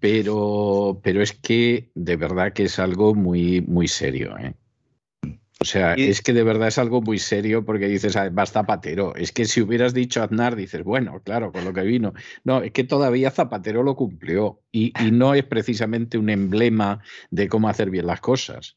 Pero, 0.00 1.00
pero 1.02 1.22
es 1.22 1.32
que 1.32 1.90
de 1.94 2.16
verdad 2.16 2.52
que 2.52 2.64
es 2.64 2.78
algo 2.78 3.14
muy, 3.14 3.62
muy 3.62 3.88
serio, 3.88 4.36
¿eh? 4.38 4.54
O 5.60 5.64
sea, 5.64 5.94
es 5.94 6.20
que 6.20 6.34
de 6.34 6.42
verdad 6.42 6.68
es 6.68 6.76
algo 6.76 7.00
muy 7.00 7.18
serio 7.18 7.64
porque 7.64 7.88
dices, 7.88 8.16
ah, 8.16 8.28
va 8.28 8.44
Zapatero. 8.44 9.14
Es 9.16 9.32
que 9.32 9.46
si 9.46 9.62
hubieras 9.62 9.94
dicho 9.94 10.22
Aznar, 10.22 10.56
dices, 10.56 10.84
bueno, 10.84 11.22
claro, 11.24 11.52
con 11.52 11.64
lo 11.64 11.72
que 11.72 11.80
vino. 11.80 12.12
No, 12.42 12.60
es 12.60 12.72
que 12.72 12.84
todavía 12.84 13.30
Zapatero 13.30 13.82
lo 13.82 13.96
cumplió 13.96 14.60
y, 14.70 14.92
y 15.02 15.10
no 15.10 15.32
es 15.32 15.44
precisamente 15.44 16.18
un 16.18 16.28
emblema 16.28 17.00
de 17.30 17.48
cómo 17.48 17.70
hacer 17.70 17.88
bien 17.88 18.06
las 18.06 18.20
cosas. 18.20 18.76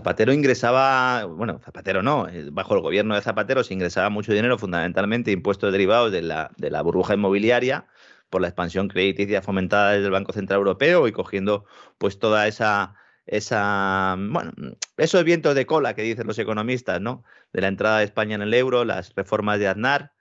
Zapatero 0.00 0.32
ingresaba, 0.32 1.26
bueno, 1.26 1.60
Zapatero 1.62 2.02
no, 2.02 2.26
eh, 2.26 2.48
bajo 2.50 2.74
el 2.74 2.80
gobierno 2.80 3.14
de 3.14 3.20
Zapatero 3.20 3.62
se 3.62 3.74
ingresaba 3.74 4.08
mucho 4.08 4.32
dinero, 4.32 4.56
fundamentalmente 4.58 5.30
impuestos 5.30 5.72
derivados 5.72 6.10
de 6.10 6.22
la, 6.22 6.50
de 6.56 6.70
la 6.70 6.80
burbuja 6.80 7.12
inmobiliaria 7.12 7.86
por 8.30 8.40
la 8.40 8.48
expansión 8.48 8.88
crediticia 8.88 9.42
fomentada 9.42 9.92
desde 9.92 10.06
el 10.06 10.10
Banco 10.12 10.32
Central 10.32 10.56
Europeo 10.56 11.06
y 11.06 11.12
cogiendo 11.12 11.66
pues 11.98 12.18
toda 12.18 12.46
esa, 12.48 12.94
esa, 13.26 14.16
bueno, 14.18 14.52
esos 14.96 15.22
vientos 15.22 15.54
de 15.54 15.66
cola 15.66 15.94
que 15.94 16.00
dicen 16.00 16.26
los 16.26 16.38
economistas, 16.38 16.98
¿no? 17.02 17.22
De 17.52 17.60
la 17.60 17.68
entrada 17.68 17.98
de 17.98 18.04
España 18.04 18.36
en 18.36 18.42
el 18.42 18.54
euro, 18.54 18.86
las 18.86 19.14
reformas 19.14 19.58
de 19.58 19.68
Aznar 19.68 20.12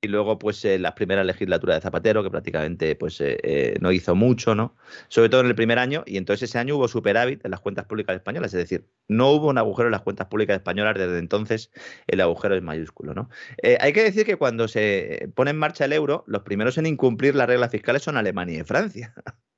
y 0.00 0.08
luego 0.08 0.38
pues 0.38 0.64
eh, 0.64 0.78
la 0.78 0.94
primera 0.94 1.24
legislatura 1.24 1.74
de 1.74 1.80
Zapatero 1.80 2.22
que 2.22 2.30
prácticamente 2.30 2.94
pues 2.96 3.20
eh, 3.20 3.38
eh, 3.42 3.76
no 3.80 3.92
hizo 3.92 4.14
mucho, 4.14 4.54
¿no? 4.54 4.76
Sobre 5.08 5.28
todo 5.28 5.40
en 5.40 5.48
el 5.48 5.54
primer 5.54 5.78
año 5.78 6.04
y 6.06 6.16
entonces 6.16 6.50
ese 6.50 6.58
año 6.58 6.76
hubo 6.76 6.88
superávit 6.88 7.44
en 7.44 7.50
las 7.50 7.60
cuentas 7.60 7.86
públicas 7.86 8.14
españolas, 8.16 8.52
es 8.54 8.58
decir, 8.58 8.86
no 9.08 9.30
hubo 9.30 9.48
un 9.48 9.58
agujero 9.58 9.88
en 9.88 9.92
las 9.92 10.02
cuentas 10.02 10.28
públicas 10.28 10.56
españolas 10.56 10.94
desde 10.96 11.18
entonces 11.18 11.70
el 12.06 12.20
agujero 12.20 12.56
es 12.56 12.62
mayúsculo, 12.62 13.14
¿no? 13.14 13.30
Hay 13.80 13.92
que 13.92 14.02
decir 14.02 14.24
que 14.24 14.36
cuando 14.36 14.68
se 14.68 15.30
pone 15.34 15.50
en 15.50 15.58
marcha 15.58 15.84
el 15.84 15.92
euro, 15.92 16.24
los 16.26 16.42
primeros 16.42 16.78
en 16.78 16.86
incumplir 16.86 17.34
las 17.34 17.46
reglas 17.46 17.70
fiscales 17.70 18.02
son 18.02 18.16
Alemania 18.16 18.60
y 18.60 18.64
Francia. 18.64 19.14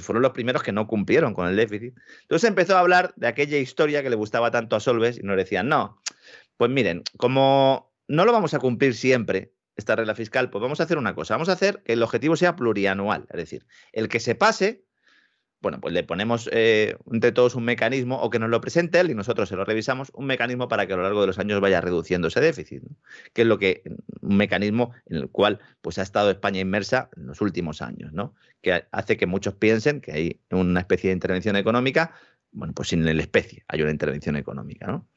Fueron 0.00 0.22
los 0.22 0.32
primeros 0.32 0.62
que 0.62 0.72
no 0.72 0.86
cumplieron 0.86 1.32
con 1.32 1.48
el 1.48 1.56
déficit. 1.56 1.94
Entonces 2.22 2.48
empezó 2.48 2.76
a 2.76 2.80
hablar 2.80 3.14
de 3.16 3.28
aquella 3.28 3.56
historia 3.56 4.02
que 4.02 4.10
le 4.10 4.16
gustaba 4.16 4.50
tanto 4.50 4.76
a 4.76 4.80
Solves 4.80 5.18
y 5.18 5.22
nos 5.22 5.36
decían, 5.36 5.68
no, 5.68 6.02
pues 6.56 6.70
miren, 6.70 7.02
como 7.16 7.95
no 8.08 8.24
lo 8.24 8.32
vamos 8.32 8.54
a 8.54 8.58
cumplir 8.58 8.94
siempre, 8.94 9.52
esta 9.76 9.94
regla 9.94 10.14
fiscal, 10.14 10.50
pues 10.50 10.62
vamos 10.62 10.80
a 10.80 10.84
hacer 10.84 10.98
una 10.98 11.14
cosa, 11.14 11.34
vamos 11.34 11.48
a 11.48 11.52
hacer 11.52 11.82
que 11.84 11.92
el 11.92 12.02
objetivo 12.02 12.36
sea 12.36 12.56
plurianual, 12.56 13.26
es 13.30 13.36
decir, 13.36 13.66
el 13.92 14.08
que 14.08 14.20
se 14.20 14.34
pase, 14.34 14.84
bueno, 15.60 15.80
pues 15.80 15.92
le 15.92 16.04
ponemos 16.04 16.48
eh, 16.52 16.96
entre 17.10 17.32
todos 17.32 17.54
un 17.54 17.64
mecanismo 17.64 18.20
o 18.20 18.30
que 18.30 18.38
nos 18.38 18.50
lo 18.50 18.60
presente 18.60 19.00
él 19.00 19.10
y 19.10 19.14
nosotros 19.14 19.48
se 19.48 19.56
lo 19.56 19.64
revisamos, 19.64 20.10
un 20.14 20.26
mecanismo 20.26 20.68
para 20.68 20.86
que 20.86 20.92
a 20.92 20.96
lo 20.96 21.02
largo 21.02 21.22
de 21.22 21.26
los 21.26 21.38
años 21.38 21.60
vaya 21.60 21.80
reduciendo 21.80 22.28
ese 22.28 22.40
déficit, 22.40 22.82
¿no? 22.82 22.96
que 23.32 23.42
es 23.42 23.48
lo 23.48 23.58
que 23.58 23.82
un 24.20 24.36
mecanismo 24.36 24.92
en 25.06 25.16
el 25.16 25.28
cual 25.28 25.60
pues 25.80 25.98
ha 25.98 26.02
estado 26.02 26.30
España 26.30 26.60
inmersa 26.60 27.10
en 27.16 27.26
los 27.26 27.40
últimos 27.40 27.82
años, 27.82 28.12
¿no? 28.12 28.34
Que 28.60 28.84
hace 28.92 29.16
que 29.16 29.26
muchos 29.26 29.54
piensen 29.54 30.00
que 30.00 30.12
hay 30.12 30.40
una 30.50 30.80
especie 30.80 31.10
de 31.10 31.14
intervención 31.14 31.56
económica, 31.56 32.14
bueno, 32.52 32.72
pues 32.74 32.88
sin 32.88 33.06
el 33.06 33.20
especie 33.20 33.64
hay 33.68 33.82
una 33.82 33.90
intervención 33.90 34.36
económica, 34.36 34.86
¿no? 34.86 35.08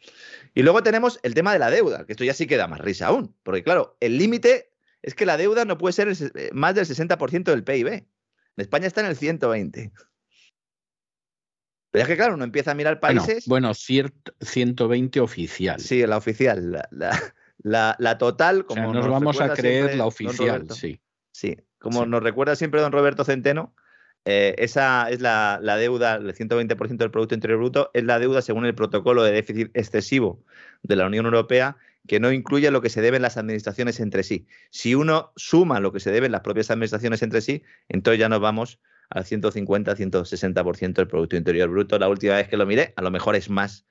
Y 0.53 0.63
luego 0.63 0.83
tenemos 0.83 1.19
el 1.23 1.33
tema 1.33 1.53
de 1.53 1.59
la 1.59 1.69
deuda, 1.69 2.05
que 2.05 2.13
esto 2.13 2.23
ya 2.23 2.33
sí 2.33 2.47
queda 2.47 2.67
más 2.67 2.79
risa 2.81 3.07
aún, 3.07 3.35
porque 3.43 3.63
claro, 3.63 3.95
el 3.99 4.17
límite 4.17 4.71
es 5.01 5.15
que 5.15 5.25
la 5.25 5.37
deuda 5.37 5.63
no 5.65 5.77
puede 5.77 5.93
ser 5.93 6.07
el 6.09 6.17
eh, 6.35 6.49
más 6.53 6.75
del 6.75 6.85
60% 6.85 7.43
del 7.45 7.63
PIB. 7.63 7.87
En 7.87 8.07
España 8.57 8.87
está 8.87 8.99
en 9.01 9.07
el 9.07 9.15
120. 9.15 9.91
Pero 11.91 12.01
es 12.03 12.07
que 12.07 12.15
claro, 12.17 12.35
uno 12.35 12.43
empieza 12.43 12.71
a 12.71 12.75
mirar 12.75 12.99
Bueno, 13.01 13.21
países. 13.25 13.47
bueno, 13.47 13.71
ciert- 13.71 14.33
120 14.41 15.19
oficial. 15.21 15.79
Sí, 15.79 16.05
la 16.05 16.17
oficial, 16.17 16.71
la, 16.71 16.87
la, 16.91 17.33
la- 17.59 17.95
la 17.99 18.17
total, 18.17 18.61
o 18.61 18.65
como 18.65 18.91
sea, 18.91 19.01
nos 19.01 19.07
vamos 19.09 19.41
a 19.41 19.53
creer 19.53 19.75
siempre 19.77 19.95
la 19.97 20.05
oficial, 20.05 20.67
sí. 20.71 21.01
Sí, 21.31 21.57
como 21.79 22.03
Sí. 22.03 22.09
nos 22.09 22.21
recuerda 22.21 22.55
siempre 22.55 22.81
don 22.81 22.91
Roberto 22.91 23.23
Centeno, 23.23 23.75
eh, 24.31 24.53
esa 24.59 25.09
es 25.09 25.21
la, 25.21 25.59
deuda, 25.59 26.17
el 26.17 26.35
120% 26.35 26.97
del 26.97 27.09
Producto 27.09 27.33
Interior 27.33 27.57
Bruto, 27.57 27.89
es 27.95 28.03
la 28.03 28.19
deuda 28.19 28.43
según 28.43 28.63
el 28.63 28.75
protocolo 28.75 29.23
de 29.23 29.31
déficit 29.31 29.71
excesivo 29.73 30.45
de 30.83 30.95
la 30.95 31.07
Unión 31.07 31.25
Europea, 31.25 31.77
que 32.07 32.19
no 32.19 32.31
incluye 32.31 32.69
lo 32.69 32.79
que 32.79 32.91
se 32.91 33.01
deben 33.01 33.23
las 33.23 33.37
administraciones 33.37 33.99
entre 33.99 34.21
sí. 34.21 34.45
Si 34.69 34.93
uno 34.93 35.33
suma 35.35 35.79
lo 35.79 35.91
que 35.91 35.99
se 35.99 36.11
deben 36.11 36.31
las 36.31 36.41
propias 36.41 36.69
administraciones 36.69 37.23
entre 37.23 37.41
sí, 37.41 37.63
entonces 37.87 38.19
ya 38.19 38.29
nos 38.29 38.39
vamos 38.39 38.79
al 39.09 39.25
150-160% 39.25 40.93
del 40.93 41.07
Producto 41.07 41.35
Interior 41.35 41.67
Bruto. 41.67 41.97
La 41.97 42.07
última 42.07 42.35
vez 42.35 42.47
que 42.49 42.57
lo 42.57 42.67
miré, 42.67 42.93
a 42.97 43.01
lo 43.01 43.09
mejor 43.09 43.35
es 43.35 43.49
más 43.49 43.87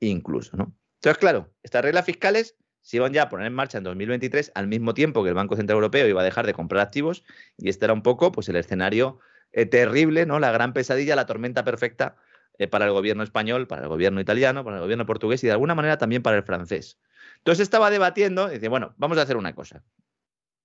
incluso. 0.00 0.54
¿no? 0.58 0.76
Entonces, 0.96 1.16
claro, 1.16 1.50
estas 1.62 1.82
reglas 1.82 2.04
fiscales 2.04 2.56
se 2.82 2.98
iban 2.98 3.14
ya 3.14 3.22
a 3.22 3.28
poner 3.30 3.46
en 3.46 3.54
marcha 3.54 3.78
en 3.78 3.84
2023 3.84 4.52
al 4.54 4.68
mismo 4.68 4.92
tiempo 4.92 5.22
que 5.22 5.30
el 5.30 5.34
Banco 5.34 5.56
Central 5.56 5.76
Europeo 5.76 6.06
iba 6.06 6.20
a 6.20 6.24
dejar 6.24 6.44
de 6.44 6.52
comprar 6.52 6.82
activos 6.82 7.24
y 7.56 7.70
este 7.70 7.86
era 7.86 7.94
un 7.94 8.02
poco 8.02 8.32
pues, 8.32 8.50
el 8.50 8.56
escenario 8.56 9.18
eh, 9.52 9.66
terrible, 9.66 10.26
¿no? 10.26 10.38
La 10.38 10.52
gran 10.52 10.72
pesadilla, 10.72 11.16
la 11.16 11.26
tormenta 11.26 11.64
perfecta 11.64 12.16
eh, 12.58 12.68
para 12.68 12.86
el 12.86 12.92
gobierno 12.92 13.22
español, 13.22 13.66
para 13.66 13.82
el 13.82 13.88
gobierno 13.88 14.20
italiano, 14.20 14.64
para 14.64 14.76
el 14.76 14.82
gobierno 14.82 15.06
portugués 15.06 15.42
y 15.44 15.46
de 15.46 15.52
alguna 15.52 15.74
manera 15.74 15.98
también 15.98 16.22
para 16.22 16.36
el 16.36 16.42
francés. 16.42 16.98
Entonces 17.38 17.62
estaba 17.62 17.90
debatiendo 17.90 18.50
y 18.50 18.54
dice, 18.54 18.68
bueno, 18.68 18.94
vamos 18.96 19.18
a 19.18 19.22
hacer 19.22 19.36
una 19.36 19.54
cosa. 19.54 19.82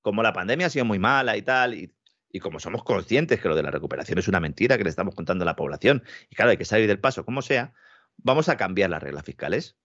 Como 0.01 0.23
la 0.23 0.33
pandemia 0.33 0.67
ha 0.67 0.69
sido 0.69 0.85
muy 0.85 0.99
mala 0.99 1.37
y 1.37 1.41
tal, 1.43 1.75
y, 1.75 1.93
y 2.31 2.39
como 2.39 2.59
somos 2.59 2.83
conscientes 2.83 3.39
que 3.39 3.47
lo 3.47 3.55
de 3.55 3.63
la 3.63 3.71
recuperación 3.71 4.17
es 4.17 4.27
una 4.27 4.39
mentira 4.39 4.77
que 4.77 4.83
le 4.83 4.89
estamos 4.89 5.15
contando 5.15 5.43
a 5.43 5.45
la 5.45 5.55
población, 5.55 6.03
y 6.29 6.35
claro, 6.35 6.51
hay 6.51 6.57
que 6.57 6.65
salir 6.65 6.87
del 6.87 6.99
paso 6.99 7.23
como 7.23 7.41
sea, 7.41 7.73
vamos 8.17 8.49
a 8.49 8.57
cambiar 8.57 8.89
las 8.89 9.03
reglas 9.03 9.23
fiscales. 9.23 9.77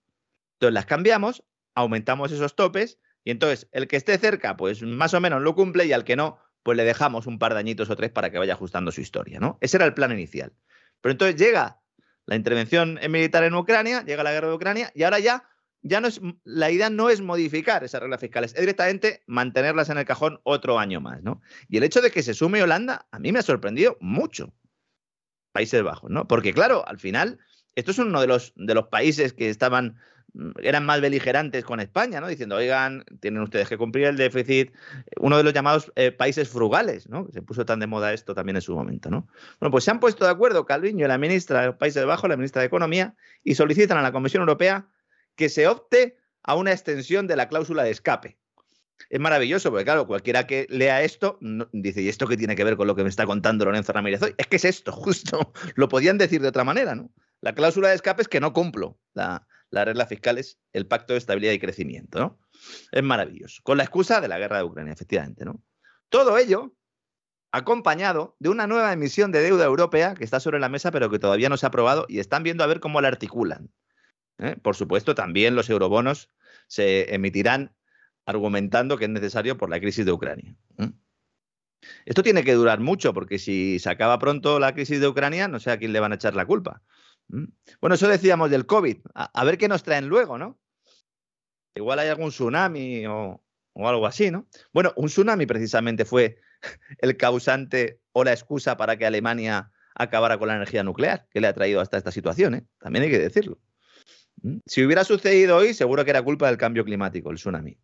Entonces 0.55 0.75
las 0.75 0.87
cambiamos, 0.87 1.45
aumentamos 1.75 2.33
esos 2.33 2.57
topes, 2.57 2.99
y 3.23 3.31
entonces 3.31 3.69
el 3.71 3.87
que 3.87 3.97
esté 3.97 4.17
cerca, 4.19 4.57
pues 4.57 4.83
más 4.83 5.13
o 5.13 5.21
menos 5.21 5.43
lo 5.43 5.55
cumple, 5.55 5.85
y 5.85 5.93
al 5.93 6.05
que 6.05 6.17
no, 6.17 6.41
pues 6.69 6.77
le 6.77 6.85
dejamos 6.85 7.27
un 7.27 7.39
par 7.39 7.55
de 7.55 7.61
añitos 7.61 7.89
o 7.89 7.97
tres 7.97 8.11
para 8.11 8.29
que 8.29 8.37
vaya 8.37 8.53
ajustando 8.53 8.93
su 8.93 9.01
historia, 9.01 9.41
¿no? 9.41 9.57
Ese 9.63 9.79
era 9.79 9.87
el 9.87 9.95
plan 9.95 10.13
inicial. 10.13 10.53
Pero 11.01 11.13
entonces 11.13 11.41
llega 11.41 11.81
la 12.27 12.37
intervención 12.37 13.01
militar 13.09 13.43
en 13.45 13.55
Ucrania, 13.55 14.05
llega 14.05 14.23
la 14.23 14.33
guerra 14.33 14.49
de 14.49 14.55
Ucrania, 14.55 14.93
y 14.95 15.05
ahora 15.05 15.19
ya 15.19 15.49
ya 15.81 16.03
no 16.03 16.09
es, 16.09 16.21
la 16.45 16.71
idea 16.71 16.91
no 16.91 17.09
es 17.09 17.23
modificar 17.23 17.85
esas 17.85 18.03
reglas 18.03 18.21
fiscales, 18.21 18.53
es 18.53 18.61
directamente 18.61 19.23
mantenerlas 19.27 19.89
en 19.89 19.97
el 19.97 20.05
cajón 20.05 20.41
otro 20.43 20.79
año 20.79 21.01
más, 21.01 21.23
¿no? 21.23 21.41
Y 21.71 21.79
el 21.79 21.85
hecho 21.85 22.03
de 22.03 22.11
que 22.11 22.23
se 22.23 22.35
sume 22.35 22.63
Holanda, 22.63 23.07
a 23.13 23.19
mí 23.19 23.33
me 23.33 23.39
ha 23.39 23.43
sorprendido 23.43 23.97
mucho. 23.99 24.53
Países 25.53 25.83
Bajos, 25.83 26.11
¿no? 26.11 26.29
Porque 26.29 26.53
claro, 26.53 26.87
al 26.87 26.99
final, 26.99 27.39
esto 27.77 27.93
es 27.93 27.99
uno 27.99 28.21
de 28.21 28.27
los, 28.27 28.53
de 28.57 28.75
los 28.75 28.89
países 28.89 29.33
que 29.33 29.49
estaban, 29.49 29.97
eran 30.63 30.85
más 30.85 31.01
beligerantes 31.01 31.65
con 31.65 31.81
España, 31.81 32.21
¿no? 32.21 32.29
Diciendo, 32.29 32.57
oigan, 32.57 33.05
tienen 33.21 33.43
ustedes 33.43 33.69
que 33.69 33.79
cumplir 33.79 34.07
el 34.07 34.17
déficit, 34.17 34.73
uno 35.19 35.37
de 35.37 35.43
los 35.43 35.53
llamados 35.53 35.93
eh, 35.97 36.13
países 36.13 36.49
frugales, 36.49 37.09
¿no? 37.09 37.29
Se 37.33 37.43
puso 37.43 37.65
tan 37.65 37.81
de 37.81 37.87
moda 37.87 38.13
esto 38.13 38.35
también 38.35 38.57
en 38.57 38.63
su 38.63 38.75
momento, 38.75 39.11
¿no? 39.11 39.27
Bueno, 39.61 39.71
pues 39.71 39.85
se 39.85 39.91
han 39.91 40.01
puesto 40.01 40.25
de 40.25 40.31
acuerdo 40.31 40.67
Calviño 40.67 41.05
y 41.05 41.09
la 41.09 41.19
ministra 41.19 41.63
de 41.63 41.73
Países 41.73 42.05
Bajos, 42.05 42.29
la 42.29 42.37
ministra 42.37 42.61
de 42.61 42.67
Economía, 42.67 43.15
y 43.43 43.55
solicitan 43.55 43.99
a 43.99 44.03
la 44.03 44.13
Comisión 44.13 44.43
Europea 44.43 44.87
que 45.35 45.49
se 45.49 45.67
opte 45.67 46.17
a 46.43 46.55
una 46.55 46.73
extensión 46.73 47.27
de 47.27 47.37
la 47.37 47.49
cláusula 47.49 47.83
de 47.83 47.91
escape. 47.91 48.39
Es 49.11 49.21
maravilloso, 49.21 49.71
porque 49.71 49.85
claro, 49.85 50.07
cualquiera 50.07 50.47
que 50.47 50.67
lea 50.69 51.03
esto 51.03 51.39
dice, 51.73 52.03
¿y 52.03 52.09
esto 52.09 52.27
qué 52.27 52.37
tiene 52.37 52.57
que 52.57 52.65
ver 52.65 52.77
con 52.77 52.87
lo 52.87 52.95
que 52.95 53.05
me 53.05 53.09
está 53.09 53.27
contando 53.27 53.65
Lorenzo 53.65 53.93
Ramírez 53.93 54.23
hoy? 54.23 54.35
Es 54.37 54.47
que 54.47 54.57
es 54.57 54.65
esto, 54.65 54.93
justo. 54.93 55.53
Lo 55.75 55.89
podían 55.89 56.19
decir 56.19 56.43
de 56.43 56.49
otra 56.49 56.65
manera, 56.65 56.95
¿no? 56.95 57.11
La 57.41 57.55
cláusula 57.55 57.89
de 57.89 57.95
escape 57.95 58.23
es 58.23 58.29
que 58.29 58.41
no 58.41 58.53
cumplo 58.53 58.99
la, 59.15 59.47
las 59.71 59.85
reglas 59.85 60.09
fiscales, 60.09 60.59
el 60.73 60.87
pacto 60.87 61.13
de 61.13 61.19
estabilidad 61.19 61.53
y 61.53 61.59
crecimiento, 61.59 62.19
¿no? 62.19 62.41
Es 62.91 63.03
maravilloso. 63.03 63.61
Con 63.63 63.79
la 63.79 63.85
excusa 63.85 64.21
de 64.21 64.29
la 64.29 64.39
guerra 64.39 64.59
de 64.59 64.65
Ucrania, 64.65 64.93
efectivamente, 64.93 65.45
¿no? 65.45 65.63
Todo 66.09 66.39
ello 66.39 66.75
acompañado 67.53 68.37
de 68.39 68.49
una 68.49 68.67
nueva 68.67 68.93
emisión 68.93 69.33
de 69.33 69.41
deuda 69.41 69.65
europea 69.65 70.15
que 70.15 70.25
está 70.25 70.41
sobre 70.41 70.59
la 70.59 70.69
mesa, 70.69 70.91
pero 70.91 71.11
que 71.11 71.19
todavía 71.19 71.49
no 71.49 71.57
se 71.57 71.67
ha 71.67 71.69
aprobado 71.69 72.07
y 72.09 72.19
están 72.19 72.43
viendo 72.43 72.65
a 72.65 72.67
ver 72.67 72.81
cómo 72.81 73.01
la 73.01 73.09
articulan. 73.09 73.71
¿eh? 74.39 74.57
Por 74.63 74.77
supuesto, 74.77 75.15
también 75.15 75.55
los 75.55 75.71
eurobonos 75.71 76.31
se 76.67 77.15
emitirán 77.15 77.75
argumentando 78.27 78.99
que 78.99 79.05
es 79.05 79.11
necesario 79.11 79.57
por 79.57 79.71
la 79.71 79.81
crisis 79.81 80.05
de 80.05 80.13
Ucrania. 80.13 80.57
¿eh? 80.79 80.91
Esto 82.05 82.23
tiene 82.23 82.45
que 82.45 82.55
durar 82.55 82.81
mucho, 82.81 83.15
porque 83.15 83.39
si 83.39 83.79
se 83.79 83.89
acaba 83.89 84.19
pronto 84.19 84.59
la 84.59 84.75
crisis 84.75 85.01
de 85.01 85.09
Ucrania, 85.09 85.49
no 85.49 85.61
sé 85.61 85.71
a 85.71 85.79
quién 85.79 85.93
le 85.93 86.01
van 86.01 86.13
a 86.13 86.17
echar 86.17 86.35
la 86.35 86.45
culpa. 86.45 86.83
¿Eh? 87.33 87.47
Bueno, 87.81 87.95
eso 87.95 88.09
decíamos 88.09 88.51
del 88.51 88.67
COVID. 88.67 88.99
A, 89.15 89.45
ver 89.45 89.59
qué 89.59 89.69
nos 89.69 89.83
traen 89.83 90.09
luego, 90.09 90.39
¿no? 90.39 90.59
Igual 91.75 91.99
hay 92.01 92.09
algún 92.09 92.31
tsunami 92.31 93.07
o, 93.07 93.43
o 93.73 93.89
algo 93.89 94.07
así, 94.07 94.31
¿no? 94.31 94.49
Bueno, 94.73 94.93
un 94.97 95.07
tsunami 95.07 95.47
precisamente 95.47 96.05
fue 96.05 96.41
el 96.99 97.17
causante 97.17 98.01
o 98.13 98.25
la 98.25 98.33
excusa 98.33 98.77
para 98.77 98.97
que 98.97 99.07
Alemania 99.07 99.71
acabara 99.95 100.39
con 100.39 100.49
la 100.49 100.57
energía 100.57 100.83
nuclear, 100.83 101.27
que 101.31 101.41
le 101.41 101.49
ha 101.49 101.53
traído 101.53 101.81
hasta 101.81 101.97
esta 101.97 102.13
situación, 102.13 102.55
¿eh? 102.55 102.67
También 102.79 103.05
hay 103.05 103.11
que 103.11 103.19
decirlo. 103.19 103.59
¿Mm? 104.43 104.59
Si 104.65 104.85
hubiera 104.85 105.05
sucedido 105.05 105.57
hoy, 105.57 105.75
seguro 105.75 106.05
que 106.05 106.11
era 106.11 106.23
culpa 106.23 106.47
del 106.47 106.57
cambio 106.57 106.85
climático, 106.85 107.31
el 107.31 107.37
tsunami. 107.37 107.79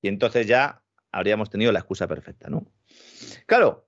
Y 0.00 0.08
entonces 0.08 0.46
ya 0.46 0.82
habríamos 1.12 1.50
tenido 1.50 1.70
la 1.70 1.78
excusa 1.78 2.08
perfecta, 2.08 2.48
¿no? 2.48 2.66
Claro, 3.46 3.86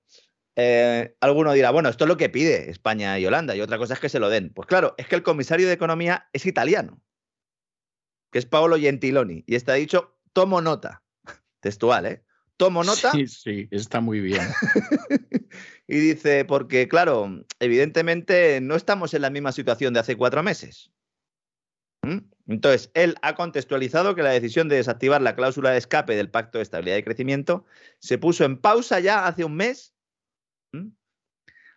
eh, 0.57 1.17
alguno 1.21 1.53
dirá, 1.53 1.71
bueno, 1.71 1.88
esto 1.88 2.05
es 2.05 2.09
lo 2.09 2.17
que 2.17 2.29
pide 2.29 2.71
España 2.71 3.19
y 3.19 3.27
Holanda, 3.27 3.57
y 3.57 3.61
otra 3.61 3.79
cosa 3.79 3.95
es 3.95 4.01
que 4.01 4.09
se 4.09 4.21
lo 4.21 4.29
den. 4.29 4.53
Pues 4.53 4.67
claro, 4.67 4.95
es 4.99 5.07
que 5.07 5.17
el 5.17 5.23
comisario 5.23 5.67
de 5.67 5.73
Economía 5.73 6.29
es 6.33 6.47
italiano, 6.47 7.03
que 8.31 8.38
es 8.38 8.47
Paolo 8.47 8.77
Gentiloni, 8.77 9.45
y 9.47 9.55
está 9.55 9.75
dicho, 9.75 10.19
tomo 10.33 10.61
nota, 10.61 11.03
textual, 11.61 12.07
¿eh? 12.07 12.25
Tomo 12.57 12.85
nota. 12.85 13.11
Sí, 13.11 13.27
sí, 13.27 13.69
está 13.73 14.01
muy 14.01 14.21
bien. 14.21 14.43
y 15.88 15.99
dice, 15.99 16.45
porque 16.45 16.88
claro, 16.88 17.45
evidentemente 17.59 18.61
no 18.61 18.77
estamos 18.77 19.12
en 19.12 19.23
la 19.23 19.31
misma 19.31 19.51
situación 19.51 19.93
de 19.93 20.01
hace 20.01 20.17
cuatro 20.17 20.43
meses. 20.45 20.93
¿Mm? 22.03 22.19
Entonces, 22.47 22.90
él 22.95 23.17
ha 23.23 23.35
contextualizado 23.35 24.14
que 24.14 24.23
la 24.23 24.31
decisión 24.31 24.69
de 24.69 24.77
desactivar 24.77 25.23
la 25.23 25.35
cláusula 25.35 25.71
de 25.71 25.79
escape 25.79 26.14
del 26.14 26.31
Pacto 26.31 26.59
de 26.59 26.62
Estabilidad 26.62 26.99
y 26.99 27.03
Crecimiento 27.03 27.64
se 27.99 28.19
puso 28.19 28.45
en 28.45 28.59
pausa 28.59 29.01
ya 29.01 29.27
hace 29.27 29.45
un 29.45 29.57
mes. 29.57 29.94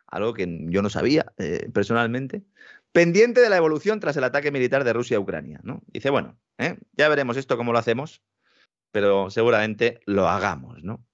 Algo 0.08 0.34
que 0.34 0.48
yo 0.70 0.82
no 0.82 0.89
sabía 0.89 1.34
eh, 1.38 1.70
personalmente, 1.74 2.43
pendiente 2.91 3.41
de 3.41 3.50
la 3.50 3.58
evolución 3.58 4.00
tras 4.00 4.17
el 4.17 4.24
ataque 4.24 4.52
militar 4.52 4.84
de 4.84 4.93
Rusia 4.93 5.17
a 5.17 5.20
Ucrania. 5.20 5.60
¿no? 5.63 5.82
Dice, 5.88 6.10
bueno, 6.10 6.39
¿eh? 6.58 6.78
ya 6.93 7.10
veremos 7.10 7.38
esto 7.38 7.58
cómo 7.58 7.74
lo 7.74 7.80
hacemos, 7.80 8.24
pero 8.91 9.30
seguramente 9.30 10.00
lo 10.06 10.28
hagamos. 10.28 10.84
¿no? 10.84 11.06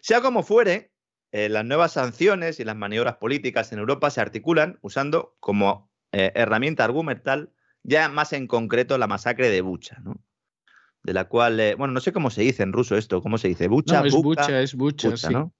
Sea 0.00 0.20
como 0.20 0.42
fuere, 0.42 0.92
eh, 1.32 1.48
las 1.48 1.64
nuevas 1.64 1.92
sanciones 1.92 2.60
y 2.60 2.64
las 2.64 2.76
maniobras 2.76 3.16
políticas 3.16 3.72
en 3.72 3.80
Europa 3.80 4.10
se 4.10 4.20
articulan 4.20 4.78
usando 4.80 5.36
como 5.40 5.90
herramienta 6.10 6.84
argumental 6.84 7.52
ya 7.82 8.08
más 8.08 8.32
en 8.32 8.46
concreto 8.46 8.96
la 8.96 9.06
masacre 9.06 9.50
de 9.50 9.60
Bucha, 9.60 9.98
¿no? 10.02 10.24
De 11.02 11.12
la 11.12 11.28
cual, 11.28 11.60
bueno, 11.76 11.92
no 11.92 12.00
sé 12.00 12.14
cómo 12.14 12.30
se 12.30 12.40
dice 12.40 12.62
en 12.62 12.72
ruso 12.72 12.96
esto, 12.96 13.20
¿cómo 13.20 13.36
se 13.36 13.48
dice? 13.48 13.68
Bucha, 13.68 14.00
no, 14.00 14.06
es 14.06 14.14
Bucha, 14.14 14.62
es 14.62 14.74
Bucha, 14.74 15.14
sí. 15.18 15.30
¿no? 15.30 15.52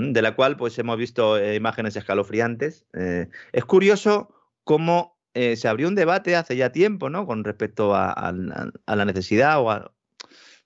De 0.00 0.22
la 0.22 0.36
cual, 0.36 0.56
pues 0.56 0.78
hemos 0.78 0.96
visto 0.96 1.36
eh, 1.36 1.56
imágenes 1.56 1.96
escalofriantes. 1.96 2.86
Eh, 2.94 3.26
es 3.50 3.64
curioso 3.64 4.32
cómo 4.62 5.18
se 5.34 5.68
abrió 5.68 5.86
un 5.86 5.94
debate 5.94 6.34
hace 6.34 6.56
ya 6.56 6.72
tiempo, 6.72 7.10
¿no? 7.10 7.24
Con 7.24 7.44
respecto 7.44 7.94
a, 7.94 8.32
la 8.32 9.04
necesidad 9.04 9.60
o 9.60 9.94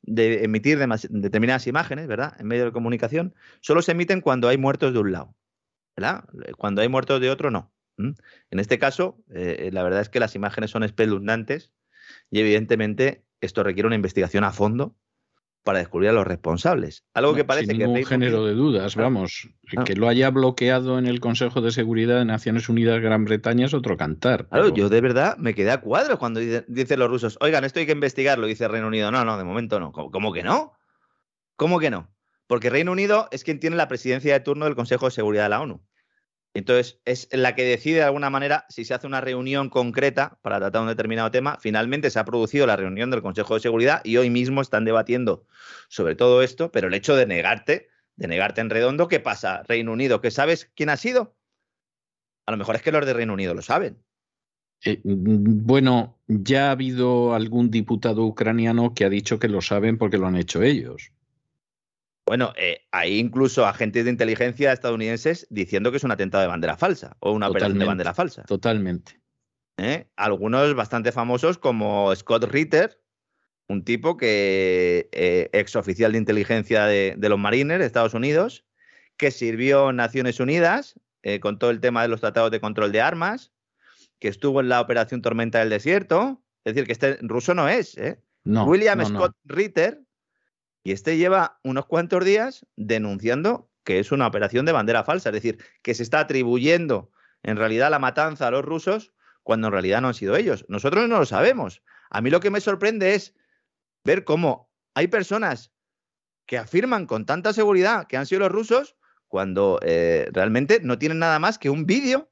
de 0.01 0.45
emitir 0.45 0.79
determinadas 1.11 1.67
imágenes, 1.67 2.07
¿verdad? 2.07 2.35
En 2.39 2.47
medio 2.47 2.65
de 2.65 2.73
comunicación. 2.73 3.35
Solo 3.61 3.83
se 3.83 3.93
emiten 3.93 4.23
cuando 4.23 4.49
hay 4.49 4.57
muertos 4.57 4.95
de 4.95 4.99
un 4.99 5.13
lado. 5.13 5.35
Cuando 6.57 6.81
hay 6.81 6.89
muertos 6.89 7.21
de 7.21 7.29
otro, 7.29 7.51
no. 7.51 7.71
En 7.99 8.59
este 8.59 8.79
caso, 8.79 9.19
eh, 9.35 9.69
la 9.75 9.83
verdad 9.83 10.01
es 10.01 10.09
que 10.09 10.21
las 10.21 10.35
imágenes 10.35 10.71
son 10.71 10.85
espeluznantes 10.85 11.71
y 12.31 12.41
evidentemente 12.41 13.27
esto 13.43 13.63
requiere 13.63 13.89
una 13.89 13.97
investigación 13.97 14.45
a 14.45 14.53
fondo 14.53 14.97
para 15.63 15.79
descubrir 15.79 16.11
a 16.11 16.13
los 16.13 16.27
responsables. 16.27 17.05
Algo 17.15 17.35
que 17.35 17.45
parece 17.45 17.69
sin 17.69 17.79
que... 17.79 17.87
Ningún 17.87 18.05
género 18.05 18.45
de 18.45 18.55
dudas, 18.55 18.97
vamos. 18.97 19.49
Que 19.85 19.95
lo 19.95 20.09
haya 20.09 20.31
bloqueado 20.31 20.99
en 20.99 21.07
el 21.07 21.21
Consejo 21.21 21.61
de 21.61 21.71
Seguridad 21.71 22.19
de 22.19 22.25
Naciones 22.25 22.69
Unidas 22.69 23.01
Gran 23.01 23.25
Bretaña 23.25 23.67
es 23.67 23.75
otro 23.75 23.97
cantar. 23.97 24.49
Claro, 24.49 24.65
pero... 24.65 24.75
yo 24.75 24.89
de 24.89 25.01
verdad 25.01 25.37
me 25.39 25.55
quedé 25.55 25.71
a 25.71 25.81
cuadro 25.81 26.19
cuando 26.19 26.41
dicen 26.41 26.99
los 26.99 27.09
rusos, 27.09 27.39
oigan, 27.41 27.65
esto 27.65 27.81
hay 27.81 27.87
que 27.87 27.93
investigarlo, 27.93 28.47
dice 28.47 28.67
Reino 28.69 28.89
Unido. 28.89 29.11
No, 29.11 29.25
no, 29.25 29.39
de 29.39 29.45
momento 29.45 29.79
no. 29.79 29.93
¿Cómo 29.93 30.33
que 30.33 30.43
no? 30.43 30.73
¿Cómo 31.57 31.79
que 31.79 31.91
no? 31.91 32.13
Porque 32.47 32.69
Reino 32.69 32.93
Unido 32.93 33.29
es 33.31 33.45
quien 33.45 33.61
tiene 33.61 33.77
la 33.77 33.89
presidencia 33.89 34.33
de 34.33 34.41
turno 34.41 34.65
del 34.65 34.75
Consejo 34.75 35.07
de 35.07 35.13
Seguridad 35.13 35.45
de 35.45 35.49
la 35.51 35.61
ONU. 35.61 35.83
Entonces, 36.55 37.01
es 37.07 37.29
la 37.33 37.55
que 37.55 37.65
decide 37.65 37.97
de 37.97 38.03
alguna 38.03 38.29
manera 38.29 38.67
si 38.69 38.85
se 38.85 38.93
hace 38.93 39.07
una 39.07 39.23
reunión 39.23 39.71
concreta 39.71 40.39
para 40.43 40.59
tratar 40.59 40.83
un 40.83 40.89
determinado 40.89 41.31
tema. 41.31 41.59
Finalmente 41.61 42.11
se 42.11 42.19
ha 42.19 42.25
producido 42.25 42.67
la 42.67 42.77
reunión 42.77 43.11
del 43.11 43.23
Consejo 43.23 43.55
de 43.55 43.61
Seguridad 43.61 44.03
y 44.05 44.19
hoy 44.19 44.29
mismo 44.29 44.61
están 44.61 44.85
debatiendo 44.85 45.47
sobre 45.89 46.15
todo 46.15 46.43
esto, 46.43 46.71
pero 46.71 46.89
el 46.89 46.95
hecho 46.95 47.17
de 47.17 47.27
negarte, 47.27 47.89
de 48.17 48.29
negarte 48.29 48.61
en 48.61 48.71
redondo, 48.71 49.09
¿qué 49.09 49.19
pasa? 49.19 49.63
Reino 49.63 49.93
Unido, 49.93 50.21
¿qué 50.21 50.31
sabes 50.31 50.71
quién 50.75 50.91
ha 50.91 50.99
sido? 50.99 51.37
A 52.47 52.51
lo 52.51 52.59
mejor 52.59 52.77
es 52.77 52.83
que 52.83 52.93
los 52.93 53.07
de 53.07 53.15
Reino 53.15 53.33
Unido 53.33 53.55
lo 53.55 53.63
saben. 53.63 54.03
Eh, 54.85 55.01
bueno, 55.05 56.19
ya 56.27 56.69
ha 56.69 56.73
habido 56.73 57.35
algún 57.35 57.71
diputado 57.71 58.25
ucraniano 58.25 58.95
que 58.95 59.05
ha 59.05 59.09
dicho 59.09 59.39
que 59.39 59.49
lo 59.49 59.63
saben 59.63 59.97
porque 59.97 60.19
lo 60.19 60.27
han 60.27 60.37
hecho 60.37 60.63
ellos. 60.63 61.13
Bueno, 62.27 62.53
eh, 62.57 62.83
hay 62.93 63.19
incluso 63.19 63.67
agentes 63.67 64.05
de 64.05 64.11
inteligencia 64.11 64.73
estadounidenses 64.73 65.47
diciendo 65.51 65.91
que 65.91 65.97
es 65.97 66.05
un 66.05 66.13
atentado 66.13 66.43
de 66.43 66.49
bandera 66.49 66.77
falsa 66.77 67.17
o 67.21 67.33
una 67.33 67.49
operación 67.49 67.79
de 67.79 67.85
bandera 67.85 68.15
falsa. 68.15 68.45
Totalmente. 68.45 69.21
¿Eh? 69.79 70.07
Algunos 70.17 70.75
bastante 70.75 71.11
famosos 71.11 71.59
como 71.59 72.15
Scott 72.15 72.45
Ritter, 72.45 73.01
un 73.69 73.85
tipo 73.85 74.17
que 74.17 75.09
eh, 75.13 75.51
ex 75.53 75.75
oficial 75.77 76.13
de 76.13 76.19
inteligencia 76.19 76.85
de, 76.85 77.15
de, 77.17 77.29
los 77.29 77.39
marines 77.39 77.79
de 77.79 77.87
Estados 77.87 78.15
Unidos, 78.15 78.65
que 79.17 79.31
sirvió 79.31 79.91
en 79.91 79.97
Naciones 79.97 80.41
Unidas 80.41 80.99
con 81.41 81.57
todo 81.61 81.71
el 81.71 81.79
tema 81.79 82.03
de 82.03 82.09
los 82.09 82.21
tratados 82.21 82.51
de 82.51 82.61
control 82.61 82.91
de 82.91 83.01
armas, 83.01 83.53
que 84.23 84.29
estuvo 84.29 84.61
en 84.61 84.69
la 84.69 84.81
operación 84.81 85.21
Tormenta 85.21 85.59
del 85.59 85.71
Desierto. 85.71 86.41
Es 86.65 86.75
decir, 86.75 86.87
que 86.87 86.93
este 86.93 87.19
ruso 87.23 87.55
no 87.55 87.69
es. 87.69 87.99
¿eh? 87.99 88.21
No, 88.45 88.65
William 88.67 88.99
no, 88.99 89.07
Scott 89.07 89.37
no. 89.45 89.55
Ritter 89.55 90.01
y 90.85 90.93
este 90.93 91.17
lleva 91.17 91.61
unos 91.63 91.87
cuantos 91.87 92.25
días 92.25 92.67
denunciando 92.77 93.69
que 93.85 93.99
es 93.99 94.13
una 94.13 94.27
operación 94.27 94.65
de 94.67 94.73
bandera 94.73 95.05
falsa, 95.05 95.31
es 95.31 95.35
decir, 95.35 95.59
que 95.83 95.95
se 95.95 96.03
está 96.03 96.21
atribuyendo 96.21 97.11
en 97.43 97.57
realidad 97.57 97.91
la 97.91 97.99
matanza 97.99 98.47
a 98.47 98.51
los 98.51 98.65
rusos 98.65 99.13
cuando 99.43 99.69
en 99.69 99.73
realidad 99.73 100.01
no 100.01 100.09
han 100.09 100.15
sido 100.15 100.37
ellos. 100.37 100.65
Nosotros 100.69 101.09
no 101.09 101.19
lo 101.19 101.27
sabemos. 101.27 101.83
A 102.11 102.21
mí 102.21 102.31
lo 102.31 102.41
que 102.41 102.51
me 102.51 102.61
sorprende 102.61 103.15
es 103.15 103.35
ver 104.05 104.25
cómo 104.25 104.71
hay 104.95 105.09
personas 105.09 105.73
que 106.47 106.59
afirman 106.59 107.07
con 107.07 107.27
tanta 107.27 107.53
seguridad 107.53 108.07
que 108.07 108.17
han 108.17 108.27
sido 108.27 108.41
los 108.41 108.53
rusos 108.53 108.97
cuando 109.27 109.81
eh, 109.83 110.29
realmente 110.33 110.81
no 110.83 110.99
tienen 110.99 111.19
nada 111.19 111.39
más 111.39 111.59
que 111.59 111.71
un 111.71 111.87
vídeo 111.87 112.31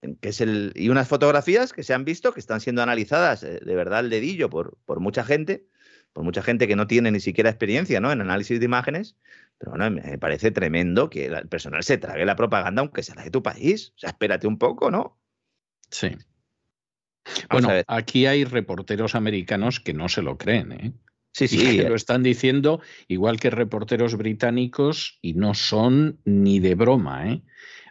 y 0.00 0.88
unas 0.88 1.08
fotografías 1.08 1.72
que 1.72 1.82
se 1.82 1.92
han 1.92 2.04
visto 2.04 2.32
que 2.32 2.38
están 2.38 2.60
siendo 2.60 2.82
analizadas 2.82 3.42
eh, 3.42 3.58
de 3.60 3.74
verdad 3.74 3.98
al 3.98 4.10
dedillo 4.10 4.48
por 4.48 5.00
mucha 5.00 5.24
gente, 5.24 5.66
por 6.12 6.24
mucha 6.24 6.42
gente 6.42 6.66
que 6.66 6.76
no 6.76 6.86
tiene 6.86 7.10
ni 7.10 7.20
siquiera 7.20 7.50
experiencia 7.50 8.00
¿no? 8.00 8.10
en 8.12 8.20
análisis 8.20 8.58
de 8.58 8.64
imágenes. 8.64 9.16
Pero 9.58 9.72
bueno, 9.72 9.90
me 9.90 10.18
parece 10.18 10.50
tremendo 10.50 11.10
que 11.10 11.26
el 11.26 11.48
personal 11.48 11.82
se 11.82 11.98
trague 11.98 12.24
la 12.24 12.36
propaganda 12.36 12.80
aunque 12.80 13.02
sea 13.02 13.16
la 13.16 13.24
de 13.24 13.30
tu 13.30 13.42
país. 13.42 13.92
O 13.96 13.98
sea, 13.98 14.10
espérate 14.10 14.46
un 14.46 14.58
poco, 14.58 14.90
¿no? 14.90 15.18
Sí. 15.90 16.16
bueno, 17.50 17.70
aquí 17.86 18.26
hay 18.26 18.44
reporteros 18.44 19.14
americanos 19.14 19.80
que 19.80 19.94
no 19.94 20.08
se 20.08 20.22
lo 20.22 20.38
creen, 20.38 20.72
¿eh? 20.72 20.92
Sí, 21.32 21.46
sí. 21.46 21.82
lo 21.82 21.94
están 21.94 22.22
diciendo 22.22 22.80
igual 23.06 23.38
que 23.38 23.50
reporteros 23.50 24.16
británicos 24.16 25.18
y 25.22 25.34
no 25.34 25.54
son 25.54 26.20
ni 26.24 26.58
de 26.58 26.74
broma, 26.74 27.30
¿eh? 27.30 27.42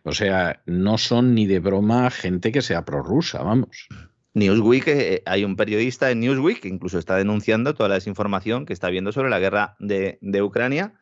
O 0.04 0.12
sea, 0.12 0.62
no 0.66 0.98
son 0.98 1.36
ni 1.36 1.46
de 1.48 1.60
broma 1.60 2.10
gente 2.10 2.52
que 2.52 2.62
sea 2.62 2.86
prorrusa, 2.86 3.44
vamos. 3.44 3.88
Newsweek, 4.34 4.88
eh, 4.88 5.24
hay 5.26 5.44
un 5.44 5.56
periodista 5.56 6.12
en 6.12 6.20
Newsweek 6.20 6.62
que 6.62 6.68
incluso 6.68 7.00
está 7.00 7.16
denunciando 7.16 7.74
toda 7.74 7.90
la 7.90 7.96
desinformación 7.96 8.66
que 8.66 8.74
está 8.74 8.90
viendo 8.90 9.12
sobre 9.12 9.30
la 9.30 9.40
guerra 9.40 9.76
de, 9.80 10.20
Ucrania, 10.42 10.94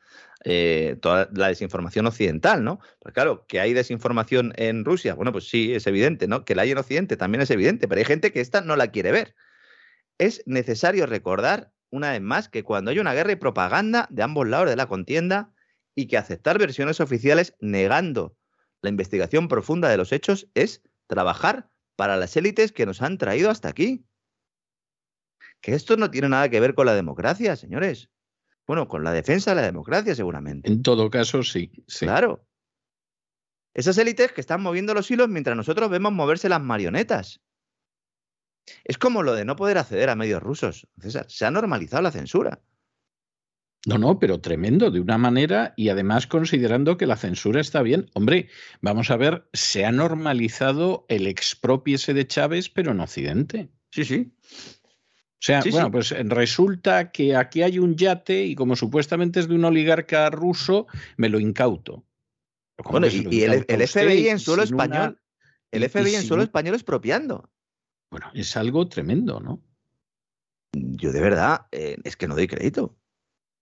eh, 0.46 0.98
toda 1.02 1.30
la 1.34 1.50
desinformación 1.50 2.08
occidental, 2.08 2.64
¿no? 2.64 2.80
Pues 3.00 3.14
claro, 3.14 3.46
que 3.48 3.60
hay 3.60 3.74
desinformación 3.74 4.54
en 4.56 4.86
Rusia, 4.86 5.16
bueno, 5.16 5.32
pues 5.32 5.50
sí, 5.50 5.74
es 5.74 5.86
evidente, 5.88 6.28
¿no? 6.28 6.46
Que 6.46 6.56
la 6.56 6.62
hay 6.62 6.72
en 6.72 6.78
Occidente 6.78 7.18
también 7.18 7.42
es 7.42 7.52
evidente, 7.52 7.88
pero 7.88 8.00
hay 8.00 8.06
gente 8.06 8.32
que 8.32 8.42
esta 8.42 8.62
no 8.62 8.76
la 8.76 8.88
quiere 8.88 9.12
ver. 9.12 9.36
Es 10.18 10.42
necesario 10.46 11.06
recordar, 11.06 11.74
una 11.90 12.12
vez 12.12 12.22
más, 12.22 12.48
que 12.48 12.64
cuando 12.64 12.92
hay 12.92 13.00
una 13.00 13.14
guerra 13.14 13.34
y 13.34 13.36
propaganda 13.36 14.08
de 14.12 14.24
ambos 14.24 14.48
lados 14.48 14.70
de 14.70 14.78
la 14.78 14.88
contienda 14.88 15.52
y 15.94 16.08
que 16.08 16.18
aceptar 16.18 16.58
versiones 16.58 17.00
oficiales 17.02 17.56
negando 17.60 18.38
la 18.82 18.90
investigación 18.90 19.48
profunda 19.48 19.90
de 19.90 19.98
los 19.98 20.12
hechos 20.12 20.48
es 20.54 20.84
trabajar 21.08 21.70
para 21.96 22.18
las 22.18 22.36
élites 22.38 22.72
que 22.72 22.86
nos 22.86 23.02
han 23.02 23.18
traído 23.18 23.50
hasta 23.50 23.70
aquí. 23.70 24.06
Que 25.62 25.74
esto 25.74 25.98
no 25.98 26.12
tiene 26.12 26.30
nada 26.30 26.50
que 26.50 26.60
ver 26.60 26.76
con 26.76 26.86
la 26.86 26.94
democracia, 26.94 27.56
señores. 27.56 28.10
Bueno, 28.68 28.88
con 28.88 29.04
la 29.04 29.14
defensa 29.14 29.52
de 29.52 29.58
la 29.58 29.62
democracia 29.62 30.16
seguramente. 30.16 30.72
En 30.72 30.82
todo 30.82 31.10
caso, 31.10 31.44
sí. 31.44 31.72
Claro. 32.00 32.48
Esas 33.74 33.98
élites 33.98 34.32
que 34.32 34.42
están 34.42 34.62
moviendo 34.62 34.94
los 34.94 35.10
hilos 35.12 35.28
mientras 35.28 35.56
nosotros 35.56 35.90
vemos 35.90 36.14
moverse 36.14 36.50
las 36.50 36.62
marionetas. 36.62 37.42
Es 38.84 38.98
como 38.98 39.22
lo 39.22 39.36
de 39.36 39.46
no 39.46 39.56
poder 39.56 39.78
acceder 39.78 40.10
a 40.10 40.16
medios 40.16 40.42
rusos. 40.42 40.88
César, 41.00 41.26
se 41.30 41.46
ha 41.46 41.52
normalizado 41.52 42.02
la 42.02 42.12
censura. 42.12 42.62
No, 43.86 44.00
no, 44.00 44.18
pero 44.18 44.42
tremendo, 44.42 44.90
de 44.90 45.00
una 45.00 45.20
manera 45.20 45.74
y 45.78 45.90
además 45.90 46.26
considerando 46.26 46.98
que 46.98 47.06
la 47.06 47.18
censura 47.18 47.62
está 47.62 47.84
bien. 47.84 48.10
Hombre, 48.14 48.50
vamos 48.82 49.12
a 49.12 49.18
ver, 49.18 49.48
se 49.54 49.86
ha 49.86 49.92
normalizado 49.92 51.06
el 51.08 51.28
expropiese 51.28 52.16
de 52.16 52.26
Chávez, 52.26 52.70
pero 52.70 52.92
en 52.92 53.00
Occidente. 53.00 53.70
Sí, 53.92 54.04
sí. 54.04 54.34
O 54.42 55.46
sea, 55.46 55.62
bueno, 55.70 55.92
pues 55.92 56.10
resulta 56.10 57.12
que 57.12 57.36
aquí 57.36 57.62
hay 57.62 57.78
un 57.78 57.96
yate 57.96 58.46
y 58.46 58.56
como 58.56 58.76
supuestamente 58.76 59.40
es 59.40 59.48
de 59.48 59.54
un 59.54 59.66
oligarca 59.66 60.32
ruso, 60.32 60.88
me 61.18 61.30
lo 61.30 61.40
incauto. 61.40 62.04
Bueno, 62.84 63.06
y, 63.08 63.44
el, 63.44 63.64
FBI 63.64 64.30
en 64.30 64.40
suelo 64.40 64.64
español, 64.64 65.22
el 65.72 65.88
FBI 65.88 66.16
en 66.16 66.24
suelo 66.24 66.42
español 66.42 66.74
expropiando. 66.74 67.52
Bueno, 68.10 68.32
es 68.34 68.58
algo 68.58 68.88
tremendo, 68.88 69.40
¿no? 69.40 69.62
Yo 70.74 71.12
de 71.12 71.22
verdad, 71.22 71.68
eh, 71.72 71.98
es 72.04 72.18
que 72.18 72.28
no 72.28 72.34
doy 72.36 72.48
crédito. 72.48 72.98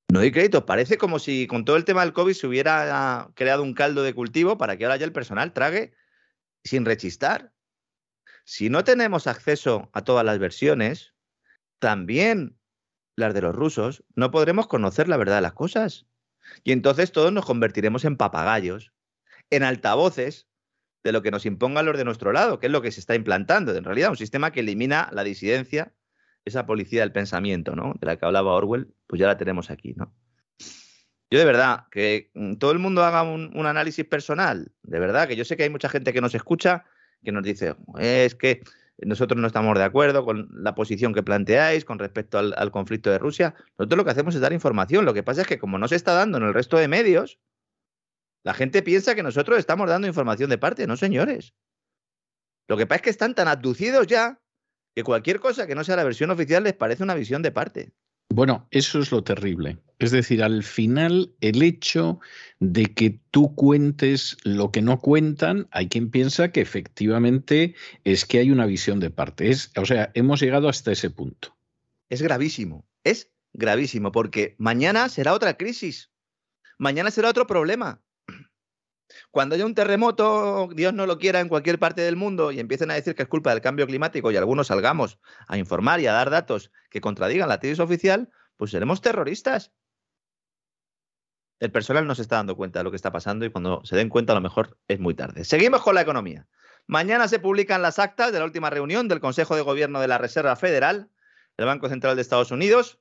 No 0.09 0.19
doy 0.19 0.31
crédito. 0.31 0.65
Parece 0.65 0.97
como 0.97 1.19
si 1.19 1.47
con 1.47 1.65
todo 1.65 1.75
el 1.75 1.85
tema 1.85 2.01
del 2.01 2.13
COVID 2.13 2.33
se 2.33 2.47
hubiera 2.47 3.31
creado 3.35 3.63
un 3.63 3.73
caldo 3.73 4.03
de 4.03 4.13
cultivo 4.13 4.57
para 4.57 4.77
que 4.77 4.85
ahora 4.85 4.97
ya 4.97 5.05
el 5.05 5.13
personal 5.13 5.53
trague 5.53 5.93
sin 6.63 6.85
rechistar. 6.85 7.51
Si 8.45 8.69
no 8.69 8.83
tenemos 8.83 9.27
acceso 9.27 9.89
a 9.93 10.03
todas 10.03 10.25
las 10.25 10.37
versiones, 10.39 11.13
también 11.79 12.57
las 13.15 13.33
de 13.33 13.41
los 13.41 13.55
rusos, 13.55 14.03
no 14.15 14.31
podremos 14.31 14.67
conocer 14.67 15.07
la 15.07 15.17
verdad 15.17 15.35
de 15.35 15.41
las 15.41 15.53
cosas. 15.53 16.05
Y 16.63 16.71
entonces 16.71 17.11
todos 17.11 17.31
nos 17.31 17.45
convertiremos 17.45 18.05
en 18.05 18.17
papagayos, 18.17 18.91
en 19.49 19.63
altavoces 19.63 20.47
de 21.03 21.11
lo 21.11 21.21
que 21.21 21.31
nos 21.31 21.45
impongan 21.45 21.85
los 21.85 21.97
de 21.97 22.05
nuestro 22.05 22.31
lado, 22.31 22.59
que 22.59 22.67
es 22.67 22.71
lo 22.71 22.81
que 22.81 22.91
se 22.91 22.99
está 22.99 23.15
implantando. 23.15 23.75
En 23.75 23.83
realidad, 23.83 24.09
un 24.09 24.17
sistema 24.17 24.51
que 24.51 24.61
elimina 24.61 25.09
la 25.11 25.23
disidencia 25.23 25.93
esa 26.45 26.65
policía 26.65 27.01
del 27.01 27.11
pensamiento, 27.11 27.75
¿no? 27.75 27.93
De 27.99 28.05
la 28.05 28.17
que 28.17 28.25
hablaba 28.25 28.53
Orwell, 28.53 28.93
pues 29.07 29.19
ya 29.19 29.27
la 29.27 29.37
tenemos 29.37 29.69
aquí, 29.69 29.93
¿no? 29.95 30.13
Yo 31.33 31.39
de 31.39 31.45
verdad, 31.45 31.87
que 31.89 32.29
mm, 32.35 32.55
todo 32.55 32.71
el 32.71 32.79
mundo 32.79 33.03
haga 33.03 33.23
un, 33.23 33.65
análisis 33.65 34.05
personal, 34.05 34.71
de 34.83 34.99
verdad, 34.99 35.27
que 35.27 35.35
yo 35.35 35.45
sé 35.45 35.57
que 35.57 35.63
hay 35.63 35.69
mucha 35.69 35.89
gente 35.89 36.13
que 36.13 36.21
nos 36.21 36.35
escucha 36.35 36.85
que 37.23 37.31
nos 37.31 37.43
dice, 37.43 37.75
es 37.99 38.35
que 38.35 38.61
nosotros 38.99 39.41
no 39.41 39.47
estamos 39.47 39.75
de 39.77 39.83
acuerdo 39.83 40.25
con 40.25 40.49
la 40.51 40.75
posición 40.75 41.13
que 41.13 41.23
planteáis 41.23 41.85
con 41.85 41.97
respecto 41.97 42.37
al, 42.37 42.71
conflicto 42.71 43.09
de 43.09 43.17
Rusia. 43.17 43.55
Nosotros 43.79 43.97
lo 43.97 44.05
que 44.05 44.11
hacemos 44.11 44.35
es 44.35 44.41
dar 44.41 44.53
información. 44.53 45.05
Lo 45.05 45.13
que 45.13 45.23
pasa 45.23 45.41
es 45.41 45.47
que 45.47 45.57
como 45.57 45.79
no 45.79 45.87
se 45.87 45.95
está 45.95 46.13
dando 46.13 46.37
en 46.37 46.43
el 46.43 46.53
resto 46.53 46.77
de 46.77 46.87
medios, 46.87 47.39
la 48.43 48.53
gente 48.53 48.83
piensa 48.83 49.15
que 49.15 49.23
nosotros 49.23 49.57
estamos 49.57 49.89
dando 49.89 50.07
información 50.07 50.49
de 50.49 50.57
parte. 50.57 50.85
No, 50.85 50.97
señores. 50.97 51.55
Lo 52.67 52.77
que 52.77 52.85
pasa 52.85 52.97
es 52.97 53.01
que 53.01 53.09
están 53.09 53.35
tan 53.35 53.47
abducidos 53.47 54.05
ya 54.05 54.39
que 54.95 55.03
cualquier 55.03 55.39
cosa 55.39 55.67
que 55.67 55.75
no 55.75 55.83
sea 55.83 55.95
la 55.95 56.03
versión 56.03 56.31
oficial 56.31 56.63
les 56.63 56.73
parece 56.73 57.03
una 57.03 57.15
visión 57.15 57.41
de 57.41 57.51
parte. 57.51 57.93
Bueno, 58.29 58.67
eso 58.71 58.99
es 58.99 59.11
lo 59.11 59.23
terrible. 59.23 59.77
Es 59.99 60.11
decir, 60.11 60.43
al 60.43 60.63
final 60.63 61.33
el 61.39 61.61
hecho 61.61 62.19
de 62.59 62.85
que 62.85 63.19
tú 63.31 63.53
cuentes 63.55 64.37
lo 64.43 64.71
que 64.71 64.81
no 64.81 64.99
cuentan, 64.99 65.67
hay 65.71 65.87
quien 65.87 66.09
piensa 66.09 66.51
que 66.51 66.61
efectivamente 66.61 67.75
es 68.03 68.25
que 68.25 68.39
hay 68.39 68.51
una 68.51 68.65
visión 68.65 68.99
de 68.99 69.11
parte. 69.11 69.49
Es, 69.49 69.71
o 69.77 69.85
sea, 69.85 70.11
hemos 70.13 70.41
llegado 70.41 70.67
hasta 70.67 70.91
ese 70.91 71.09
punto. 71.09 71.55
Es 72.09 72.21
gravísimo, 72.21 72.87
es 73.03 73.31
gravísimo, 73.53 74.11
porque 74.11 74.55
mañana 74.57 75.09
será 75.09 75.33
otra 75.33 75.55
crisis, 75.57 76.11
mañana 76.77 77.11
será 77.11 77.29
otro 77.29 77.47
problema. 77.47 78.02
Cuando 79.33 79.55
haya 79.55 79.65
un 79.65 79.73
terremoto, 79.73 80.69
Dios 80.75 80.93
no 80.93 81.07
lo 81.07 81.17
quiera, 81.17 81.39
en 81.39 81.49
cualquier 81.49 81.79
parte 81.79 82.01
del 82.01 82.15
mundo 82.15 82.51
y 82.51 82.59
empiecen 82.59 82.91
a 82.91 82.93
decir 82.93 83.15
que 83.15 83.23
es 83.23 83.27
culpa 83.27 83.49
del 83.49 83.61
cambio 83.61 83.87
climático 83.87 84.29
y 84.29 84.37
algunos 84.37 84.67
salgamos 84.67 85.17
a 85.47 85.57
informar 85.57 85.99
y 86.01 86.05
a 86.05 86.13
dar 86.13 86.29
datos 86.29 86.71
que 86.91 87.01
contradigan 87.01 87.49
la 87.49 87.59
tesis 87.59 87.79
oficial, 87.79 88.29
pues 88.57 88.69
seremos 88.69 89.01
terroristas. 89.01 89.71
El 91.59 91.71
personal 91.71 92.05
no 92.05 92.13
se 92.13 92.21
está 92.21 92.35
dando 92.35 92.55
cuenta 92.55 92.77
de 92.77 92.83
lo 92.83 92.91
que 92.91 92.95
está 92.95 93.11
pasando 93.11 93.43
y 93.43 93.49
cuando 93.49 93.83
se 93.85 93.95
den 93.95 94.09
cuenta 94.09 94.33
a 94.33 94.35
lo 94.35 94.41
mejor 94.41 94.77
es 94.87 94.99
muy 94.99 95.15
tarde. 95.15 95.45
Seguimos 95.45 95.81
con 95.81 95.95
la 95.95 96.01
economía. 96.01 96.47
Mañana 96.85 97.27
se 97.27 97.39
publican 97.39 97.81
las 97.81 97.97
actas 97.97 98.31
de 98.33 98.37
la 98.37 98.45
última 98.45 98.69
reunión 98.69 99.07
del 99.07 99.19
Consejo 99.19 99.55
de 99.55 99.63
Gobierno 99.63 99.99
de 99.99 100.09
la 100.09 100.19
Reserva 100.19 100.55
Federal, 100.55 101.09
el 101.57 101.65
Banco 101.65 101.89
Central 101.89 102.15
de 102.15 102.21
Estados 102.21 102.51
Unidos, 102.51 102.99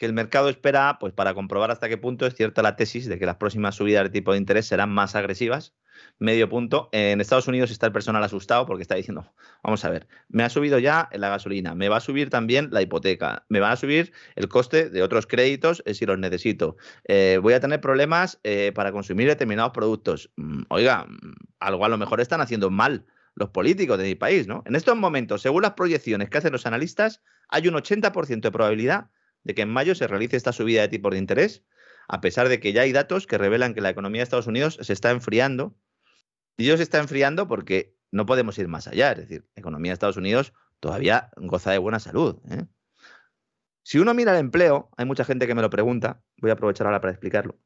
que 0.00 0.06
el 0.06 0.14
mercado 0.14 0.48
espera, 0.48 0.96
pues 0.98 1.12
para 1.12 1.34
comprobar 1.34 1.70
hasta 1.70 1.86
qué 1.90 1.98
punto 1.98 2.24
es 2.24 2.34
cierta 2.34 2.62
la 2.62 2.74
tesis 2.74 3.06
de 3.06 3.18
que 3.18 3.26
las 3.26 3.36
próximas 3.36 3.74
subidas 3.74 4.02
de 4.04 4.08
tipo 4.08 4.32
de 4.32 4.38
interés 4.38 4.64
serán 4.64 4.88
más 4.88 5.14
agresivas. 5.14 5.74
Medio 6.18 6.48
punto. 6.48 6.88
En 6.92 7.20
Estados 7.20 7.46
Unidos 7.48 7.70
está 7.70 7.84
el 7.84 7.92
personal 7.92 8.24
asustado 8.24 8.64
porque 8.64 8.80
está 8.80 8.94
diciendo, 8.94 9.30
vamos 9.62 9.84
a 9.84 9.90
ver, 9.90 10.08
me 10.30 10.42
ha 10.42 10.48
subido 10.48 10.78
ya 10.78 11.10
la 11.12 11.28
gasolina, 11.28 11.74
me 11.74 11.90
va 11.90 11.98
a 11.98 12.00
subir 12.00 12.30
también 12.30 12.70
la 12.72 12.80
hipoteca, 12.80 13.44
me 13.50 13.60
va 13.60 13.72
a 13.72 13.76
subir 13.76 14.14
el 14.36 14.48
coste 14.48 14.88
de 14.88 15.02
otros 15.02 15.26
créditos 15.26 15.82
eh, 15.84 15.92
si 15.92 16.06
los 16.06 16.18
necesito, 16.18 16.78
eh, 17.04 17.38
voy 17.42 17.52
a 17.52 17.60
tener 17.60 17.82
problemas 17.82 18.40
eh, 18.42 18.72
para 18.74 18.92
consumir 18.92 19.28
determinados 19.28 19.72
productos. 19.72 20.30
Mm, 20.36 20.62
oiga, 20.70 21.04
mm, 21.04 21.32
algo 21.58 21.84
a 21.84 21.90
lo 21.90 21.98
mejor 21.98 22.22
están 22.22 22.40
haciendo 22.40 22.70
mal 22.70 23.04
los 23.34 23.50
políticos 23.50 23.98
de 23.98 24.04
mi 24.04 24.14
país, 24.14 24.46
¿no? 24.46 24.62
En 24.64 24.76
estos 24.76 24.96
momentos, 24.96 25.42
según 25.42 25.60
las 25.60 25.74
proyecciones 25.74 26.30
que 26.30 26.38
hacen 26.38 26.52
los 26.52 26.64
analistas, 26.64 27.20
hay 27.50 27.68
un 27.68 27.74
80% 27.74 28.48
de 28.48 28.50
probabilidad 28.50 29.10
de 29.44 29.54
que 29.54 29.62
en 29.62 29.70
mayo 29.70 29.94
se 29.94 30.06
realice 30.06 30.36
esta 30.36 30.52
subida 30.52 30.82
de 30.82 30.88
tipos 30.88 31.12
de 31.12 31.18
interés, 31.18 31.64
a 32.08 32.20
pesar 32.20 32.48
de 32.48 32.60
que 32.60 32.72
ya 32.72 32.82
hay 32.82 32.92
datos 32.92 33.26
que 33.26 33.38
revelan 33.38 33.74
que 33.74 33.80
la 33.80 33.90
economía 33.90 34.20
de 34.20 34.24
Estados 34.24 34.46
Unidos 34.46 34.78
se 34.80 34.92
está 34.92 35.10
enfriando. 35.10 35.76
Y 36.56 36.64
ellos 36.64 36.78
se 36.78 36.82
está 36.82 36.98
enfriando 36.98 37.48
porque 37.48 37.94
no 38.10 38.26
podemos 38.26 38.58
ir 38.58 38.68
más 38.68 38.88
allá. 38.88 39.12
Es 39.12 39.18
decir, 39.18 39.46
la 39.54 39.60
economía 39.60 39.90
de 39.90 39.94
Estados 39.94 40.16
Unidos 40.16 40.52
todavía 40.80 41.30
goza 41.36 41.70
de 41.70 41.78
buena 41.78 42.00
salud. 42.00 42.38
¿eh? 42.50 42.66
Si 43.82 43.98
uno 43.98 44.14
mira 44.14 44.32
el 44.32 44.38
empleo, 44.38 44.90
hay 44.96 45.06
mucha 45.06 45.24
gente 45.24 45.46
que 45.46 45.54
me 45.54 45.62
lo 45.62 45.70
pregunta, 45.70 46.22
voy 46.38 46.50
a 46.50 46.54
aprovechar 46.54 46.86
ahora 46.86 47.00
para 47.00 47.12
explicarlo. 47.12 47.58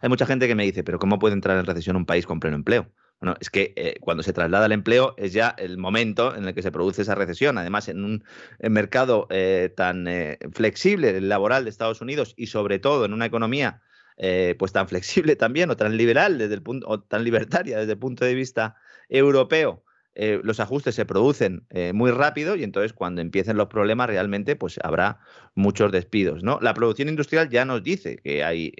Hay 0.00 0.08
mucha 0.08 0.26
gente 0.26 0.46
que 0.46 0.54
me 0.54 0.64
dice, 0.64 0.84
pero 0.84 0.98
¿cómo 0.98 1.18
puede 1.18 1.34
entrar 1.34 1.58
en 1.58 1.66
recesión 1.66 1.96
un 1.96 2.06
país 2.06 2.26
con 2.26 2.40
pleno 2.40 2.56
empleo? 2.56 2.92
Bueno, 3.24 3.38
es 3.40 3.48
que 3.48 3.72
eh, 3.76 3.94
cuando 4.02 4.22
se 4.22 4.34
traslada 4.34 4.66
el 4.66 4.72
empleo 4.72 5.14
es 5.16 5.32
ya 5.32 5.54
el 5.56 5.78
momento 5.78 6.36
en 6.36 6.44
el 6.44 6.52
que 6.52 6.60
se 6.60 6.70
produce 6.70 7.00
esa 7.00 7.14
recesión. 7.14 7.56
Además, 7.56 7.88
en 7.88 8.04
un 8.04 8.24
mercado 8.58 9.26
eh, 9.30 9.72
tan 9.74 10.06
eh, 10.06 10.38
flexible, 10.52 11.18
laboral 11.22 11.64
de 11.64 11.70
Estados 11.70 12.02
Unidos, 12.02 12.34
y 12.36 12.48
sobre 12.48 12.78
todo 12.80 13.06
en 13.06 13.14
una 13.14 13.24
economía 13.24 13.80
eh, 14.18 14.56
pues 14.58 14.72
tan 14.72 14.88
flexible 14.88 15.36
también 15.36 15.70
o 15.70 15.76
tan 15.78 15.96
liberal 15.96 16.36
desde 16.36 16.52
el 16.52 16.62
punto, 16.62 16.86
o 16.86 17.00
tan 17.00 17.24
libertaria 17.24 17.78
desde 17.78 17.92
el 17.92 17.98
punto 17.98 18.26
de 18.26 18.34
vista 18.34 18.76
europeo, 19.08 19.82
los 20.16 20.60
ajustes 20.60 20.94
se 20.94 21.06
producen 21.06 21.66
muy 21.92 22.12
rápido 22.12 22.54
y 22.54 22.62
entonces 22.62 22.92
cuando 22.92 23.20
empiecen 23.20 23.56
los 23.56 23.66
problemas 23.66 24.06
realmente 24.06 24.54
pues 24.54 24.78
habrá 24.84 25.18
muchos 25.56 25.90
despidos. 25.90 26.42
La 26.60 26.72
producción 26.72 27.08
industrial 27.08 27.48
ya 27.48 27.64
nos 27.64 27.82
dice 27.82 28.18
que 28.18 28.44
hay, 28.44 28.72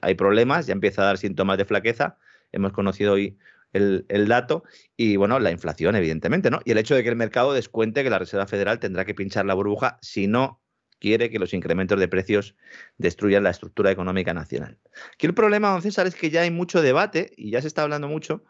hay 0.00 0.14
problemas, 0.14 0.68
ya 0.68 0.74
empieza 0.74 1.02
a 1.02 1.06
dar 1.06 1.18
síntomas 1.18 1.58
de 1.58 1.64
flaqueza. 1.64 2.18
Hemos 2.52 2.72
conocido 2.72 3.14
hoy 3.14 3.36
el, 3.76 4.28
dato 4.28 4.64
y 4.96 5.16
bueno, 5.16 5.38
la 5.38 5.50
inflación 5.50 5.96
evidentemente, 5.96 6.50
¿no? 6.50 6.60
Y 6.64 6.72
el 6.72 6.78
hecho 6.78 6.94
de 6.94 7.02
que 7.02 7.08
el 7.08 7.16
mercado 7.16 7.52
descuente 7.52 8.02
que 8.02 8.10
la 8.10 8.18
Reserva 8.18 8.46
Federal 8.46 8.78
tendrá 8.78 9.04
que 9.04 9.14
pinchar 9.14 9.46
la 9.46 9.54
burbuja 9.54 9.98
si 10.02 10.26
no 10.26 10.62
quiere 10.98 11.30
que 11.30 11.38
los 11.38 11.52
incrementos 11.52 12.00
de 12.00 12.08
precios 12.08 12.56
destruyan 12.96 13.42
la 13.42 13.50
estructura 13.50 13.90
económica 13.90 14.32
nacional. 14.32 14.78
Aquí 15.12 15.26
el 15.26 15.34
problema, 15.34 15.70
don 15.70 15.82
César, 15.82 16.06
es 16.06 16.14
que 16.14 16.30
ya 16.30 16.42
hay 16.42 16.50
mucho 16.50 16.82
debate 16.82 17.32
y 17.36 17.50
ya 17.50 17.60
se 17.60 17.68
está 17.68 17.82
hablando 17.82 18.08
mucho 18.08 18.44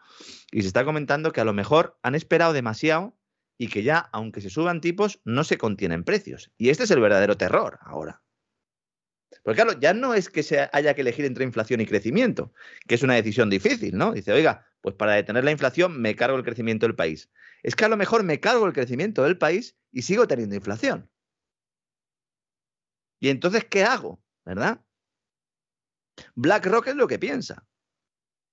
y 0.51 0.61
se 0.61 0.67
está 0.67 0.85
comentando 0.85 1.31
que 1.31 1.41
a 1.41 1.45
lo 1.45 1.53
mejor 1.53 1.99
han 2.03 2.15
esperado 2.15 2.53
demasiado 2.53 3.17
y 3.57 3.67
que 3.67 3.83
ya, 3.83 4.09
aunque 4.11 4.41
se 4.41 4.49
suban 4.49 4.81
tipos, 4.81 5.19
no 5.25 5.43
se 5.43 5.57
contienen 5.57 6.03
precios. 6.03 6.51
Y 6.57 6.69
este 6.69 6.83
es 6.83 6.91
el 6.91 6.99
verdadero 6.99 7.37
terror 7.37 7.79
ahora. 7.81 8.21
Porque 9.43 9.61
claro, 9.61 9.79
ya 9.79 9.93
no 9.93 10.13
es 10.13 10.29
que 10.29 10.43
se 10.43 10.69
haya 10.71 10.93
que 10.93 11.01
elegir 11.01 11.25
entre 11.25 11.43
inflación 11.43 11.81
y 11.81 11.85
crecimiento, 11.85 12.53
que 12.87 12.95
es 12.95 13.03
una 13.03 13.15
decisión 13.15 13.49
difícil, 13.49 13.97
¿no? 13.97 14.11
Dice, 14.11 14.31
oiga, 14.31 14.65
pues 14.87 14.95
para 14.95 15.15
detener 15.15 15.43
la 15.43 15.51
inflación 15.51 15.99
me 15.99 16.15
cargo 16.15 16.37
el 16.37 16.45
crecimiento 16.45 16.85
del 16.85 16.95
país. 16.95 17.29
Es 17.61 17.75
que 17.75 17.83
a 17.83 17.89
lo 17.89 17.97
mejor 17.97 18.23
me 18.23 18.39
cargo 18.39 18.65
el 18.65 18.71
crecimiento 18.71 19.21
del 19.23 19.37
país 19.37 19.75
y 19.91 20.03
sigo 20.03 20.29
teniendo 20.29 20.55
inflación. 20.55 21.11
Y 23.19 23.27
entonces, 23.27 23.65
¿qué 23.65 23.83
hago? 23.83 24.23
¿Verdad? 24.45 24.79
BlackRock 26.35 26.87
es 26.87 26.95
lo 26.95 27.09
que 27.09 27.19
piensa. 27.19 27.67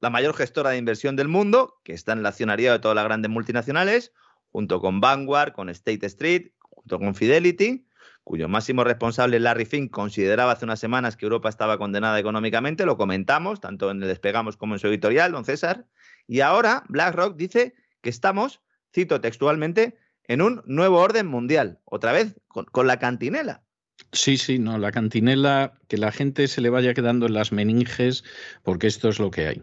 La 0.01 0.11
mayor 0.11 0.35
gestora 0.35 0.71
de 0.71 0.79
inversión 0.79 1.15
del 1.15 1.29
mundo, 1.29 1.81
que 1.85 1.93
está 1.93 2.15
en 2.15 2.19
el 2.19 2.27
accionariado 2.27 2.79
de 2.79 2.83
todas 2.83 2.97
las 2.97 3.05
grandes 3.05 3.31
multinacionales, 3.31 4.13
junto 4.51 4.81
con 4.81 5.01
Vanguard, 5.01 5.53
con 5.53 5.69
State 5.69 6.05
Street, 6.07 6.51
junto 6.59 6.99
con 6.99 7.15
Fidelity, 7.15 7.87
cuyo 8.25 8.49
máximo 8.49 8.83
responsable 8.83 9.39
Larry 9.39 9.67
Fink 9.67 9.93
consideraba 9.93 10.51
hace 10.51 10.65
unas 10.65 10.81
semanas 10.81 11.17
que 11.17 11.27
Europa 11.27 11.49
estaba 11.49 11.79
condenada 11.79 12.19
económicamente, 12.19 12.87
lo 12.87 12.97
comentamos, 12.97 13.61
tanto 13.61 13.93
en 13.93 14.03
el 14.03 14.09
Despegamos 14.09 14.57
como 14.57 14.75
en 14.75 14.81
su 14.81 14.89
editorial, 14.89 15.31
don 15.31 15.45
César, 15.45 15.87
y 16.27 16.41
ahora 16.41 16.85
BlackRock 16.89 17.37
dice 17.37 17.75
que 18.01 18.11
estamos, 18.11 18.61
cito 18.93 19.21
textualmente, 19.21 19.97
en 20.27 20.43
un 20.43 20.63
nuevo 20.67 21.01
orden 21.01 21.27
mundial, 21.27 21.81
otra 21.85 22.13
vez 22.13 22.35
con, 22.49 22.65
con 22.67 22.87
la 22.87 22.99
cantinela. 22.99 23.63
Sí, 24.13 24.37
sí, 24.37 24.59
no, 24.59 24.79
la 24.79 24.93
cantinela, 24.93 25.79
que 25.89 25.99
la 25.99 26.13
gente 26.13 26.49
se 26.49 26.61
le 26.61 26.71
vaya 26.71 26.95
quedando 26.95 27.27
en 27.27 27.35
las 27.35 27.53
meninges, 27.53 28.25
porque 28.63 28.87
esto 28.87 29.09
es 29.09 29.19
lo 29.19 29.31
que 29.31 29.47
hay. 29.47 29.63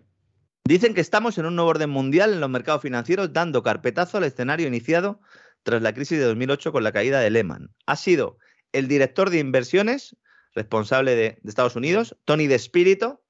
Dicen 0.66 0.94
que 0.94 1.02
estamos 1.02 1.38
en 1.38 1.46
un 1.46 1.56
nuevo 1.56 1.72
orden 1.72 1.90
mundial 1.90 2.34
en 2.34 2.40
los 2.40 2.50
mercados 2.50 2.82
financieros, 2.82 3.34
dando 3.34 3.64
carpetazo 3.64 4.18
al 4.18 4.26
escenario 4.26 4.68
iniciado 4.68 5.22
tras 5.64 5.82
la 5.82 5.94
crisis 5.94 6.20
de 6.20 6.26
2008 6.26 6.72
con 6.72 6.84
la 6.84 6.92
caída 6.92 7.20
de 7.20 7.30
Lehman. 7.30 7.74
Ha 7.86 7.96
sido 7.96 8.38
el 8.72 8.88
director 8.88 9.30
de 9.30 9.40
inversiones, 9.40 10.16
responsable 10.54 11.16
de, 11.16 11.40
de 11.42 11.50
Estados 11.50 11.76
Unidos, 11.76 12.18
Tony 12.26 12.48
De 12.48 12.60
Spirito, 12.60 13.24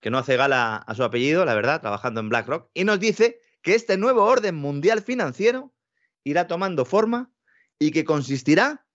que 0.00 0.10
no 0.10 0.18
hace 0.18 0.36
gala 0.36 0.76
a 0.76 0.94
su 0.94 1.04
apellido, 1.04 1.44
la 1.44 1.54
verdad, 1.54 1.80
trabajando 1.80 2.20
en 2.20 2.28
BlackRock, 2.28 2.70
y 2.74 2.84
nos 2.84 3.00
dice 3.00 3.40
que 3.62 3.74
este 3.74 3.96
nuevo 3.96 4.24
orden 4.24 4.54
mundial 4.54 5.02
financiero 5.02 5.74
irá 6.24 6.46
tomando 6.46 6.84
forma 6.84 7.32
y 7.78 7.90
que 7.90 8.04
consistirá 8.04 8.86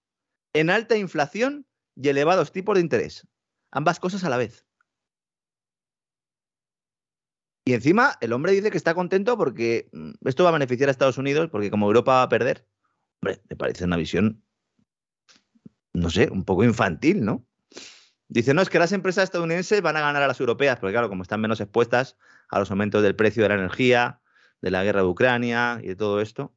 en 0.53 0.69
alta 0.69 0.97
inflación 0.97 1.65
y 1.95 2.09
elevados 2.09 2.51
tipos 2.51 2.75
de 2.75 2.81
interés. 2.81 3.27
Ambas 3.71 3.99
cosas 3.99 4.23
a 4.23 4.29
la 4.29 4.37
vez. 4.37 4.65
Y 7.65 7.73
encima 7.73 8.17
el 8.21 8.33
hombre 8.33 8.53
dice 8.53 8.71
que 8.71 8.77
está 8.77 8.95
contento 8.95 9.37
porque 9.37 9.89
mm, 9.93 10.27
esto 10.27 10.43
va 10.43 10.49
a 10.49 10.53
beneficiar 10.53 10.89
a 10.89 10.91
Estados 10.91 11.17
Unidos, 11.17 11.49
porque 11.51 11.69
como 11.69 11.87
Europa 11.87 12.13
va 12.13 12.23
a 12.23 12.29
perder, 12.29 12.67
hombre, 13.21 13.41
me 13.49 13.55
parece 13.55 13.85
una 13.85 13.97
visión, 13.97 14.43
no 15.93 16.09
sé, 16.09 16.29
un 16.31 16.43
poco 16.43 16.63
infantil, 16.63 17.23
¿no? 17.23 17.45
Dice, 18.33 18.53
no, 18.53 18.61
es 18.61 18.69
que 18.69 18.79
las 18.79 18.93
empresas 18.93 19.25
estadounidenses 19.25 19.81
van 19.81 19.97
a 19.97 20.01
ganar 20.01 20.23
a 20.23 20.27
las 20.27 20.39
europeas, 20.39 20.79
porque 20.79 20.93
claro, 20.93 21.09
como 21.09 21.21
están 21.21 21.41
menos 21.41 21.59
expuestas 21.59 22.17
a 22.49 22.59
los 22.59 22.71
aumentos 22.71 23.03
del 23.03 23.15
precio 23.15 23.43
de 23.43 23.49
la 23.49 23.55
energía, 23.55 24.21
de 24.61 24.71
la 24.71 24.83
guerra 24.83 25.01
de 25.01 25.07
Ucrania 25.07 25.79
y 25.83 25.87
de 25.87 25.95
todo 25.95 26.21
esto, 26.21 26.55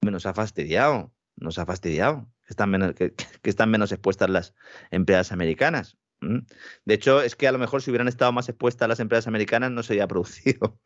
nos 0.00 0.26
ha 0.26 0.34
fastidiado, 0.34 1.12
nos 1.36 1.58
ha 1.58 1.66
fastidiado 1.66 2.28
están 2.52 2.70
menos, 2.70 2.94
que, 2.94 3.14
están 3.42 3.70
menos 3.70 3.92
expuestas 3.92 4.30
las 4.30 4.54
empresas 4.90 5.32
americanas. 5.32 5.96
De 6.20 6.94
hecho, 6.94 7.20
es 7.20 7.34
que 7.34 7.48
a 7.48 7.52
lo 7.52 7.58
mejor 7.58 7.82
si 7.82 7.90
hubieran 7.90 8.06
estado 8.06 8.30
más 8.30 8.48
expuestas 8.48 8.88
las 8.88 9.00
empresas 9.00 9.26
americanas 9.26 9.72
no 9.72 9.82
se 9.82 9.94
habría 9.94 10.06
producido 10.06 10.78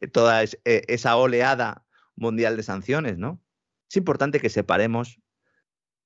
toda 0.12 0.42
e, 0.44 0.50
esa 0.64 1.16
oleada 1.16 1.86
mundial 2.14 2.58
de 2.58 2.62
sanciones, 2.62 3.16
¿no? 3.16 3.42
Es 3.88 3.96
importante 3.96 4.38
que 4.38 4.50
separemos 4.50 5.20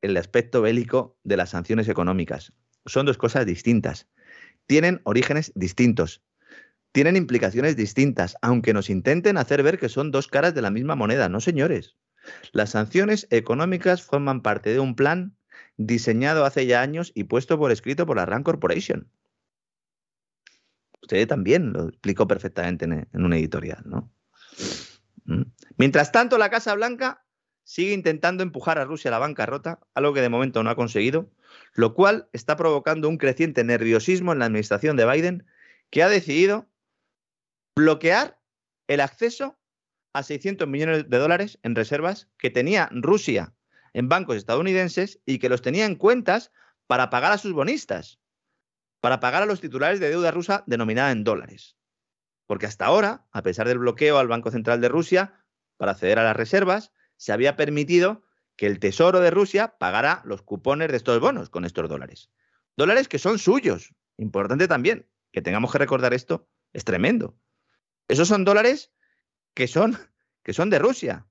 el 0.02 0.16
aspecto 0.16 0.62
bélico 0.62 1.18
de 1.24 1.36
las 1.36 1.50
sanciones 1.50 1.88
económicas. 1.88 2.52
Son 2.86 3.06
dos 3.06 3.18
cosas 3.18 3.46
distintas. 3.46 4.08
Tienen 4.66 5.00
orígenes 5.04 5.52
distintos. 5.54 6.22
Tienen 6.92 7.16
implicaciones 7.16 7.76
distintas, 7.76 8.36
aunque 8.40 8.72
nos 8.72 8.88
intenten 8.88 9.36
hacer 9.36 9.62
ver 9.62 9.78
que 9.78 9.88
son 9.88 10.10
dos 10.10 10.28
caras 10.28 10.54
de 10.54 10.62
la 10.62 10.70
misma 10.70 10.94
moneda. 10.94 11.28
No, 11.28 11.40
señores. 11.40 11.96
Las 12.52 12.70
sanciones 12.70 13.26
económicas 13.30 14.02
forman 14.02 14.40
parte 14.40 14.72
de 14.72 14.80
un 14.80 14.96
plan 14.96 15.36
diseñado 15.76 16.44
hace 16.44 16.66
ya 16.66 16.80
años 16.80 17.12
y 17.14 17.24
puesto 17.24 17.58
por 17.58 17.70
escrito 17.70 18.06
por 18.06 18.16
la 18.16 18.26
RAND 18.26 18.44
Corporation. 18.44 19.10
Usted 21.02 21.28
también 21.28 21.72
lo 21.72 21.88
explicó 21.88 22.26
perfectamente 22.26 22.84
en, 22.84 23.24
un 23.24 23.32
editorial, 23.32 23.82
¿no? 23.84 24.10
¿Mm? 25.24 25.42
Mientras 25.76 26.10
tanto, 26.10 26.38
la 26.38 26.50
Casa 26.50 26.74
Blanca 26.74 27.24
sigue 27.62 27.92
intentando 27.92 28.42
empujar 28.42 28.78
a 28.78 28.84
Rusia 28.84 29.10
a 29.10 29.12
la 29.12 29.18
bancarrota, 29.18 29.80
algo 29.94 30.14
que 30.14 30.20
de 30.20 30.28
momento 30.28 30.62
no 30.62 30.70
ha 30.70 30.76
conseguido, 30.76 31.30
lo 31.74 31.94
cual 31.94 32.28
está 32.32 32.56
provocando 32.56 33.08
un 33.08 33.18
creciente 33.18 33.64
nerviosismo 33.64 34.32
en 34.32 34.38
la 34.38 34.46
administración 34.46 34.96
de 34.96 35.06
Biden, 35.06 35.46
que 35.90 36.02
ha 36.02 36.08
decidido 36.08 36.68
bloquear 37.76 38.40
el 38.88 39.00
acceso 39.00 39.58
a 40.12 40.22
600 40.22 40.66
millones 40.66 41.08
de 41.08 41.18
dólares 41.18 41.58
en 41.62 41.74
reservas 41.74 42.28
que 42.38 42.50
tenía 42.50 42.88
Rusia 42.92 43.54
en 43.92 44.08
bancos 44.08 44.36
estadounidenses 44.36 45.20
y 45.24 45.38
que 45.38 45.48
los 45.48 45.62
tenía 45.62 45.86
en 45.86 45.94
cuentas 45.94 46.52
para 46.86 47.10
pagar 47.10 47.32
a 47.32 47.38
sus 47.38 47.52
bonistas, 47.52 48.20
para 49.00 49.20
pagar 49.20 49.42
a 49.42 49.46
los 49.46 49.60
titulares 49.60 50.00
de 50.00 50.10
deuda 50.10 50.30
rusa 50.30 50.64
denominada 50.66 51.12
en 51.12 51.24
dólares. 51.24 51.76
Porque 52.46 52.66
hasta 52.66 52.86
ahora, 52.86 53.26
a 53.32 53.42
pesar 53.42 53.66
del 53.66 53.78
bloqueo 53.78 54.18
al 54.18 54.28
Banco 54.28 54.50
Central 54.50 54.80
de 54.80 54.88
Rusia 54.88 55.44
para 55.76 55.92
acceder 55.92 56.18
a 56.18 56.24
las 56.24 56.36
reservas, 56.36 56.92
se 57.16 57.32
había 57.32 57.56
permitido 57.56 58.25
que 58.56 58.66
el 58.66 58.78
Tesoro 58.78 59.20
de 59.20 59.30
Rusia 59.30 59.76
pagara 59.78 60.22
los 60.24 60.42
cupones 60.42 60.88
de 60.88 60.96
estos 60.96 61.20
bonos 61.20 61.50
con 61.50 61.64
estos 61.64 61.88
dólares. 61.88 62.30
Dólares 62.76 63.08
que 63.08 63.18
son 63.18 63.38
suyos. 63.38 63.94
Importante 64.16 64.66
también 64.66 65.08
que 65.32 65.42
tengamos 65.42 65.70
que 65.70 65.78
recordar 65.78 66.14
esto, 66.14 66.48
es 66.72 66.84
tremendo. 66.84 67.38
Esos 68.08 68.28
son 68.28 68.44
dólares 68.44 68.92
que 69.54 69.68
son, 69.68 69.98
que 70.42 70.52
son 70.52 70.70
de 70.70 70.78
Rusia 70.78 71.26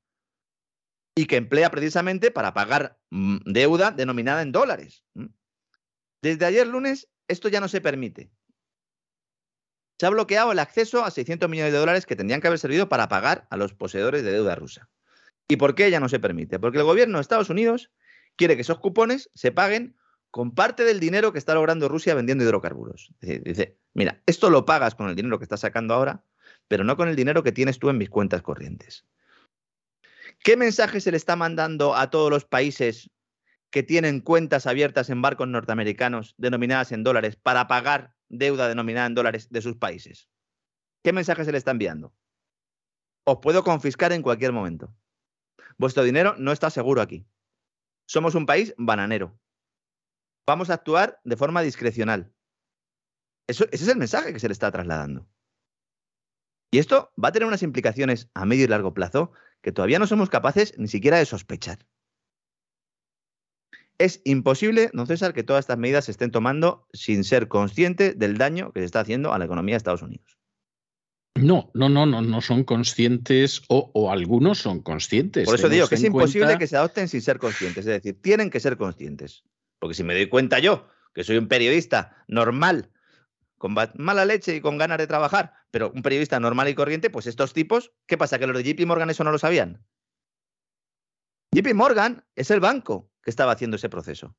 y 1.15 1.25
que 1.25 1.37
emplea 1.37 1.71
precisamente 1.71 2.29
para 2.29 2.53
pagar 2.53 2.99
mm, 3.09 3.37
deuda 3.45 3.91
denominada 3.91 4.41
en 4.41 4.51
dólares. 4.51 5.03
Desde 6.21 6.45
ayer 6.45 6.67
lunes 6.67 7.07
esto 7.27 7.49
ya 7.49 7.59
no 7.59 7.67
se 7.67 7.81
permite. 7.81 8.31
Se 9.97 10.05
ha 10.05 10.09
bloqueado 10.09 10.51
el 10.51 10.59
acceso 10.59 11.05
a 11.05 11.11
600 11.11 11.49
millones 11.49 11.71
de 11.71 11.79
dólares 11.79 12.05
que 12.05 12.15
tendrían 12.15 12.41
que 12.41 12.47
haber 12.47 12.59
servido 12.59 12.89
para 12.89 13.07
pagar 13.07 13.47
a 13.49 13.57
los 13.57 13.73
poseedores 13.73 14.23
de 14.23 14.31
deuda 14.31 14.55
rusa. 14.55 14.89
¿Y 15.47 15.57
por 15.57 15.75
qué 15.75 15.91
ya 15.91 15.99
no 15.99 16.09
se 16.09 16.19
permite? 16.19 16.59
Porque 16.59 16.79
el 16.79 16.83
gobierno 16.83 17.17
de 17.17 17.21
Estados 17.21 17.49
Unidos 17.49 17.91
quiere 18.35 18.55
que 18.55 18.61
esos 18.61 18.79
cupones 18.79 19.29
se 19.33 19.51
paguen 19.51 19.95
con 20.31 20.53
parte 20.53 20.83
del 20.83 20.99
dinero 20.99 21.31
que 21.31 21.39
está 21.39 21.53
logrando 21.53 21.87
Rusia 21.87 22.15
vendiendo 22.15 22.43
hidrocarburos. 22.43 23.13
Dice, 23.21 23.77
mira, 23.93 24.21
esto 24.25 24.49
lo 24.49 24.65
pagas 24.65 24.95
con 24.95 25.07
el 25.07 25.15
dinero 25.15 25.37
que 25.37 25.45
estás 25.45 25.61
sacando 25.61 25.93
ahora 25.93 26.23
pero 26.67 26.83
no 26.83 26.97
con 26.97 27.09
el 27.09 27.15
dinero 27.15 27.43
que 27.43 27.51
tienes 27.51 27.79
tú 27.79 27.89
en 27.89 27.97
mis 27.97 28.09
cuentas 28.09 28.41
corrientes. 28.41 29.05
¿Qué 30.43 30.57
mensaje 30.57 31.01
se 31.01 31.11
le 31.11 31.17
está 31.17 31.35
mandando 31.35 31.95
a 31.95 32.09
todos 32.09 32.29
los 32.29 32.45
países 32.45 33.09
que 33.69 33.83
tienen 33.83 34.21
cuentas 34.21 34.67
abiertas 34.67 35.09
en 35.09 35.21
barcos 35.21 35.47
norteamericanos 35.47 36.35
denominadas 36.37 36.91
en 36.91 37.03
dólares 37.03 37.35
para 37.35 37.67
pagar 37.67 38.15
deuda 38.29 38.67
denominada 38.67 39.07
en 39.07 39.15
dólares 39.15 39.49
de 39.49 39.61
sus 39.61 39.75
países? 39.75 40.29
¿Qué 41.03 41.13
mensaje 41.13 41.45
se 41.45 41.51
le 41.51 41.57
está 41.57 41.71
enviando? 41.71 42.13
Os 43.23 43.37
puedo 43.41 43.63
confiscar 43.63 44.11
en 44.11 44.21
cualquier 44.21 44.51
momento. 44.51 44.93
Vuestro 45.77 46.03
dinero 46.03 46.35
no 46.37 46.51
está 46.51 46.69
seguro 46.69 47.01
aquí. 47.01 47.27
Somos 48.07 48.35
un 48.35 48.45
país 48.45 48.73
bananero. 48.77 49.39
Vamos 50.47 50.69
a 50.69 50.75
actuar 50.75 51.19
de 51.23 51.37
forma 51.37 51.61
discrecional. 51.61 52.33
Eso, 53.47 53.65
ese 53.71 53.83
es 53.83 53.89
el 53.89 53.97
mensaje 53.97 54.33
que 54.33 54.39
se 54.39 54.47
le 54.47 54.53
está 54.53 54.71
trasladando. 54.71 55.27
Y 56.71 56.79
esto 56.79 57.11
va 57.21 57.29
a 57.29 57.31
tener 57.31 57.47
unas 57.47 57.63
implicaciones 57.63 58.29
a 58.33 58.45
medio 58.45 58.65
y 58.65 58.67
largo 58.67 58.93
plazo 58.93 59.31
que 59.61 59.71
todavía 59.71 59.99
no 59.99 60.07
somos 60.07 60.29
capaces 60.29 60.77
ni 60.77 60.87
siquiera 60.87 61.17
de 61.17 61.25
sospechar. 61.25 61.87
Es 63.97 64.21
imposible, 64.25 64.89
don 64.93 65.07
César, 65.07 65.33
que 65.33 65.43
todas 65.43 65.61
estas 65.61 65.77
medidas 65.77 66.05
se 66.05 66.11
estén 66.11 66.31
tomando 66.31 66.87
sin 66.91 67.23
ser 67.23 67.47
consciente 67.47 68.13
del 68.13 68.37
daño 68.37 68.73
que 68.73 68.81
se 68.81 68.85
está 68.85 68.99
haciendo 68.99 69.33
a 69.33 69.39
la 69.39 69.45
economía 69.45 69.73
de 69.73 69.77
Estados 69.77 70.01
Unidos. 70.01 70.34
No, 71.35 71.69
no, 71.73 71.89
no, 71.89 72.05
no, 72.05 72.21
no 72.21 72.41
son 72.41 72.63
conscientes 72.63 73.61
o, 73.67 74.09
algunos 74.09 74.59
son 74.59 74.81
conscientes. 74.81 75.45
Por 75.45 75.55
eso 75.55 75.67
digo 75.67 75.87
que 75.87 75.95
es 75.95 76.03
imposible 76.03 76.57
que 76.57 76.65
se 76.65 76.77
adopten 76.77 77.09
sin 77.09 77.21
ser 77.21 77.39
conscientes. 77.39 77.85
Es 77.85 77.91
decir, 77.91 78.21
tienen 78.21 78.49
que 78.49 78.61
ser 78.61 78.77
conscientes. 78.77 79.43
Porque 79.79 79.95
si 79.95 80.03
me 80.03 80.13
doy 80.13 80.27
cuenta 80.29 80.59
yo, 80.59 80.87
que 81.13 81.25
soy 81.25 81.37
un 81.37 81.49
periodista 81.49 82.23
normal, 82.29 82.89
con 83.57 83.75
mala 83.95 84.25
leche 84.25 84.55
y 84.55 84.61
con 84.61 84.77
ganas 84.77 84.97
de 84.97 85.07
trabajar, 85.07 85.53
pero 85.71 85.91
un 85.93 86.03
periodista 86.03 86.39
normal 86.39 86.69
y 86.69 86.75
corriente, 86.75 87.09
pues 87.09 87.27
estos 87.27 87.51
tipos, 87.51 87.91
¿qué 88.07 88.17
pasa? 88.17 88.39
¿Que 88.39 88.47
los 88.47 88.55
de 88.55 88.63
JP 88.63 88.85
Morgan 88.85 89.09
eso 89.09 89.25
no 89.25 89.31
lo 89.31 89.37
sabían? 89.37 89.83
JP 91.51 91.73
Morgan 91.73 92.25
es 92.35 92.49
el 92.49 92.61
banco 92.61 93.11
que 93.21 93.29
estaba 93.29 93.51
haciendo 93.51 93.75
ese 93.75 93.89
proceso. 93.89 94.37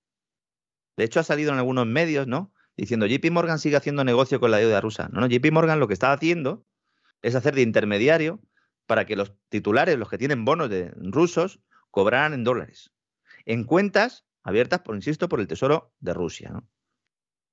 De 0.96 1.04
hecho, 1.04 1.20
ha 1.20 1.24
salido 1.24 1.52
en 1.52 1.58
algunos 1.58 1.86
medios, 1.86 2.26
¿no? 2.26 2.54
Diciendo, 2.74 3.06
JP 3.06 3.30
Morgan 3.32 3.58
sigue 3.58 3.76
haciendo 3.76 4.02
negocio 4.02 4.40
con 4.40 4.50
la 4.50 4.58
deuda 4.58 4.80
rusa. 4.80 5.10
No, 5.12 5.20
no, 5.20 5.26
JP 5.26 5.52
Morgan 5.52 5.78
lo 5.78 5.88
que 5.88 5.94
estaba 5.94 6.14
haciendo 6.14 6.66
es 7.22 7.34
hacer 7.34 7.54
de 7.54 7.62
intermediario 7.62 8.40
para 8.86 9.04
que 9.04 9.16
los 9.16 9.32
titulares, 9.48 9.98
los 9.98 10.08
que 10.08 10.18
tienen 10.18 10.44
bonos 10.44 10.70
de 10.70 10.90
rusos, 10.96 11.60
cobraran 11.90 12.34
en 12.34 12.44
dólares, 12.44 12.92
en 13.44 13.64
cuentas 13.64 14.24
abiertas, 14.42 14.80
por 14.80 14.94
insisto, 14.94 15.28
por 15.28 15.40
el 15.40 15.48
Tesoro 15.48 15.92
de 16.00 16.14
Rusia. 16.14 16.62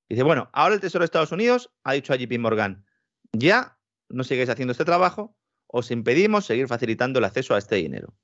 Dice, 0.08 0.22
bueno, 0.22 0.50
ahora 0.52 0.74
el 0.74 0.80
Tesoro 0.80 1.02
de 1.02 1.06
Estados 1.06 1.32
Unidos 1.32 1.72
ha 1.82 1.94
dicho 1.94 2.12
a 2.12 2.16
JP 2.16 2.38
Morgan, 2.38 2.84
ya 3.32 3.78
no 4.08 4.22
sigáis 4.22 4.48
haciendo 4.48 4.72
este 4.72 4.84
trabajo, 4.84 5.36
os 5.66 5.90
impedimos 5.90 6.46
seguir 6.46 6.68
facilitando 6.68 7.18
el 7.18 7.24
acceso 7.24 7.54
a 7.54 7.58
este 7.58 7.76
dinero. 7.76 8.14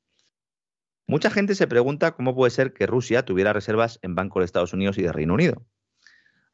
Mucha 1.06 1.30
gente 1.30 1.56
se 1.56 1.66
pregunta 1.66 2.12
cómo 2.12 2.36
puede 2.36 2.52
ser 2.52 2.72
que 2.72 2.86
Rusia 2.86 3.24
tuviera 3.24 3.52
reservas 3.52 3.98
en 4.02 4.14
bancos 4.14 4.42
de 4.42 4.44
Estados 4.44 4.72
Unidos 4.72 4.96
y 4.98 5.02
de 5.02 5.10
Reino 5.10 5.34
Unido. 5.34 5.66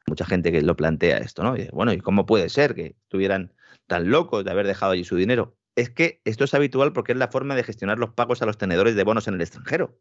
Mucha 0.07 0.25
gente 0.25 0.51
que 0.51 0.61
lo 0.61 0.75
plantea 0.75 1.17
esto, 1.17 1.43
¿no? 1.43 1.55
Y 1.55 1.67
bueno, 1.71 1.93
¿y 1.93 1.99
cómo 1.99 2.25
puede 2.25 2.49
ser 2.49 2.73
que 2.73 2.95
estuvieran 3.03 3.53
tan 3.87 4.09
locos 4.11 4.43
de 4.45 4.51
haber 4.51 4.67
dejado 4.67 4.91
allí 4.91 5.03
su 5.03 5.15
dinero. 5.15 5.57
Es 5.75 5.89
que 5.89 6.21
esto 6.25 6.43
es 6.43 6.53
habitual 6.53 6.93
porque 6.93 7.13
es 7.13 7.17
la 7.17 7.29
forma 7.29 7.55
de 7.55 7.63
gestionar 7.63 7.97
los 7.97 8.13
pagos 8.13 8.41
a 8.41 8.45
los 8.45 8.57
tenedores 8.57 8.95
de 8.95 9.03
bonos 9.03 9.27
en 9.27 9.35
el 9.35 9.41
extranjero. 9.41 9.99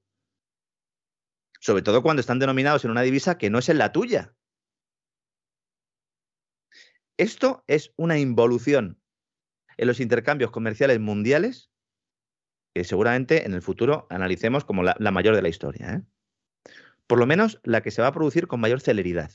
Sobre 1.60 1.82
todo 1.82 2.02
cuando 2.02 2.20
están 2.20 2.38
denominados 2.38 2.84
en 2.84 2.90
una 2.90 3.02
divisa 3.02 3.38
que 3.38 3.50
no 3.50 3.58
es 3.58 3.68
en 3.68 3.78
la 3.78 3.92
tuya. 3.92 4.34
Esto 7.18 7.64
es 7.66 7.94
una 7.96 8.18
involución 8.18 9.00
en 9.78 9.86
los 9.86 10.00
intercambios 10.00 10.50
comerciales 10.50 11.00
mundiales 11.00 11.70
que 12.74 12.84
seguramente 12.84 13.46
en 13.46 13.54
el 13.54 13.62
futuro 13.62 14.06
analicemos 14.10 14.66
como 14.66 14.82
la, 14.82 14.96
mayor 15.10 15.34
de 15.34 15.40
la 15.40 15.48
historia. 15.48 15.94
¿eh? 15.94 16.02
Por 17.06 17.18
lo 17.18 17.26
menos 17.26 17.58
la 17.62 17.82
que 17.82 17.90
se 17.90 18.02
va 18.02 18.08
a 18.08 18.12
producir 18.12 18.48
con 18.48 18.60
mayor 18.60 18.82
celeridad. 18.82 19.30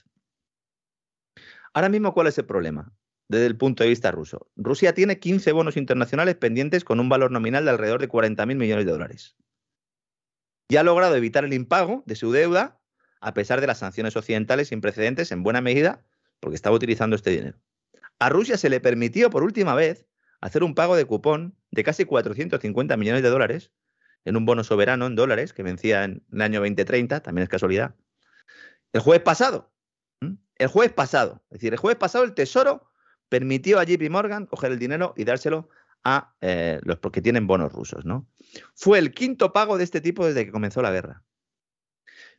Ahora 1.74 1.90
mismo, 1.90 2.14
¿cuál 2.14 2.28
es 2.28 2.38
el 2.38 2.46
problema? 2.46 2.94
Desde 3.32 3.46
el 3.46 3.56
punto 3.56 3.84
de 3.84 3.90
vista 3.90 4.12
ruso. 4.12 4.52
Rusia 4.58 4.94
tiene 4.94 5.18
15 5.18 5.54
bonos 5.54 5.78
internacionales 5.78 6.36
pendientes 6.36 6.84
con 6.84 7.00
un 7.00 7.08
valor 7.08 7.32
nominal 7.32 7.64
de 7.64 7.72
alrededor 7.72 8.02
de 8.02 8.10
40.000 8.10 8.56
millones 8.58 8.86
de 8.86 8.92
dólares. 8.92 9.38
Y 10.68 10.76
ha 10.76 10.84
logrado 10.84 11.16
evitar 11.16 11.46
el 11.46 11.54
impago 11.54 12.04
de 12.06 12.18
su 12.18 12.34
deuda 12.34 12.82
a 13.22 13.34
pesar 13.34 13.62
de 13.62 13.68
las 13.68 13.80
sanciones 13.80 14.18
occidentales 14.18 14.68
sin 14.68 14.82
precedentes 14.82 15.32
en 15.32 15.44
buena 15.44 15.62
medida 15.62 16.04
porque 16.42 16.56
estaba 16.56 16.76
utilizando 16.76 17.16
este 17.16 17.30
dinero. 17.30 17.58
A 18.20 18.28
Rusia 18.28 18.58
se 18.58 18.70
le 18.70 18.82
permitió 18.82 19.30
por 19.30 19.44
última 19.44 19.76
vez 19.76 20.08
hacer 20.42 20.62
un 20.62 20.76
pago 20.76 20.98
de 20.98 21.06
cupón 21.06 21.56
de 21.72 21.86
casi 21.86 22.04
450 22.04 22.98
millones 22.98 23.24
de 23.24 23.30
dólares 23.30 23.72
en 24.26 24.36
un 24.36 24.46
bono 24.46 24.66
soberano 24.66 25.06
en 25.06 25.16
dólares 25.16 25.54
que 25.54 25.64
vencía 25.64 26.04
en 26.04 26.22
el 26.34 26.42
año 26.42 26.60
2030, 26.60 27.22
también 27.22 27.44
es 27.44 27.50
casualidad. 27.50 27.96
El 28.92 29.00
jueves 29.00 29.24
pasado, 29.24 29.72
el 30.20 30.68
jueves 30.68 30.92
pasado, 30.92 31.42
es 31.50 31.60
decir, 31.60 31.72
el 31.72 31.80
jueves 31.80 31.98
pasado 31.98 32.26
el 32.26 32.34
Tesoro 32.34 32.91
permitió 33.32 33.80
a 33.80 33.86
JP 33.86 34.10
Morgan 34.10 34.46
coger 34.46 34.74
el 34.74 34.78
dinero 34.78 35.14
y 35.16 35.24
dárselo 35.24 35.70
a 36.04 36.36
eh, 36.42 36.82
los 36.84 37.00
que 37.00 37.22
tienen 37.22 37.48
bonos 37.48 37.72
rusos, 37.72 38.04
¿no? 38.04 38.28
Fue 38.76 39.00
el 39.00 39.14
quinto 39.14 39.54
pago 39.54 39.78
de 39.78 39.86
este 39.86 40.02
tipo 40.02 40.26
desde 40.26 40.46
que 40.46 40.52
comenzó 40.52 40.82
la 40.82 40.92
guerra. 40.92 41.24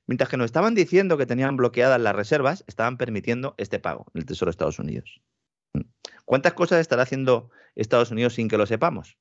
Mientras 0.06 0.28
que 0.28 0.36
nos 0.36 0.44
estaban 0.44 0.74
diciendo 0.74 1.16
que 1.16 1.24
tenían 1.24 1.56
bloqueadas 1.56 1.98
las 1.98 2.14
reservas, 2.14 2.62
estaban 2.66 2.98
permitiendo 2.98 3.54
este 3.56 3.78
pago 3.78 4.04
en 4.12 4.20
el 4.20 4.26
Tesoro 4.26 4.50
de 4.50 4.50
Estados 4.50 4.78
Unidos. 4.78 5.22
¿Cuántas 6.26 6.52
cosas 6.52 6.80
estará 6.80 7.04
haciendo 7.04 7.48
Estados 7.74 8.10
Unidos 8.10 8.34
sin 8.34 8.48
que 8.48 8.58
lo 8.58 8.66
sepamos? 8.66 9.16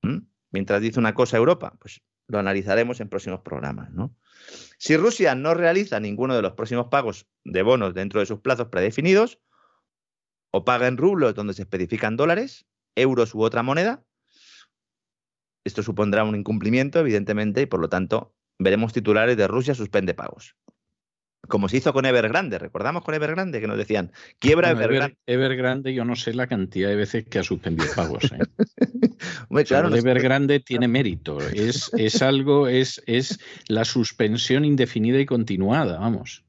¿Mm? 0.00 0.20
Mientras 0.52 0.80
dice 0.80 0.98
una 0.98 1.12
cosa 1.12 1.36
Europa, 1.36 1.76
pues 1.80 2.00
lo 2.28 2.38
analizaremos 2.38 2.98
en 3.00 3.10
próximos 3.10 3.40
programas. 3.40 3.90
¿no? 3.90 4.16
Si 4.78 4.96
Rusia 4.96 5.34
no 5.34 5.52
realiza 5.52 6.00
ninguno 6.00 6.34
de 6.34 6.40
los 6.40 6.52
próximos 6.52 6.86
pagos 6.86 7.26
de 7.44 7.62
bonos 7.62 7.92
dentro 7.92 8.20
de 8.20 8.26
sus 8.26 8.40
plazos 8.40 8.68
predefinidos, 8.68 9.38
o 10.52 10.64
paga 10.64 10.86
en 10.86 10.96
rublos 10.96 11.34
donde 11.34 11.54
se 11.54 11.62
especifican 11.62 12.16
dólares, 12.16 12.66
euros 12.94 13.34
u 13.34 13.42
otra 13.42 13.62
moneda. 13.62 14.04
Esto 15.64 15.82
supondrá 15.82 16.24
un 16.24 16.36
incumplimiento, 16.36 17.00
evidentemente, 17.00 17.62
y 17.62 17.66
por 17.66 17.80
lo 17.80 17.88
tanto 17.88 18.34
veremos 18.58 18.92
titulares 18.92 19.36
de 19.36 19.48
Rusia 19.48 19.74
suspende 19.74 20.14
pagos. 20.14 20.54
Como 21.48 21.68
se 21.68 21.78
hizo 21.78 21.92
con 21.92 22.06
Evergrande, 22.06 22.58
recordamos 22.58 23.02
con 23.02 23.14
Evergrande 23.14 23.60
que 23.60 23.66
nos 23.66 23.76
decían, 23.76 24.12
quiebra 24.38 24.70
Evergrande. 24.70 25.16
Evergrande, 25.26 25.92
yo 25.92 26.04
no 26.04 26.14
sé 26.14 26.34
la 26.34 26.46
cantidad 26.46 26.88
de 26.88 26.94
veces 26.94 27.24
que 27.24 27.40
ha 27.40 27.42
suspendido 27.42 27.90
pagos. 27.96 28.30
¿eh? 28.30 28.38
Evergrande 29.96 30.60
tiene 30.60 30.86
mérito, 30.86 31.40
es, 31.40 31.90
es 31.96 32.22
algo, 32.22 32.68
es, 32.68 33.02
es 33.06 33.40
la 33.66 33.84
suspensión 33.84 34.64
indefinida 34.64 35.18
y 35.18 35.26
continuada, 35.26 35.98
vamos. 35.98 36.44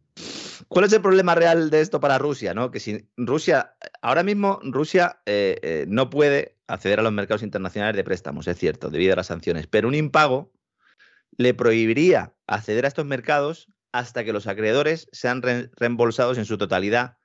¿Cuál 0.68 0.86
es 0.86 0.94
el 0.94 1.02
problema 1.02 1.36
real 1.36 1.70
de 1.70 1.82
esto 1.82 2.00
para 2.00 2.18
Rusia? 2.18 2.54
¿no? 2.54 2.72
Que 2.72 2.80
si 2.80 3.10
Rusia, 3.18 3.76
ahora 4.02 4.24
mismo 4.24 4.60
Rusia 4.64 5.22
eh, 5.26 5.60
eh, 5.62 5.86
no 5.88 6.10
puede 6.10 6.58
acceder 6.68 7.00
a 7.00 7.04
los 7.04 7.12
mercados 7.12 7.44
internacionales 7.44 7.96
de 7.96 8.04
préstamos, 8.04 8.48
es 8.48 8.58
cierto, 8.58 8.90
debido 8.90 9.14
a 9.14 9.18
las 9.18 9.28
sanciones, 9.28 9.68
pero 9.68 9.88
un 9.88 9.96
impago 9.96 10.52
le 11.38 11.54
prohibiría 11.54 12.34
acceder 12.48 12.86
a 12.86 12.88
estos 12.88 13.06
mercados 13.06 13.68
hasta 13.92 14.24
que 14.24 14.34
los 14.34 14.48
acreedores 14.48 15.08
sean 15.12 15.42
reembolsados 15.42 16.38
en 16.38 16.46
su 16.46 16.58
totalidad 16.58 17.18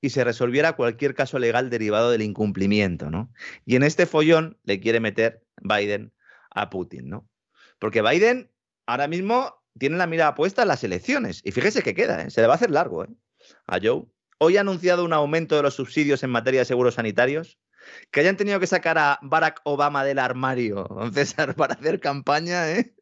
y 0.00 0.10
se 0.10 0.24
resolviera 0.24 0.74
cualquier 0.74 1.14
caso 1.14 1.38
legal 1.38 1.70
derivado 1.70 2.10
del 2.10 2.22
incumplimiento, 2.22 3.10
¿no? 3.10 3.32
Y 3.64 3.76
en 3.76 3.82
este 3.82 4.06
follón 4.06 4.58
le 4.64 4.80
quiere 4.80 5.00
meter 5.00 5.42
Biden 5.62 6.12
a 6.50 6.68
Putin, 6.68 7.08
¿no? 7.08 7.28
Porque 7.78 8.02
Biden 8.02 8.50
ahora 8.86 9.08
mismo 9.08 9.63
tienen 9.78 9.98
la 9.98 10.06
mirada 10.06 10.34
puesta 10.34 10.62
en 10.62 10.68
las 10.68 10.84
elecciones. 10.84 11.40
Y 11.44 11.52
fíjese 11.52 11.82
que 11.82 11.94
queda, 11.94 12.22
¿eh? 12.22 12.30
se 12.30 12.40
le 12.40 12.46
va 12.46 12.54
a 12.54 12.56
hacer 12.56 12.70
largo 12.70 13.04
¿eh? 13.04 13.08
a 13.66 13.78
Joe. 13.82 14.04
Hoy 14.38 14.56
ha 14.56 14.60
anunciado 14.60 15.04
un 15.04 15.12
aumento 15.12 15.56
de 15.56 15.62
los 15.62 15.74
subsidios 15.74 16.22
en 16.22 16.30
materia 16.30 16.60
de 16.60 16.66
seguros 16.66 16.94
sanitarios. 16.94 17.58
Que 18.10 18.20
hayan 18.20 18.38
tenido 18.38 18.60
que 18.60 18.66
sacar 18.66 18.96
a 18.96 19.18
Barack 19.20 19.60
Obama 19.64 20.04
del 20.04 20.18
armario, 20.18 20.88
César, 21.12 21.54
para 21.56 21.74
hacer 21.74 22.00
campaña, 22.00 22.70
¿eh? 22.70 22.94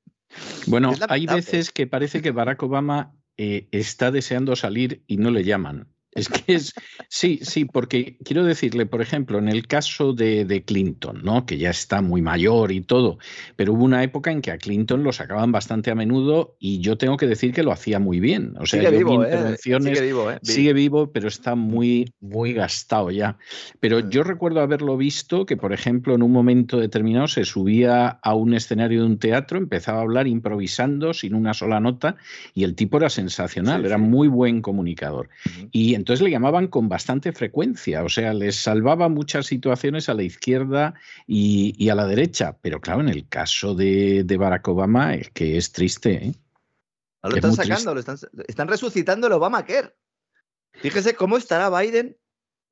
Bueno, 0.66 0.92
hay 1.08 1.26
veces 1.26 1.70
que 1.70 1.86
parece 1.86 2.20
que 2.20 2.32
Barack 2.32 2.62
Obama 2.62 3.14
eh, 3.36 3.68
está 3.70 4.10
deseando 4.10 4.56
salir 4.56 5.04
y 5.06 5.18
no 5.18 5.30
le 5.30 5.44
llaman. 5.44 5.91
Es 6.14 6.28
que 6.28 6.54
es, 6.54 6.74
sí, 7.08 7.40
sí, 7.42 7.64
porque 7.64 8.18
quiero 8.22 8.44
decirle, 8.44 8.84
por 8.84 9.00
ejemplo, 9.00 9.38
en 9.38 9.48
el 9.48 9.66
caso 9.66 10.12
de, 10.12 10.62
Clinton, 10.66 11.22
¿no? 11.24 11.46
que 11.46 11.56
ya 11.56 11.70
está 11.70 12.02
muy 12.02 12.20
mayor 12.20 12.70
y 12.70 12.82
todo, 12.82 13.18
pero 13.56 13.72
hubo 13.72 13.84
una 13.84 14.02
época 14.02 14.30
en 14.30 14.42
que 14.42 14.50
a 14.50 14.58
Clinton 14.58 15.02
lo 15.02 15.12
sacaban 15.12 15.52
bastante 15.52 15.90
a 15.90 15.94
menudo 15.94 16.56
y 16.58 16.80
yo 16.80 16.98
tengo 16.98 17.16
que 17.16 17.26
decir 17.26 17.52
que 17.52 17.62
lo 17.62 17.72
hacía 17.72 17.98
muy 17.98 18.20
bien. 18.20 18.54
O 18.58 18.66
sea, 18.66 18.80
sigue, 18.80 18.98
vivo, 18.98 19.24
¿eh? 19.24 19.56
sigue 19.58 20.00
vivo, 20.02 20.30
¿eh? 20.30 20.38
sigue 20.42 20.72
vivo, 20.74 21.12
pero 21.12 21.28
está 21.28 21.54
muy, 21.54 22.12
muy 22.20 22.52
gastado 22.52 23.10
ya. 23.10 23.38
Pero 23.80 24.00
mm. 24.00 24.10
yo 24.10 24.22
recuerdo 24.22 24.60
haberlo 24.60 24.98
visto 24.98 25.46
que, 25.46 25.56
por 25.56 25.72
ejemplo, 25.72 26.14
en 26.14 26.22
un 26.22 26.32
momento 26.32 26.78
determinado 26.78 27.26
se 27.26 27.44
subía 27.44 28.08
a 28.08 28.34
un 28.34 28.52
escenario 28.52 29.00
de 29.00 29.06
un 29.06 29.18
teatro, 29.18 29.56
empezaba 29.56 30.00
a 30.00 30.02
hablar 30.02 30.26
improvisando 30.26 31.14
sin 31.14 31.34
una 31.34 31.54
sola 31.54 31.80
nota 31.80 32.16
y 32.52 32.64
el 32.64 32.74
tipo 32.74 32.98
era 32.98 33.08
sensacional, 33.08 33.86
era 33.86 33.96
muy 33.96 34.28
buen 34.28 34.60
comunicador. 34.60 35.30
Y 35.70 35.94
entonces 36.02 36.24
le 36.24 36.32
llamaban 36.32 36.66
con 36.66 36.88
bastante 36.88 37.32
frecuencia, 37.32 38.02
o 38.02 38.08
sea, 38.08 38.34
les 38.34 38.56
salvaba 38.56 39.08
muchas 39.08 39.46
situaciones 39.46 40.08
a 40.08 40.14
la 40.14 40.24
izquierda 40.24 40.94
y, 41.28 41.88
a 41.90 41.94
la 41.94 42.08
derecha, 42.08 42.58
pero 42.60 42.80
claro, 42.80 43.02
en 43.02 43.08
el 43.08 43.28
caso 43.28 43.76
de, 43.76 44.26
Barack 44.36 44.66
Obama 44.66 45.14
es 45.14 45.30
que 45.30 45.56
es 45.56 45.70
triste. 45.70 46.26
¿eh? 46.26 46.34
lo 47.22 47.36
están 47.36 47.54
sacando, 47.54 47.94
lo 47.94 48.00
están, 48.00 48.18
están, 48.48 48.66
resucitando 48.66 49.28
el 49.28 49.34
Obamacare. 49.34 49.94
Fíjese 50.72 51.14
cómo 51.14 51.36
estará 51.36 51.70
Biden 51.70 52.16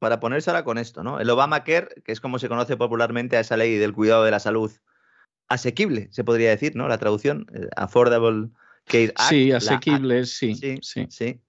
para 0.01 0.19
ponerse 0.19 0.51
ahora 0.51 0.65
con 0.65 0.77
esto, 0.77 1.05
¿no? 1.05 1.21
El 1.21 1.31
Obamacare, 1.31 2.03
que 2.05 2.11
es 2.11 2.21
como 2.21 2.41
se 2.41 2.49
conoce 2.49 2.77
popularmente 2.77 3.37
a 3.37 3.41
esa 3.41 3.57
ley 3.57 3.77
del 3.77 3.93
cuidado 3.93 4.25
de 4.25 4.33
la 4.33 4.41
salud, 4.41 4.73
asequible, 5.47 6.09
se 6.11 6.25
podría 6.25 6.51
decir, 6.51 6.75
¿no? 6.75 6.89
La 6.89 6.99
traducción, 6.99 7.47
eh, 7.55 7.69
Affordable 7.77 8.49
Care 8.87 9.13
Act. 9.15 9.31
Sí, 9.31 9.53
asequible, 9.53 10.27
sí, 10.27 10.57
sí, 10.57 10.79
sí. 10.83 11.07
sí 11.11 11.41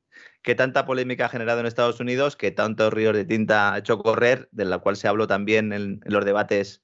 que 0.42 0.56
tanta 0.56 0.86
polémica 0.86 1.26
ha 1.26 1.30
generado 1.30 1.60
en 1.60 1.66
Estados 1.66 2.00
Unidos, 2.00 2.36
que 2.36 2.52
tantos 2.52 2.92
ríos 2.94 3.14
de 3.14 3.26
tinta 3.26 3.74
ha 3.74 3.78
hecho 3.78 4.00
correr, 4.00 4.50
de 4.52 4.66
la 4.66 4.80
cual 4.80 4.96
se 4.96 5.08
habló 5.08 5.28
también 5.28 5.72
en, 5.74 6.02
los 6.06 6.26
debates 6.26 6.82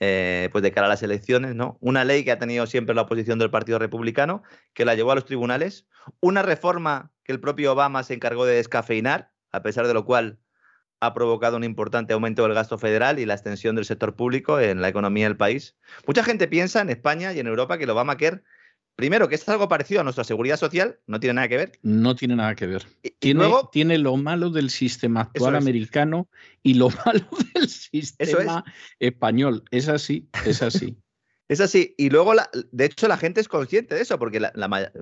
eh, 0.00 0.48
pues 0.52 0.62
de 0.62 0.72
cara 0.72 0.86
a 0.86 0.90
las 0.90 1.02
elecciones, 1.02 1.54
¿no? 1.54 1.78
Una 1.80 2.04
ley 2.04 2.24
que 2.24 2.32
ha 2.32 2.38
tenido 2.38 2.66
siempre 2.66 2.94
la 2.94 3.02
oposición 3.02 3.38
del 3.38 3.50
Partido 3.50 3.78
Republicano, 3.78 4.42
que 4.74 4.84
la 4.84 4.94
llevó 4.94 5.12
a 5.12 5.14
los 5.14 5.24
tribunales, 5.24 5.86
una 6.20 6.42
reforma 6.42 7.12
que 7.24 7.32
el 7.32 7.40
propio 7.40 7.72
Obama 7.72 8.02
se 8.02 8.14
encargó 8.14 8.44
de 8.44 8.54
descafeinar, 8.54 9.32
a 9.50 9.62
pesar 9.62 9.86
de 9.86 9.94
lo 9.94 10.04
cual 10.04 10.38
ha 11.00 11.14
provocado 11.14 11.56
un 11.56 11.64
importante 11.64 12.14
aumento 12.14 12.44
del 12.44 12.54
gasto 12.54 12.78
federal 12.78 13.18
y 13.18 13.26
la 13.26 13.34
extensión 13.34 13.74
del 13.74 13.84
sector 13.84 14.14
público 14.14 14.60
en 14.60 14.80
la 14.80 14.88
economía 14.88 15.26
del 15.26 15.36
país. 15.36 15.76
Mucha 16.06 16.22
gente 16.22 16.46
piensa 16.46 16.80
en 16.80 16.90
España 16.90 17.32
y 17.32 17.40
en 17.40 17.48
Europa 17.48 17.76
que 17.76 17.84
el 17.84 17.90
Obamacare 17.90 18.42
Primero, 18.94 19.28
que 19.28 19.36
es 19.36 19.48
algo 19.48 19.68
parecido 19.68 20.00
a 20.00 20.04
nuestra 20.04 20.24
seguridad 20.24 20.58
social, 20.58 20.98
no 21.06 21.18
tiene 21.18 21.34
nada 21.34 21.48
que 21.48 21.56
ver. 21.56 21.72
No 21.82 22.14
tiene 22.14 22.36
nada 22.36 22.54
que 22.54 22.66
ver. 22.66 22.86
tiene, 23.18 23.50
tiene 23.72 23.98
lo 23.98 24.16
malo 24.16 24.50
del 24.50 24.70
sistema 24.70 25.22
actual 25.22 25.56
americano 25.56 26.28
y 26.62 26.74
lo 26.74 26.88
malo 27.06 27.26
del 27.54 27.68
sistema 27.68 28.64
español. 28.98 29.64
Es 29.70 29.88
así, 29.88 30.28
es 30.44 30.62
así. 30.62 30.98
es 31.48 31.60
así. 31.60 31.94
Y 31.96 32.10
luego, 32.10 32.34
de 32.70 32.84
hecho, 32.84 33.08
la 33.08 33.16
gente 33.16 33.40
es 33.40 33.48
consciente 33.48 33.94
de 33.94 34.02
eso, 34.02 34.18
porque 34.18 34.40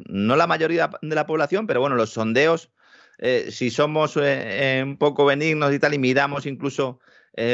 no 0.07 0.37
la 0.37 0.47
mayoría 0.47 0.91
de 1.03 1.15
la 1.15 1.27
población, 1.27 1.67
pero 1.67 1.81
bueno, 1.81 1.97
los 1.97 2.11
sondeos, 2.11 2.71
eh, 3.19 3.49
si 3.51 3.71
somos 3.71 4.17
eh, 4.17 4.79
eh, 4.79 4.83
un 4.85 4.99
poco 4.99 5.25
benignos 5.25 5.75
y 5.75 5.79
tal, 5.79 5.95
y 5.95 5.99
miramos 5.99 6.47
incluso 6.47 7.01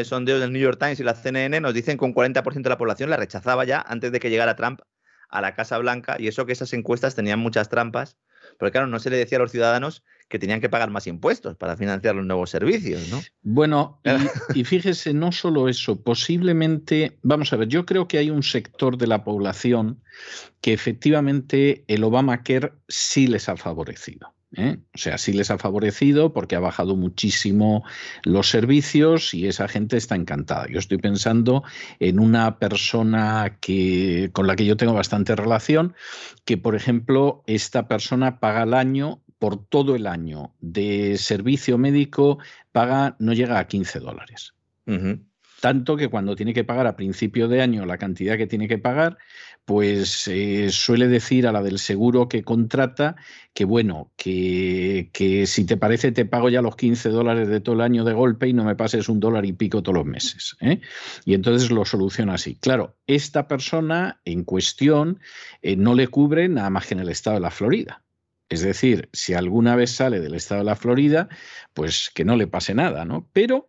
sondeos 0.05 0.41
del 0.41 0.53
New 0.53 0.63
York 0.63 0.81
Times 0.81 0.99
y 0.99 1.05
la 1.05 1.15
CNN, 1.15 1.61
nos 1.61 1.73
dicen 1.73 1.97
que 1.97 2.05
un 2.05 2.15
40% 2.15 2.63
de 2.63 2.71
la 2.71 2.79
población 2.79 3.09
la 3.09 3.19
rechazaba 3.19 3.65
ya 3.65 3.81
antes 3.87 4.11
de 4.11 4.19
que 4.19 4.31
llegara 4.31 4.57
Trump 4.57 4.81
a 5.29 5.41
la 5.41 5.55
Casa 5.55 5.79
Blanca 5.79 6.17
y 6.19 6.29
eso 6.29 6.47
que 6.47 6.53
esas 6.53 6.73
encuestas 6.73 7.15
tenían 7.15 7.39
muchas 7.39 7.69
trampas, 7.69 8.17
pero 8.59 8.73
claro, 8.73 8.87
no 8.87 8.99
se 8.99 9.11
le 9.11 9.17
decía 9.17 9.39
a 9.39 9.41
los 9.41 9.51
ciudadanos 9.51 10.03
que 10.29 10.39
tenían 10.39 10.61
que 10.61 10.69
pagar 10.69 10.91
más 10.91 11.07
impuestos 11.07 11.57
para 11.57 11.77
financiar 11.77 12.17
los 12.17 12.27
nuevos 12.27 12.51
servicios, 12.51 13.09
¿no? 13.09 13.23
Bueno, 13.43 14.01
y, 14.55 14.65
fíjese, 14.65 15.15
no 15.15 15.31
solo 15.33 15.69
eso, 15.69 16.03
posiblemente, 16.03 17.19
vamos 17.23 17.53
a 17.53 17.57
ver, 17.57 17.69
yo 17.69 17.87
creo 17.87 18.09
que 18.09 18.19
hay 18.19 18.31
un 18.31 18.43
sector 18.43 18.97
de 18.97 19.07
la 19.07 19.25
población 19.25 20.03
que 20.61 20.73
efectivamente 20.73 21.85
el 21.87 22.03
Obamacare 22.05 22.73
sí 22.89 23.27
les 23.27 23.49
ha 23.49 23.57
favorecido. 23.57 24.36
¿Eh? 24.57 24.79
O 24.95 24.99
sea, 24.99 25.19
sí 25.19 25.33
les 25.33 25.51
ha 25.51 25.59
favorecido 25.59 26.33
porque 26.33 26.57
ha 26.57 26.61
bajado 26.61 26.97
muchísimo 26.97 27.85
los 28.25 28.49
servicios 28.49 29.35
y 29.35 29.47
esa 29.47 29.69
gente 29.69 29.97
está 29.97 30.17
encantada. 30.17 30.67
Yo 30.69 30.79
estoy 30.79 30.99
pensando 30.99 31.63
en 32.01 32.19
una 32.19 32.59
persona 32.59 33.59
que, 33.61 34.31
con 34.33 34.47
la 34.47 34.57
que 34.57 34.65
yo 34.65 34.77
tengo 34.77 34.95
bastante 34.95 35.37
relación, 35.37 35.95
que 36.45 36.57
por 36.57 36.75
ejemplo, 36.75 37.43
esta 37.47 37.89
persona 37.89 38.41
paga 38.41 38.63
al 38.63 38.75
año 38.75 39.23
por 39.39 39.65
todo 39.65 39.95
el 39.95 40.07
año 40.07 40.55
de 40.61 41.19
servicio 41.19 41.79
médico, 41.79 42.39
paga, 42.73 43.17
no 43.19 43.33
llega 43.33 43.59
a 43.59 43.67
15 43.67 44.01
dólares. 44.01 44.55
Tanto 45.61 45.97
que 45.97 46.09
cuando 46.09 46.37
tiene 46.37 46.55
que 46.55 46.65
pagar 46.65 46.87
a 46.87 46.97
principio 46.97 47.49
de 47.49 47.61
año 47.61 47.87
la 47.87 47.99
cantidad 47.99 48.37
que 48.37 48.47
tiene 48.47 48.69
que 48.69 48.79
pagar, 48.79 49.19
pues 49.67 50.29
eh, 50.29 50.71
suele 50.71 51.09
decir 51.09 51.47
a 51.47 51.53
la 51.53 51.61
del 51.61 51.81
seguro 51.81 52.29
que 52.29 52.45
contrata 52.45 53.17
que 53.53 53.65
bueno, 53.65 54.13
que, 54.17 55.11
que, 55.13 55.47
si 55.49 55.67
te 55.67 55.77
parece 55.77 56.13
te 56.13 56.25
pago 56.25 56.49
ya 56.49 56.63
los 56.63 56.77
15 56.77 57.09
dólares 57.09 57.49
de 57.49 57.61
todo 57.61 57.75
el 57.75 57.81
año 57.81 58.05
de 58.05 58.13
golpe 58.13 58.47
y 58.47 58.53
no 58.53 58.63
me 58.63 58.77
pases 58.77 59.09
un 59.09 59.19
dólar 59.19 59.45
y 59.45 59.53
pico 59.53 59.83
todos 59.83 59.97
los 59.97 60.07
meses. 60.07 60.57
¿eh? 60.61 60.81
Y 61.25 61.35
entonces 61.35 61.73
lo 61.73 61.85
soluciona 61.85 62.35
así. 62.35 62.55
Claro, 62.55 62.97
esta 63.09 63.49
persona 63.49 64.21
en 64.25 64.45
cuestión 64.45 65.19
eh, 65.63 65.75
no 65.75 65.95
le 65.95 66.07
cubre 66.07 66.49
nada 66.49 66.71
más 66.71 66.87
que 66.87 66.95
en 66.95 67.01
el 67.01 67.09
estado 67.09 67.35
de 67.35 67.41
la 67.41 67.51
Florida. 67.51 68.05
Es 68.49 68.63
decir, 68.63 69.09
si 69.13 69.35
alguna 69.35 69.75
vez 69.75 69.91
sale 69.91 70.21
del 70.21 70.35
estado 70.35 70.61
de 70.61 70.67
la 70.67 70.77
Florida, 70.77 71.29
pues 71.75 72.13
que 72.15 72.25
no 72.25 72.37
le 72.37 72.47
pase 72.47 72.73
nada, 72.73 73.05
¿no? 73.05 73.29
Pero 73.33 73.69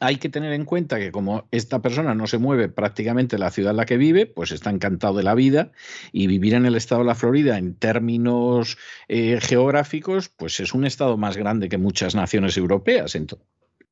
hay 0.00 0.16
que 0.16 0.28
tener 0.28 0.52
en 0.52 0.64
cuenta 0.64 0.98
que 0.98 1.10
como 1.10 1.48
esta 1.50 1.80
persona 1.80 2.14
no 2.14 2.26
se 2.26 2.38
mueve 2.38 2.68
prácticamente 2.68 3.36
en 3.36 3.40
la 3.40 3.50
ciudad 3.50 3.70
en 3.70 3.78
la 3.78 3.86
que 3.86 3.96
vive, 3.96 4.26
pues 4.26 4.52
está 4.52 4.70
encantado 4.70 5.14
de 5.16 5.22
la 5.22 5.34
vida 5.34 5.72
y 6.12 6.26
vivir 6.26 6.54
en 6.54 6.66
el 6.66 6.76
estado 6.76 7.00
de 7.00 7.06
la 7.06 7.14
Florida 7.14 7.58
en 7.58 7.74
términos 7.74 8.78
eh, 9.08 9.38
geográficos, 9.40 10.28
pues 10.28 10.60
es 10.60 10.74
un 10.74 10.84
estado 10.84 11.16
más 11.16 11.36
grande 11.36 11.68
que 11.68 11.78
muchas 11.78 12.14
naciones 12.14 12.56
europeas. 12.56 13.14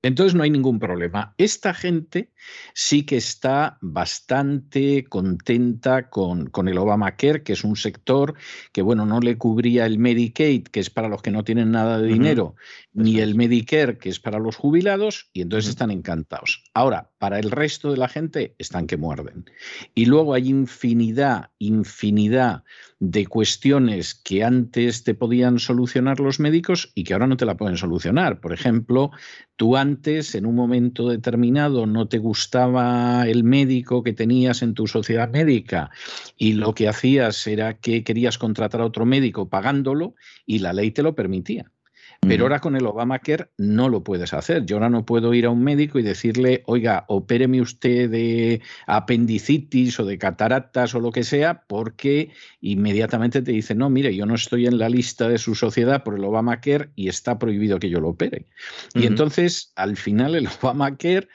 Entonces 0.03 0.35
no 0.35 0.43
hay 0.43 0.51
ningún 0.51 0.79
problema. 0.79 1.35
Esta 1.39 1.75
gente 1.75 2.31
sí 2.75 3.05
que 3.05 3.17
está 3.17 3.79
bastante 3.81 5.05
contenta 5.05 6.11
con, 6.11 6.47
con, 6.47 6.69
el 6.69 6.79
Obamacare, 6.79 7.43
que 7.43 7.55
es 7.55 7.65
un 7.65 7.77
sector 7.77 8.35
que, 8.73 8.83
bueno, 8.83 9.07
no 9.07 9.21
le 9.21 9.37
cubría 9.37 9.87
el 9.87 9.99
Medicaid, 9.99 10.65
que 10.65 10.81
es 10.81 10.91
para 10.91 11.09
los 11.09 11.23
que 11.23 11.31
no 11.31 11.45
tienen 11.45 11.73
nada 11.73 11.99
de 11.99 12.09
dinero, 12.09 12.55
ni 12.93 13.19
el 13.19 13.35
Medicare, 13.35 13.99
que 13.99 14.09
es 14.09 14.21
para 14.21 14.39
los 14.39 14.57
jubilados, 14.57 15.31
y 15.33 15.41
entonces 15.41 15.71
están 15.71 15.91
encantados. 15.91 16.63
Ahora, 16.73 17.11
para 17.19 17.39
el 17.39 17.51
resto 17.51 17.91
de 17.91 17.97
la 17.97 18.09
gente, 18.09 18.55
están 18.59 18.87
que 18.87 18.97
muerden. 18.97 19.51
Y 19.95 20.07
luego 20.07 20.35
hay 20.35 20.49
infinidad, 20.49 21.51
infinidad 21.59 22.63
de 22.99 23.27
cuestiones 23.27 24.15
que 24.15 24.43
antes 24.43 25.05
te 25.05 25.15
podían 25.15 25.59
solucionar 25.59 26.21
los 26.21 26.41
médicos 26.41 26.93
y 26.95 27.05
que 27.05 27.13
ahora 27.13 27.27
no 27.27 27.37
te 27.37 27.45
la 27.45 27.57
pueden 27.57 27.77
solucionar. 27.77 28.41
Por 28.41 28.53
ejemplo, 28.53 29.11
tú 29.57 29.77
antes, 29.77 30.35
en 30.35 30.47
un 30.47 30.55
momento 30.55 31.09
determinado, 31.09 31.87
no 31.87 32.09
te 32.09 32.19
gustaba 32.19 33.27
el 33.27 33.43
médico 33.43 34.03
que 34.03 34.13
tenías 34.13 34.63
en 34.63 34.75
tu 34.75 34.87
sociedad 34.87 35.31
médica 35.31 35.91
y 36.37 36.53
lo 36.53 36.75
que 36.75 36.89
hacías 36.89 37.47
era 37.47 37.79
que 37.79 38.05
querías 38.05 38.39
contratar 38.39 38.81
a 38.83 38.87
otro 38.87 39.07
médico 39.07 39.49
pagándolo 39.49 40.15
y 40.45 40.61
la 40.61 40.73
ley 40.73 40.91
te 40.91 41.03
lo 41.03 41.15
permitía. 41.15 41.73
Pero 42.21 42.45
ahora 42.45 42.61
con 42.61 42.77
el 42.77 42.87
Obamacare 42.87 43.51
no 43.59 43.89
lo 43.89 44.03
puedes 44.03 44.33
hacer. 44.35 44.65
Yo 44.67 44.77
ahora 44.77 44.91
no 44.91 45.05
puedo 45.05 45.35
ir 45.35 45.47
a 45.47 45.51
un 45.51 45.63
médico 45.63 45.99
y 45.99 46.03
decirle, 46.03 46.63
oiga, 46.67 47.05
opéreme 47.09 47.61
usted 47.61 48.11
de 48.11 48.63
apendicitis 48.87 50.01
o 50.01 50.05
de 50.05 50.19
cataratas 50.19 50.95
o 50.95 51.01
lo 51.01 51.13
que 51.13 51.25
sea, 51.25 51.63
porque 51.67 52.31
inmediatamente 52.61 53.43
te 53.43 53.53
dice, 53.53 53.75
no, 53.75 53.91
mire, 53.91 54.15
yo 54.15 54.27
no 54.27 54.35
estoy 54.35 54.67
en 54.67 54.79
la 54.79 54.89
lista 54.89 55.29
de 55.29 55.39
su 55.39 55.55
sociedad 55.55 56.03
por 56.03 56.15
el 56.15 56.25
Obamacare 56.25 56.91
y 56.97 57.09
está 57.09 57.39
prohibido 57.39 57.79
que 57.79 57.91
yo 57.91 58.01
lo 58.01 58.11
opere. 58.11 58.47
Y 58.95 59.07
entonces, 59.07 59.73
al 59.77 59.97
final, 59.97 60.35
el 60.35 60.49
Obamacare 60.63 61.29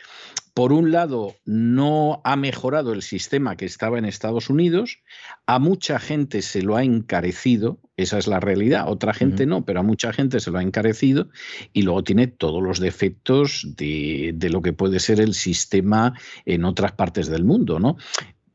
por 0.54 0.74
un 0.74 0.91
lado, 0.91 1.36
no 1.45 2.22
ha 2.26 2.36
mejorado 2.36 2.93
el 2.93 3.02
sistema 3.02 3.56
que 3.56 3.66
estaba 3.66 3.97
en 3.97 4.06
Estados 4.06 4.49
Unidos, 4.49 4.99
a 5.45 5.60
mucha 5.60 5.99
gente 5.99 6.41
se 6.41 6.62
lo 6.62 6.76
ha 6.76 6.84
encarecido, 6.84 7.80
esa 7.95 8.18
es 8.18 8.28
la 8.28 8.39
realidad, 8.39 8.89
otra 8.89 9.14
gente 9.14 9.45
no, 9.45 9.64
pero 9.64 9.80
a 9.80 9.84
mucha 9.84 10.12
gente 10.12 10.39
se 10.39 10.52
lo 10.52 10.58
ha 10.60 10.64
encarecido 10.64 11.30
y 11.72 11.84
luego 11.84 12.04
tiene 12.04 12.28
todos 12.28 12.62
los 12.62 12.80
defectos 12.80 13.66
de, 13.78 14.34
de 14.36 14.49
lo 14.49 14.62
que 14.62 14.74
puede 14.74 14.99
ser 14.99 15.22
el 15.22 15.34
sistema 15.34 16.14
en 16.45 16.66
otras 16.66 16.91
partes 16.93 17.28
del 17.28 17.45
mundo, 17.45 17.80
¿no? 17.80 17.97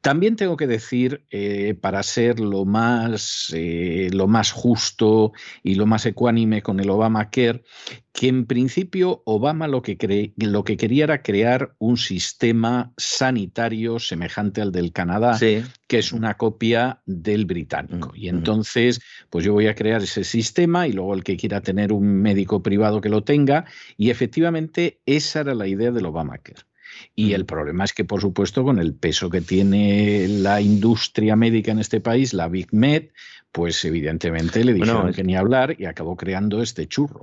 También 0.07 0.37
tengo 0.37 0.57
que 0.57 0.69
decir, 0.69 1.25
eh, 1.33 1.75
para 1.75 2.01
ser 2.05 2.39
lo 2.39 2.65
más, 2.65 3.53
eh, 3.53 4.09
lo 4.13 4.29
más 4.29 4.53
justo 4.53 5.33
y 5.65 5.75
lo 5.75 5.85
más 5.87 6.07
ecuánime 6.07 6.63
con 6.63 6.79
el 6.79 6.91
Obamacare, 6.91 7.65
que 8.13 8.29
en 8.29 8.47
principio 8.47 9.25
Obama 9.27 9.67
lo 9.67 9.83
que, 9.83 10.33
lo 10.37 10.63
que 10.63 10.77
quería 10.77 11.03
era 11.03 11.23
crear 11.25 11.75
un 11.79 11.97
sistema 11.97 12.93
sanitario 12.97 13.99
semejante 13.99 14.61
al 14.61 14.71
del 14.71 14.93
Canadá, 14.93 15.37
que 15.41 15.99
es 15.99 16.13
una 16.13 16.35
copia 16.35 17.03
del 17.05 17.45
británico. 17.45 18.13
Mm, 18.15 18.17
y 18.17 18.29
entonces, 18.29 19.01
pues 19.29 19.45
yo 19.45 19.55
voy 19.55 19.67
a 19.67 19.75
crear 19.75 20.01
ese 20.01 20.23
sistema 20.23 20.87
y 20.87 20.93
luego 20.93 21.15
el 21.15 21.25
que 21.25 21.37
quiera 21.37 21.63
tener 21.63 21.93
un 21.93 22.23
médico 22.23 22.63
privado 22.63 23.01
que 23.01 23.09
lo 23.09 23.25
tenga. 23.25 23.65
Y 23.97 24.11
efectivamente 24.11 25.01
esa 25.05 25.41
era 25.41 25.57
la 25.57 25.67
idea 25.67 25.91
del 25.91 26.07
Obamacare. 26.07 26.63
Y 27.15 27.33
el 27.33 27.47
problema 27.47 27.85
es 27.85 27.93
que, 27.93 28.05
por 28.05 28.21
supuesto, 28.21 28.65
con 28.65 28.79
el 28.79 28.95
peso 28.95 29.31
que 29.31 29.41
tiene 29.41 30.27
la 30.29 30.61
industria 30.61 31.37
médica 31.37 31.73
en 31.73 31.79
este 31.79 32.01
país, 32.01 32.35
la 32.35 32.49
Big 32.49 32.73
Med, 32.73 33.11
pues 33.57 33.83
evidentemente 33.87 34.63
le 34.63 34.75
dijeron 34.75 35.15
que 35.15 35.25
ni 35.25 35.35
hablar 35.35 35.77
y 35.79 35.87
acabó 35.87 36.15
creando 36.15 36.61
este 36.61 36.87
churro. 36.87 37.21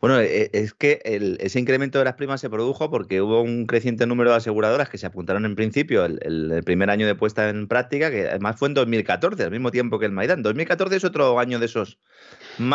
Bueno, 0.00 0.20
e, 0.20 0.48
es 0.52 0.72
que 0.72 1.00
ese 1.40 1.58
incremento 1.58 1.98
de 1.98 2.04
las 2.04 2.14
primas 2.14 2.40
se 2.40 2.48
produjo 2.48 2.92
porque 2.92 3.20
hubo 3.20 3.42
un 3.42 3.66
creciente 3.66 4.06
número 4.06 4.30
de 4.30 4.36
aseguradoras 4.36 4.88
que 4.88 4.98
se 4.98 5.06
apuntaron 5.06 5.44
en 5.44 5.56
principio 5.56 6.04
el, 6.04 6.62
primer 6.64 6.90
año 6.90 7.08
de 7.08 7.16
puesta 7.16 7.48
en 7.48 7.66
práctica, 7.66 8.12
que 8.12 8.28
además 8.28 8.54
fue 8.56 8.68
en 8.68 8.74
2014, 8.74 9.42
al 9.42 9.50
mismo 9.50 9.72
tiempo 9.72 9.98
que 9.98 10.06
el 10.06 10.12
Maidán. 10.12 10.44
2014 10.44 10.94
es 10.94 11.02
otro 11.02 11.40
año 11.40 11.58
de 11.58 11.66
esos 11.66 11.98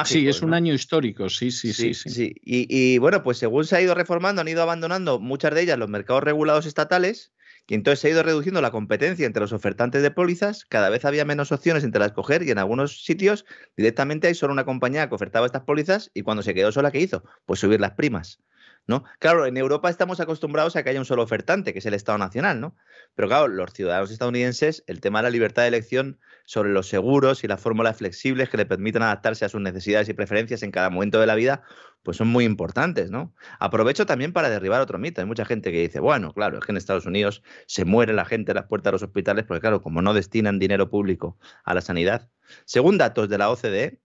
sí, 0.03 0.27
es 0.27 0.41
un 0.41 0.53
año 0.53 0.73
histórico, 0.73 1.29
sí, 1.29 1.51
sí, 1.51 1.71
sí. 1.71 1.93
sí, 1.93 2.35
Y, 2.43 2.97
bueno, 2.97 3.23
pues 3.23 3.37
según 3.37 3.63
se 3.63 3.77
ha 3.77 3.81
ido 3.81 3.95
reformando, 3.95 4.41
han 4.41 4.47
ido 4.49 4.61
abandonando 4.61 5.19
muchas 5.19 5.53
de 5.53 5.61
ellas 5.61 5.79
los 5.79 5.87
mercados 5.87 6.21
regulados 6.21 6.65
estatales, 6.65 7.31
y 7.69 7.75
entonces 7.75 7.99
se 7.99 8.07
ha 8.07 8.11
ido 8.11 8.23
reduciendo 8.23 8.61
la 8.61 8.71
competencia 8.71 9.27
entre 9.27 9.41
los 9.41 9.53
ofertantes 9.53 10.01
de 10.01 10.09
pólizas, 10.11 10.65
cada 10.65 10.89
vez 10.89 11.05
había 11.05 11.23
menos 11.23 11.51
opciones 11.51 11.83
entre 11.83 11.99
las 11.99 12.13
coger 12.13 12.41
y 12.43 12.49
en 12.49 12.57
algunos 12.57 13.03
sitios 13.05 13.45
directamente 13.77 14.27
hay 14.27 14.33
solo 14.33 14.53
una 14.53 14.65
compañía 14.65 15.07
que 15.07 15.15
ofertaba 15.15 15.45
estas 15.45 15.63
pólizas 15.63 16.09
y 16.15 16.23
cuando 16.23 16.41
se 16.41 16.55
quedó 16.55 16.71
sola, 16.71 16.91
¿qué 16.91 16.99
hizo? 16.99 17.23
Pues 17.45 17.59
subir 17.59 17.79
las 17.79 17.91
primas. 17.91 18.41
¿No? 18.89 19.03
Claro, 19.19 19.45
en 19.45 19.55
Europa 19.55 19.87
estamos 19.87 20.19
acostumbrados 20.19 20.75
a 20.75 20.81
que 20.81 20.89
haya 20.89 20.99
un 20.99 21.05
solo 21.05 21.21
ofertante, 21.21 21.73
que 21.73 21.79
es 21.79 21.85
el 21.85 21.93
Estado 21.93 22.17
Nacional, 22.17 22.59
¿no? 22.59 22.75
Pero 23.13 23.27
claro, 23.27 23.47
los 23.47 23.71
ciudadanos 23.71 24.09
estadounidenses, 24.09 24.83
el 24.87 24.99
tema 24.99 25.19
de 25.19 25.23
la 25.23 25.29
libertad 25.29 25.61
de 25.61 25.67
elección 25.67 26.19
sobre 26.45 26.71
los 26.71 26.89
seguros 26.89 27.43
y 27.43 27.47
las 27.47 27.61
fórmulas 27.61 27.97
flexibles 27.97 28.49
que 28.49 28.57
le 28.57 28.65
permitan 28.65 29.03
adaptarse 29.03 29.45
a 29.45 29.49
sus 29.49 29.61
necesidades 29.61 30.09
y 30.09 30.13
preferencias 30.13 30.63
en 30.63 30.71
cada 30.71 30.89
momento 30.89 31.19
de 31.19 31.27
la 31.27 31.35
vida, 31.35 31.61
pues 32.01 32.17
son 32.17 32.29
muy 32.29 32.45
importantes, 32.45 33.11
¿no? 33.11 33.31
Aprovecho 33.59 34.07
también 34.07 34.33
para 34.33 34.49
derribar 34.49 34.81
otro 34.81 34.97
mito. 34.97 35.21
Hay 35.21 35.27
mucha 35.27 35.45
gente 35.45 35.71
que 35.71 35.81
dice, 35.81 35.99
bueno, 35.99 36.33
claro, 36.33 36.57
es 36.57 36.65
que 36.65 36.71
en 36.71 36.77
Estados 36.77 37.05
Unidos 37.05 37.43
se 37.67 37.85
muere 37.85 38.13
la 38.13 38.25
gente 38.25 38.53
en 38.53 38.55
las 38.55 38.65
puertas 38.65 38.89
de 38.89 38.93
los 38.93 39.03
hospitales 39.03 39.45
porque, 39.45 39.61
claro, 39.61 39.83
como 39.83 40.01
no 40.01 40.15
destinan 40.15 40.57
dinero 40.57 40.89
público 40.89 41.37
a 41.63 41.75
la 41.75 41.81
sanidad. 41.81 42.31
Según 42.65 42.97
datos 42.97 43.29
de 43.29 43.37
la 43.37 43.51
OCDE, 43.51 44.01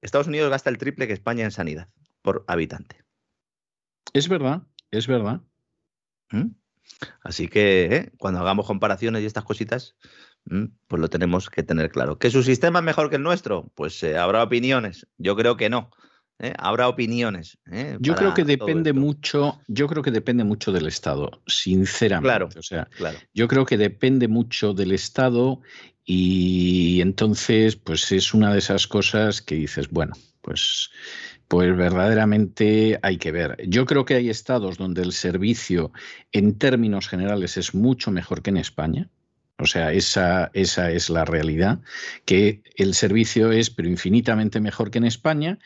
Estados 0.00 0.26
Unidos 0.26 0.50
gasta 0.50 0.70
el 0.70 0.78
triple 0.78 1.06
que 1.06 1.12
España 1.12 1.44
en 1.44 1.52
sanidad 1.52 1.88
por 2.22 2.44
habitante. 2.48 3.05
Es 4.16 4.28
verdad, 4.30 4.62
es 4.90 5.06
verdad. 5.06 5.42
¿Mm? 6.30 6.52
Así 7.22 7.48
que 7.48 7.84
¿eh? 7.84 8.12
cuando 8.16 8.40
hagamos 8.40 8.66
comparaciones 8.66 9.22
y 9.22 9.26
estas 9.26 9.44
cositas, 9.44 9.94
pues 10.86 11.00
lo 11.00 11.10
tenemos 11.10 11.50
que 11.50 11.62
tener 11.62 11.90
claro. 11.90 12.18
¿Que 12.18 12.30
su 12.30 12.42
sistema 12.42 12.78
es 12.78 12.84
mejor 12.86 13.10
que 13.10 13.16
el 13.16 13.22
nuestro? 13.22 13.70
Pues 13.74 14.02
eh, 14.02 14.16
habrá 14.16 14.42
opiniones. 14.42 15.06
Yo 15.18 15.36
creo 15.36 15.58
que 15.58 15.68
no. 15.68 15.90
¿eh? 16.38 16.54
Habrá 16.56 16.88
opiniones. 16.88 17.58
Yo 18.00 18.14
creo 18.14 18.32
que 18.32 18.44
depende 18.44 18.94
mucho. 18.94 19.60
Yo 19.68 19.86
creo 19.86 20.02
que 20.02 20.10
depende 20.10 20.44
mucho 20.44 20.72
del 20.72 20.86
Estado, 20.86 21.42
sinceramente. 21.46 22.26
Claro. 22.26 22.48
O 22.56 22.62
sea, 22.62 22.86
claro. 22.96 23.18
yo 23.34 23.48
creo 23.48 23.66
que 23.66 23.76
depende 23.76 24.28
mucho 24.28 24.72
del 24.72 24.92
Estado 24.92 25.60
y 26.06 27.02
entonces, 27.02 27.76
pues 27.76 28.10
es 28.12 28.32
una 28.32 28.50
de 28.54 28.60
esas 28.60 28.86
cosas 28.86 29.42
que 29.42 29.56
dices, 29.56 29.90
bueno, 29.90 30.14
pues 30.40 30.90
pues 31.48 31.76
verdaderamente 31.76 32.98
hay 33.02 33.18
que 33.18 33.32
ver. 33.32 33.56
Yo 33.68 33.86
creo 33.86 34.04
que 34.04 34.14
hay 34.14 34.30
estados 34.30 34.78
donde 34.78 35.02
el 35.02 35.12
servicio 35.12 35.92
en 36.32 36.58
términos 36.58 37.08
generales 37.08 37.56
es 37.56 37.74
mucho 37.74 38.10
mejor 38.10 38.42
que 38.42 38.50
en 38.50 38.56
España. 38.56 39.08
O 39.58 39.64
sea, 39.64 39.90
esa, 39.90 40.50
esa 40.52 40.90
es 40.90 41.08
la 41.08 41.24
realidad, 41.24 41.80
que 42.26 42.62
el 42.76 42.92
servicio 42.92 43.52
es 43.52 43.70
pero 43.70 43.88
infinitamente 43.88 44.60
mejor 44.60 44.90
que 44.90 44.98
en 44.98 45.04
España 45.04 45.58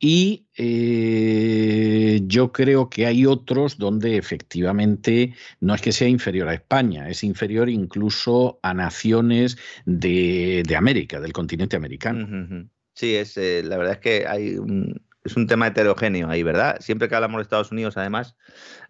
y 0.00 0.46
eh, 0.56 2.22
yo 2.24 2.50
creo 2.50 2.90
que 2.90 3.06
hay 3.06 3.24
otros 3.24 3.78
donde 3.78 4.16
efectivamente 4.16 5.34
no 5.60 5.76
es 5.76 5.80
que 5.80 5.92
sea 5.92 6.08
inferior 6.08 6.48
a 6.48 6.54
España, 6.54 7.08
es 7.08 7.22
inferior 7.22 7.68
incluso 7.70 8.58
a 8.62 8.74
naciones 8.74 9.56
de, 9.84 10.64
América, 10.76 11.20
del 11.20 11.32
continente 11.32 11.76
americano. 11.76 12.68
Sí, 12.94 13.14
es, 13.14 13.36
eh, 13.36 13.62
la 13.62 13.76
verdad 13.76 13.92
es 13.94 14.00
que 14.00 14.26
hay 14.26 14.56
un, 14.56 15.05
es 15.26 15.36
un 15.36 15.46
tema 15.46 15.66
heterogéneo 15.66 16.30
ahí, 16.30 16.42
¿verdad? 16.42 16.76
Siempre 16.80 17.08
que 17.08 17.14
hablamos 17.14 17.38
de 17.38 17.42
Estados 17.42 17.72
Unidos, 17.72 17.96
además, 17.96 18.36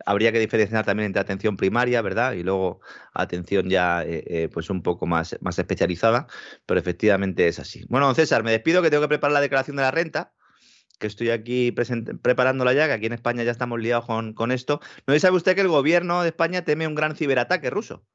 habría 0.05 0.32
que 0.32 0.39
diferenciar 0.39 0.84
también 0.84 1.07
entre 1.07 1.20
atención 1.20 1.57
primaria, 1.57 2.03
¿verdad? 2.03 2.32
Y 2.32 2.43
luego 2.43 2.80
atención 3.14 3.68
ya, 3.68 4.03
eh, 4.03 4.24
eh, 4.26 4.49
pues 4.53 4.70
un 4.70 4.82
poco 4.82 5.07
más, 5.07 5.37
más 5.41 5.59
especializada, 5.59 6.26
pero 6.66 6.78
efectivamente 6.78 7.49
es 7.49 7.59
así. 7.59 7.84
Bueno, 7.89 8.07
don 8.07 8.14
César, 8.14 8.45
me 8.45 8.53
despido 8.53 8.82
que 8.82 8.91
tengo 8.91 9.03
que 9.03 9.09
preparar 9.09 9.32
la 9.32 9.41
declaración 9.41 9.76
de 9.76 9.82
la 9.82 9.91
renta 9.91 10.32
que 10.99 11.07
estoy 11.07 11.30
aquí 11.30 11.72
preparándola 11.72 12.72
ya, 12.72 12.87
que 12.87 12.93
aquí 12.95 13.07
en 13.07 13.12
España 13.12 13.43
ya 13.43 13.51
estamos 13.51 13.78
liados 13.80 14.07
con, 14.07 14.32
con 14.32 14.51
esto. 14.51 14.80
¿No 15.07 15.18
sabe 15.18 15.37
usted 15.37 15.55
que 15.55 15.61
el 15.61 15.68
gobierno 15.68 16.22
de 16.22 16.28
España 16.28 16.64
teme 16.64 16.87
un 16.87 16.95
gran 16.95 17.16
ciberataque 17.16 17.68
ruso? 17.68 18.07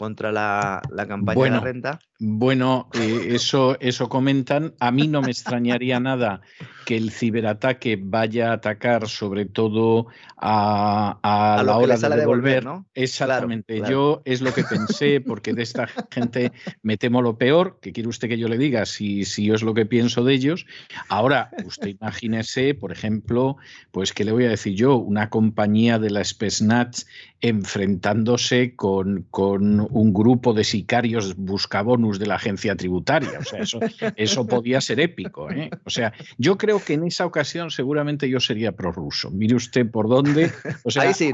Contra 0.00 0.32
la, 0.32 0.80
campaña 1.06 1.44
de 1.44 1.50
la 1.50 1.60
renta. 1.60 1.98
Bueno, 2.18 2.88
eh, 2.94 3.28
eso, 3.32 3.78
eso 3.80 4.08
comentan. 4.08 4.72
A 4.80 4.90
mí 4.90 5.08
no 5.08 5.20
me 5.20 5.30
extrañaría 5.30 6.00
nada 6.00 6.40
que 6.86 6.96
el 6.96 7.10
ciberataque 7.10 7.98
vaya 8.02 8.48
a 8.48 8.54
atacar 8.54 9.08
sobre 9.08 9.44
todo 9.44 10.06
a, 10.38 11.62
la 11.64 11.76
hora 11.76 11.98
de 11.98 12.16
devolver. 12.16 12.64
¿no? 12.64 12.86
Exactamente. 12.94 13.82
Yo 13.90 14.22
es 14.24 14.40
lo 14.40 14.54
que 14.54 14.64
pensé, 14.64 15.20
porque 15.26 15.52
de 15.52 15.64
esta 15.64 15.86
gente 16.10 16.52
me 16.82 16.96
temo 16.96 17.20
lo 17.20 17.36
peor, 17.36 17.78
que 17.82 17.92
quiere 17.92 18.08
usted 18.08 18.28
que 18.28 18.38
yo 18.38 18.48
le 18.48 18.56
diga 18.56 18.86
si, 18.86 19.26
si 19.26 19.44
yo 19.44 19.54
es 19.54 19.62
lo 19.62 19.74
que 19.74 19.84
pienso 19.84 20.24
de 20.24 20.32
ellos. 20.32 20.64
Ahora, 21.10 21.50
usted 21.66 21.88
imagínese, 21.88 22.74
por 22.74 22.90
ejemplo, 22.90 23.58
pues 23.90 24.14
que 24.14 24.24
le 24.24 24.32
voy 24.32 24.46
a 24.46 24.48
decir 24.48 24.74
yo, 24.74 24.96
una 24.96 25.28
compañía 25.28 25.98
de 25.98 26.08
la 26.08 26.24
Spesnaz 26.24 27.04
enfrentándose 27.42 28.76
con, 28.76 29.26
con 29.30 29.80
un 29.90 30.12
grupo 30.12 30.52
de 30.52 30.62
sicarios 30.64 31.36
buscabonus 31.36 32.18
de 32.18 32.26
la 32.26 32.34
agencia 32.34 32.76
tributaria. 32.76 33.38
O 33.38 33.44
sea, 33.44 33.60
eso, 33.60 33.80
eso 34.16 34.46
podía 34.46 34.80
ser 34.80 35.00
épico. 35.00 35.50
¿eh? 35.50 35.70
O 35.84 35.90
sea, 35.90 36.12
yo 36.36 36.58
creo 36.58 36.84
que 36.84 36.94
en 36.94 37.04
esa 37.04 37.24
ocasión 37.24 37.70
seguramente 37.70 38.28
yo 38.28 38.40
sería 38.40 38.72
prorruso. 38.72 39.30
Mire 39.30 39.54
usted 39.54 39.90
por 39.90 40.08
dónde. 40.08 40.50
O 40.84 40.90
sea, 40.90 41.04
ahí 41.04 41.14
sí, 41.14 41.30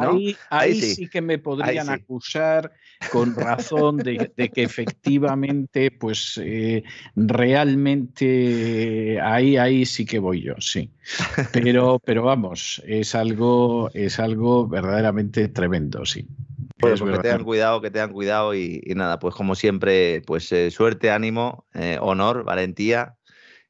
ahí, 0.50 0.80
sí. 0.80 1.08
que 1.08 1.20
me 1.20 1.38
podrían 1.38 1.88
acusar 1.88 2.72
con 3.10 3.34
razón 3.34 3.98
de, 3.98 4.32
que 4.52 4.62
efectivamente, 4.62 5.90
pues 5.90 6.40
eh, 6.42 6.82
realmente 7.14 8.26
ahí, 9.20 9.56
ahí 9.56 9.86
sí 9.86 10.04
que 10.04 10.18
voy 10.18 10.42
yo, 10.42 10.54
sí. 10.58 10.90
Pero, 11.52 12.00
pero 12.04 12.22
vamos, 12.22 12.82
es 12.86 13.14
algo, 13.14 13.90
es 13.94 14.18
algo 14.18 14.66
verdaderamente 14.66 15.48
tremendo, 15.48 16.04
sí. 16.04 16.26
Pues, 16.78 17.00
que 17.00 17.18
tengan 17.18 17.44
cuidado, 17.44 17.80
que 17.80 17.90
tengan 17.90 18.12
cuidado 18.12 18.54
y, 18.54 18.82
nada, 18.94 19.18
pues 19.18 19.34
como 19.34 19.54
siempre, 19.54 20.22
pues 20.26 20.52
eh, 20.52 20.70
suerte, 20.70 21.10
ánimo, 21.10 21.66
eh, 21.74 21.98
honor, 22.00 22.44
valentía. 22.44 23.16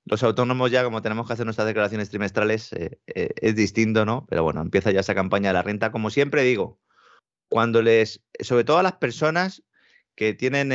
Los 0.05 0.23
autónomos 0.23 0.71
ya, 0.71 0.83
como 0.83 1.03
tenemos 1.03 1.27
que 1.27 1.33
hacer 1.33 1.47
nuestras 1.47 1.69
declaraciones 1.69 2.11
trimestrales, 2.11 2.73
eh, 2.73 2.99
es 3.07 3.55
distinto, 3.55 4.05
¿no? 4.05 4.27
Pero 4.29 4.43
bueno, 4.43 4.61
empieza 4.61 4.91
ya 4.91 5.01
esa 5.01 5.15
campaña 5.15 5.51
de 5.51 5.55
la 5.55 5.63
renta. 5.63 5.93
Como 5.93 6.11
siempre 6.11 6.43
digo, 6.43 6.81
cuando 7.49 7.83
les, 7.83 8.25
sobre 8.41 8.65
todo 8.65 8.79
a 8.79 8.83
las 8.83 8.95
personas 8.95 9.63
que 10.17 10.33
tienen, 10.33 10.71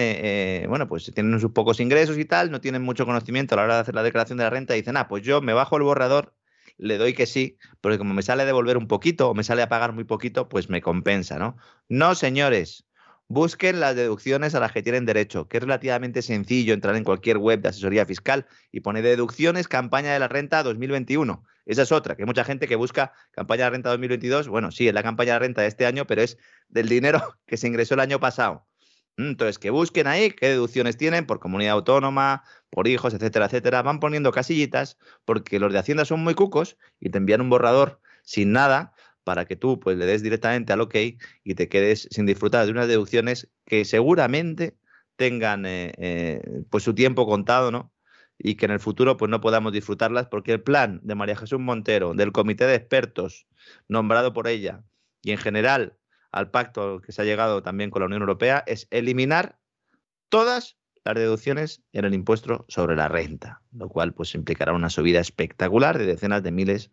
bueno, 0.69 0.87
pues 0.87 1.11
tienen 1.13 1.39
sus 1.39 1.51
pocos 1.51 1.79
ingresos 1.79 2.17
y 2.17 2.25
tal, 2.25 2.51
no 2.51 2.61
tienen 2.61 2.81
mucho 2.83 3.05
conocimiento 3.05 3.55
a 3.55 3.57
la 3.57 3.63
hora 3.63 3.75
de 3.75 3.81
hacer 3.81 3.95
la 3.95 4.03
declaración 4.03 4.37
de 4.37 4.43
la 4.43 4.49
renta, 4.51 4.73
dicen, 4.73 4.97
ah, 4.97 5.07
pues 5.07 5.23
yo 5.23 5.41
me 5.41 5.53
bajo 5.53 5.77
el 5.77 5.83
borrador 5.83 6.33
le 6.81 6.97
doy 6.97 7.13
que 7.13 7.27
sí, 7.27 7.57
porque 7.79 7.99
como 7.99 8.13
me 8.13 8.23
sale 8.23 8.41
a 8.41 8.45
devolver 8.45 8.75
un 8.75 8.87
poquito 8.87 9.29
o 9.29 9.35
me 9.35 9.43
sale 9.43 9.61
a 9.61 9.69
pagar 9.69 9.93
muy 9.93 10.03
poquito, 10.03 10.49
pues 10.49 10.67
me 10.69 10.81
compensa, 10.81 11.37
¿no? 11.37 11.55
No, 11.87 12.15
señores. 12.15 12.85
Busquen 13.27 13.79
las 13.79 13.95
deducciones 13.95 14.55
a 14.55 14.59
las 14.59 14.73
que 14.73 14.81
tienen 14.81 15.05
derecho, 15.05 15.47
que 15.47 15.57
es 15.57 15.63
relativamente 15.63 16.21
sencillo 16.21 16.73
entrar 16.73 16.95
en 16.95 17.05
cualquier 17.05 17.37
web 17.37 17.61
de 17.61 17.69
asesoría 17.69 18.05
fiscal 18.05 18.45
y 18.71 18.81
poner 18.81 19.03
deducciones 19.03 19.69
campaña 19.69 20.11
de 20.11 20.19
la 20.19 20.27
renta 20.27 20.63
2021. 20.63 21.45
Esa 21.65 21.83
es 21.83 21.91
otra, 21.91 22.15
que 22.15 22.23
hay 22.23 22.25
mucha 22.25 22.43
gente 22.43 22.67
que 22.67 22.75
busca 22.75 23.13
campaña 23.31 23.59
de 23.59 23.65
la 23.67 23.69
renta 23.69 23.89
2022. 23.91 24.47
Bueno, 24.49 24.71
sí, 24.71 24.87
es 24.87 24.93
la 24.93 25.03
campaña 25.03 25.33
de 25.33 25.35
la 25.35 25.39
renta 25.39 25.61
de 25.61 25.67
este 25.67 25.85
año, 25.85 26.07
pero 26.07 26.23
es 26.23 26.37
del 26.67 26.89
dinero 26.89 27.21
que 27.45 27.57
se 27.57 27.67
ingresó 27.67 27.93
el 27.93 28.01
año 28.01 28.19
pasado. 28.19 28.67
Entonces, 29.17 29.59
que 29.59 29.69
busquen 29.69 30.07
ahí 30.07 30.31
qué 30.31 30.47
deducciones 30.47 30.97
tienen 30.97 31.25
por 31.25 31.39
comunidad 31.39 31.73
autónoma, 31.73 32.43
por 32.69 32.87
hijos, 32.87 33.13
etcétera, 33.13 33.45
etcétera. 33.45 33.81
Van 33.81 33.99
poniendo 33.99 34.31
casillitas 34.31 34.97
porque 35.25 35.59
los 35.59 35.73
de 35.73 35.79
Hacienda 35.79 36.05
son 36.05 36.23
muy 36.23 36.33
cucos 36.33 36.77
y 36.99 37.09
te 37.09 37.17
envían 37.17 37.41
un 37.41 37.49
borrador 37.49 37.99
sin 38.23 38.51
nada 38.51 38.93
para 39.23 39.45
que 39.45 39.55
tú 39.55 39.79
pues, 39.79 39.97
le 39.97 40.05
des 40.05 40.23
directamente 40.23 40.73
al 40.73 40.81
OK 40.81 40.95
y 41.43 41.55
te 41.55 41.69
quedes 41.69 42.07
sin 42.11 42.25
disfrutar 42.25 42.65
de 42.65 42.71
unas 42.71 42.87
deducciones 42.87 43.49
que 43.65 43.85
seguramente 43.85 44.75
tengan 45.15 45.65
eh, 45.65 45.93
eh, 45.97 46.63
pues 46.69 46.83
su 46.83 46.95
tiempo 46.95 47.27
contado, 47.27 47.71
¿no? 47.71 47.93
Y 48.39 48.55
que 48.55 48.65
en 48.65 48.71
el 48.71 48.79
futuro 48.79 49.17
pues 49.17 49.29
no 49.29 49.39
podamos 49.39 49.71
disfrutarlas 49.71 50.27
porque 50.27 50.53
el 50.53 50.63
plan 50.63 50.99
de 51.03 51.13
María 51.13 51.35
Jesús 51.35 51.59
Montero, 51.59 52.15
del 52.15 52.31
comité 52.31 52.65
de 52.65 52.75
expertos 52.75 53.45
nombrado 53.87 54.33
por 54.33 54.47
ella 54.47 54.83
y 55.21 55.31
en 55.31 55.37
general 55.37 55.97
al 56.31 56.49
pacto 56.49 57.01
que 57.01 57.11
se 57.11 57.21
ha 57.21 57.25
llegado 57.25 57.61
también 57.61 57.89
con 57.89 58.01
la 58.01 58.05
Unión 58.05 58.21
Europea 58.21 58.63
es 58.67 58.87
eliminar 58.89 59.59
todas 60.29 60.77
las 61.03 61.15
deducciones 61.15 61.83
en 61.93 62.05
el 62.05 62.13
impuesto 62.13 62.65
sobre 62.67 62.95
la 62.95 63.07
renta, 63.07 63.61
lo 63.71 63.89
cual 63.89 64.13
pues 64.13 64.35
implicará 64.35 64.73
una 64.73 64.89
subida 64.89 65.19
espectacular 65.19 65.97
de 65.97 66.05
decenas 66.05 66.43
de 66.43 66.51
miles 66.51 66.91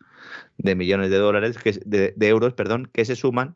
de 0.57 0.75
millones 0.75 1.09
de 1.09 1.17
dólares, 1.17 1.57
que, 1.57 1.79
de, 1.85 2.27
euros, 2.27 2.53
perdón, 2.53 2.89
que 2.91 3.05
se 3.05 3.15
suman 3.15 3.55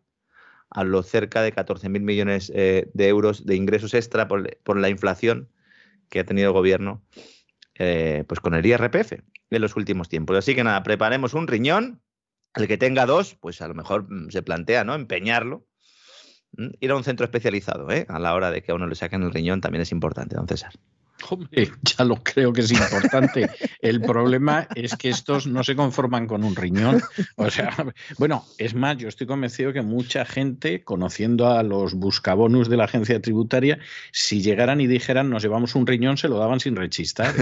a 0.69 0.83
los 0.83 1.07
cerca 1.07 1.41
de 1.41 1.53
14.000 1.53 1.99
millones 2.01 2.51
eh, 2.55 2.89
de 2.93 3.07
euros 3.07 3.45
de 3.45 3.55
ingresos 3.55 3.93
extra 3.93 4.27
por, 4.27 4.77
la 4.77 4.89
inflación 4.89 5.49
que 6.09 6.19
ha 6.19 6.23
tenido 6.23 6.47
el 6.47 6.53
gobierno 6.53 7.03
eh, 7.75 8.23
pues 8.27 8.39
con 8.39 8.53
el 8.53 8.65
IRPF 8.65 9.13
en 9.49 9.61
los 9.61 9.75
últimos 9.75 10.09
tiempos. 10.09 10.37
Así 10.37 10.55
que 10.55 10.63
nada, 10.63 10.81
preparemos 10.83 11.33
un 11.33 11.47
riñón. 11.47 12.01
El 12.55 12.67
que 12.67 12.77
tenga 12.77 13.07
dos, 13.07 13.35
pues 13.35 13.61
a 13.61 13.67
lo 13.67 13.73
mejor 13.73 14.05
mm, 14.07 14.29
se 14.29 14.43
plantea, 14.43 14.83
¿no? 14.83 14.93
Empeñarlo 14.93 15.65
Ir 16.79 16.91
a 16.91 16.95
un 16.95 17.03
centro 17.03 17.25
especializado, 17.25 17.89
¿eh? 17.91 18.05
A 18.09 18.19
la 18.19 18.33
hora 18.33 18.51
de 18.51 18.61
que 18.61 18.71
a 18.71 18.75
uno 18.75 18.87
le 18.87 18.95
saquen 18.95 19.23
el 19.23 19.31
riñón 19.31 19.61
también 19.61 19.81
es 19.81 19.91
importante, 19.91 20.35
don 20.35 20.47
César. 20.47 20.73
Hombre, 21.29 21.71
ya 21.97 22.03
lo 22.03 22.23
creo 22.23 22.51
que 22.53 22.61
es 22.61 22.71
importante. 22.71 23.49
El 23.81 24.01
problema 24.01 24.67
es 24.75 24.95
que 24.95 25.09
estos 25.09 25.47
no 25.47 25.63
se 25.63 25.75
conforman 25.75 26.27
con 26.27 26.43
un 26.43 26.55
riñón. 26.55 27.01
O 27.35 27.49
sea, 27.49 27.73
bueno, 28.17 28.45
es 28.57 28.73
más, 28.73 28.97
yo 28.97 29.07
estoy 29.07 29.27
convencido 29.27 29.73
que 29.73 29.81
mucha 29.81 30.25
gente, 30.25 30.83
conociendo 30.83 31.47
a 31.47 31.63
los 31.63 31.93
buscabonus 31.93 32.69
de 32.69 32.77
la 32.77 32.85
agencia 32.85 33.21
tributaria, 33.21 33.79
si 34.11 34.41
llegaran 34.41 34.81
y 34.81 34.87
dijeran 34.87 35.29
nos 35.29 35.43
llevamos 35.43 35.75
un 35.75 35.87
riñón, 35.87 36.17
se 36.17 36.27
lo 36.27 36.37
daban 36.37 36.59
sin 36.59 36.75
rechistar. 36.75 37.33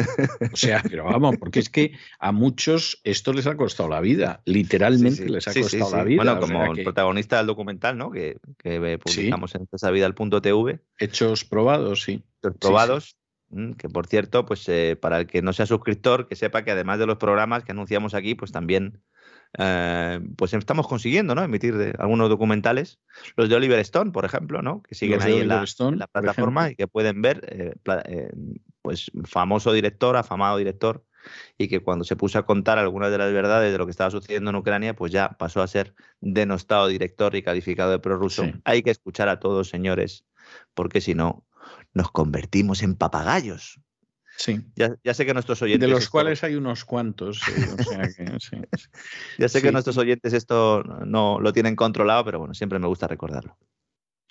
O 0.51 0.55
sea, 0.55 0.84
pero 0.88 1.05
vamos, 1.05 1.38
porque 1.38 1.59
es 1.59 1.69
que 1.69 1.97
a 2.19 2.32
muchos 2.32 2.99
esto 3.03 3.34
les 3.34 3.47
ha 3.47 3.55
costado 3.55 3.89
la 3.89 4.01
vida. 4.01 4.41
Literalmente 4.45 5.28
les 5.28 5.47
ha 5.47 5.53
costado 5.53 5.95
la 5.95 6.03
vida. 6.03 6.24
Bueno, 6.24 6.39
como 6.39 6.74
el 6.74 6.84
protagonista 6.84 7.38
del 7.38 7.47
documental, 7.47 7.97
¿no? 7.97 8.11
Que, 8.11 8.38
que 8.57 8.99
publicamos 9.03 9.55
en 9.55 9.67
esa 9.72 9.91
vida 9.91 10.11
punto 10.11 10.41
TV. 10.41 10.80
Hechos 10.97 11.45
probados, 11.45 12.03
sí. 12.03 12.24
Hechos 12.41 12.57
probados 12.59 13.15
que 13.78 13.89
por 13.89 14.08
cierto, 14.08 14.45
pues 14.45 14.68
eh, 14.70 14.97
para 14.99 15.20
el 15.20 15.28
que 15.28 15.41
no 15.41 15.54
sea 15.54 15.66
suscriptor, 15.66 16.28
que 16.28 16.36
sepa 16.36 16.64
que 16.64 16.72
además 16.72 16.99
de 16.99 17.06
los 17.06 17.18
programas 17.18 17.64
que 17.64 17.72
anunciamos 17.72 18.14
aquí, 18.14 18.36
pues 18.36 18.52
también 18.52 19.02
eh, 19.58 20.20
pues 20.38 20.54
estamos 20.54 20.88
consiguiendo, 20.88 21.36
¿no? 21.36 21.43
Emitir 21.43 21.95
algunos 21.99 22.30
documentales, 22.30 22.99
los 23.36 23.49
de 23.49 23.56
Oliver 23.56 23.80
Stone, 23.80 24.12
por 24.12 24.26
ejemplo, 24.26 24.62
¿no? 24.62 24.82
Que 24.82 24.95
siguen 24.95 25.22
ahí 25.22 25.39
en 25.39 25.49
la, 25.49 25.66
plataforma 26.12 26.70
y 26.70 26.76
que 26.76 26.88
pueden 26.88 27.22
ver, 27.22 27.41
eh, 27.49 28.32
pues 28.82 29.12
famoso 29.26 29.74
director, 29.74 30.16
afamado 30.16 30.58
director, 30.58 31.04
y 31.58 31.68
que 31.68 31.82
cuando 31.82 32.06
se 32.06 32.16
puso 32.16 32.39
a 32.39 32.45
contar 32.45 32.78
algunas 32.78 33.12
de 33.12 33.18
las 33.18 33.32
verdades 33.34 33.72
de 33.72 33.78
lo 33.78 33.86
que 33.86 33.91
estaba 33.91 34.10
sucediendo 34.10 34.49
en 34.49 34.56
Ucrania, 34.56 34.95
pues 34.95 35.12
ya 35.12 35.30
pasó 35.38 35.62
a 35.62 35.68
ser 35.68 35.93
denostado 36.22 36.88
director 36.88 37.36
y 37.36 37.43
calificado 37.43 37.91
de 37.91 37.99
prorruso. 37.99 38.45
Hay 38.64 38.84
que 38.84 38.91
escuchar 38.91 39.30
a 39.30 39.39
todos, 39.39 39.70
señores, 39.70 40.26
porque 40.74 41.02
si 41.02 41.14
no, 41.14 41.45
nos 41.94 42.12
convertimos 42.12 42.84
en 42.84 42.96
papagayos. 42.96 43.80
Sí. 44.38 44.60
Ya, 44.76 45.14
sé 45.14 45.26
que 45.26 45.34
nuestros 45.34 45.62
oyentes. 45.62 45.88
De 45.88 45.94
los 45.94 46.10
cuales 46.10 46.44
hay 46.44 46.56
unos 46.56 46.84
cuantos. 46.84 47.42
ya 49.38 49.50
sé 49.50 49.62
que 49.62 49.72
nuestros 49.72 49.98
oyentes 49.98 50.34
esto 50.34 50.84
no 51.06 51.39
lo 51.39 51.54
tienen 51.54 51.76
controlado, 51.76 52.26
pero 52.26 52.39
bueno, 52.39 52.54
siempre 52.54 52.80
me 52.80 52.88
gusta 52.88 53.08
recordarlo. 53.08 53.58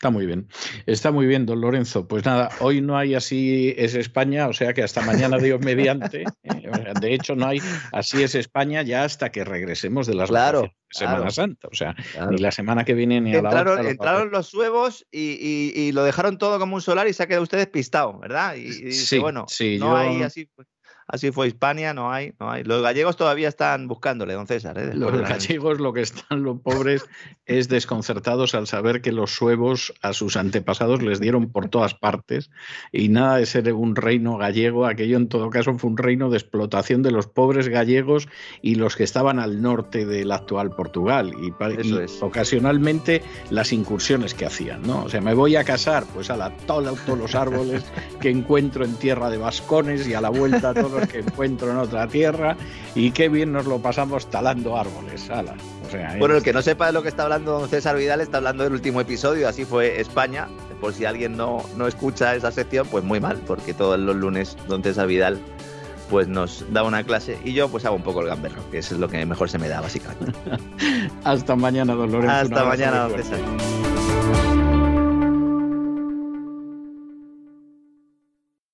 Está 0.01 0.09
muy 0.09 0.25
bien. 0.25 0.49
Está 0.87 1.11
muy 1.11 1.27
bien, 1.27 1.45
don 1.45 1.61
Lorenzo. 1.61 2.09
Pues 2.09 2.25
nada, 2.25 2.49
hoy 2.61 2.81
no 2.81 2.97
hay 2.97 3.15
así 3.15 3.75
es 3.77 3.95
España, 3.95 4.49
o 4.49 4.55
sea 4.55 4.73
que 4.73 4.83
hasta 4.83 5.03
mañana 5.03 5.37
Dios 5.37 5.61
mediante. 5.65 6.25
Eh, 6.43 6.71
de 6.99 7.13
hecho, 7.13 7.37
no 7.37 7.47
hay 7.47 7.61
así 7.93 8.23
es 8.23 8.35
España 8.35 8.81
ya 8.81 9.05
hasta 9.05 9.31
que 9.31 9.45
regresemos 9.45 10.07
de 10.07 10.15
las 10.15 10.31
claro, 10.31 10.73
Semana 10.89 11.31
Santa. 11.31 11.69
O 11.71 11.75
sea, 11.75 11.95
ni 12.31 12.39
la 12.39 12.51
semana 12.51 12.87
que 12.87 12.95
viene 12.95 13.21
ni 13.21 13.35
a 13.35 13.43
la 13.43 13.51
otra. 13.51 13.91
Entraron 13.91 14.31
los 14.31 14.55
huevos 14.55 15.07
y, 15.13 15.93
lo 15.93 16.03
dejaron 16.03 16.39
todo 16.39 16.59
como 16.59 16.77
un 16.77 16.81
solar 16.81 17.07
y 17.07 17.13
se 17.13 17.25
ha 17.25 17.27
quedado 17.27 17.43
usted 17.43 17.59
despistado, 17.59 18.19
¿verdad? 18.19 18.55
Y, 18.55 18.93
sí, 18.93 19.19
bueno, 19.19 19.45
sí, 19.49 19.77
no 19.79 19.99
hay 19.99 20.23
así. 20.23 20.49
Pues, 20.57 20.67
Así 21.13 21.33
fue 21.33 21.49
Hispania, 21.49 21.93
no 21.93 22.13
hay, 22.13 22.35
no 22.39 22.51
hay. 22.51 22.63
Los 22.63 22.83
gallegos 22.83 23.17
todavía 23.17 23.49
están 23.49 23.89
buscándole, 23.89 24.35
don 24.35 24.47
César. 24.47 24.79
¿eh? 24.79 24.95
Los 24.95 25.13
gallegos 25.21 25.81
lo 25.81 25.93
que 25.93 26.03
están 26.03 26.43
los 26.43 26.61
pobres 26.61 27.05
es 27.47 27.69
desconcertados 27.69 28.55
al 28.55 28.69
saber 28.69 29.03
que 29.03 29.11
los 29.11 29.35
suevos 29.35 29.93
a 30.03 30.13
sus 30.13 30.37
antepasados 30.37 31.03
les 31.03 31.21
dieron 31.21 31.51
por 31.51 31.69
todas 31.69 31.95
partes 31.95 32.51
y 32.93 33.09
nada 33.09 33.37
de 33.37 33.47
ser 33.47 33.73
un 33.73 33.97
reino 33.97 34.37
gallego, 34.37 34.87
aquello 34.87 35.17
en 35.17 35.29
todo 35.29 35.51
caso 35.51 35.77
fue 35.79 35.91
un 35.91 35.97
reino 35.97 36.31
de 36.31 36.39
explotación 36.39 37.03
de 37.03 37.11
los 37.11 37.27
pobres 37.27 37.69
gallegos 37.69 38.29
y 38.63 38.77
los 38.77 38.97
que 38.97 39.05
estaban 39.05 39.39
al 39.39 39.61
norte 39.61 40.07
del 40.07 40.31
actual 40.31 40.71
Portugal 40.71 41.33
y, 41.43 41.53
ocasionalmente 42.21 43.23
las 43.51 43.73
incursiones 43.73 44.35
que 44.35 44.47
hacían, 44.47 44.83
¿no? 44.83 45.05
O 45.05 45.09
sea, 45.09 45.21
me 45.21 45.35
voy 45.35 45.57
a 45.57 45.65
casar, 45.65 46.05
pues 46.15 46.31
a 46.31 46.37
la 46.37 46.51
todos 46.67 47.19
los 47.19 47.35
árboles 47.35 47.85
que 48.21 48.31
encuentro 48.31 48.85
en 48.85 48.95
tierra 48.95 49.29
de 49.31 49.39
vascones 49.39 50.07
y 50.07 50.15
a 50.15 50.21
la 50.21 50.31
vuelta 50.31 50.73
todos 50.75 51.00
que 51.07 51.21
encuentro 51.21 51.71
en 51.71 51.79
otra 51.79 52.07
tierra 52.07 52.57
y 52.95 53.11
qué 53.11 53.29
bien 53.29 53.53
nos 53.53 53.67
lo 53.67 53.79
pasamos 53.81 54.29
talando 54.31 54.77
árboles. 54.77 55.29
bueno, 56.19 56.37
el 56.37 56.43
que 56.43 56.53
no 56.53 56.63
sepa 56.63 56.87
de 56.87 56.93
lo 56.93 57.03
que 57.03 57.09
está 57.09 57.25
hablando 57.25 57.59
don 57.59 57.69
César 57.69 57.97
Vidal 57.97 58.21
está 58.21 58.39
hablando 58.39 58.65
del 58.65 58.73
último 58.73 59.01
episodio, 59.01 59.49
así 59.49 59.65
fue 59.65 60.01
España. 60.01 60.49
Por 60.81 60.95
si 60.95 61.05
alguien 61.05 61.37
no, 61.37 61.63
no 61.77 61.87
escucha 61.87 62.35
esa 62.35 62.51
sección, 62.51 62.87
pues 62.91 63.05
muy 63.05 63.21
mal, 63.21 63.39
porque 63.47 63.75
todos 63.75 63.99
los 63.99 64.17
lunes 64.17 64.57
don 64.67 64.83
César 64.83 65.07
Vidal 65.07 65.39
pues 66.11 66.27
nos 66.27 66.65
da 66.73 66.83
una 66.83 67.05
clase 67.05 67.39
y 67.45 67.53
yo 67.53 67.69
pues 67.69 67.85
hago 67.85 67.95
un 67.95 68.03
poco 68.03 68.21
el 68.21 68.27
gamberro, 68.27 68.69
que 68.71 68.79
es 68.79 68.91
lo 68.91 69.09
que 69.09 69.25
mejor 69.25 69.49
se 69.49 69.59
me 69.59 69.69
da 69.69 69.81
básicamente. 69.81 70.33
Hasta 71.25 71.55
mañana, 71.55 71.95
don 71.95 72.11
Lorenzo. 72.11 72.35
Hasta 72.35 72.65
mañana, 72.65 73.09
don 73.09 73.13
César. 73.13 74.50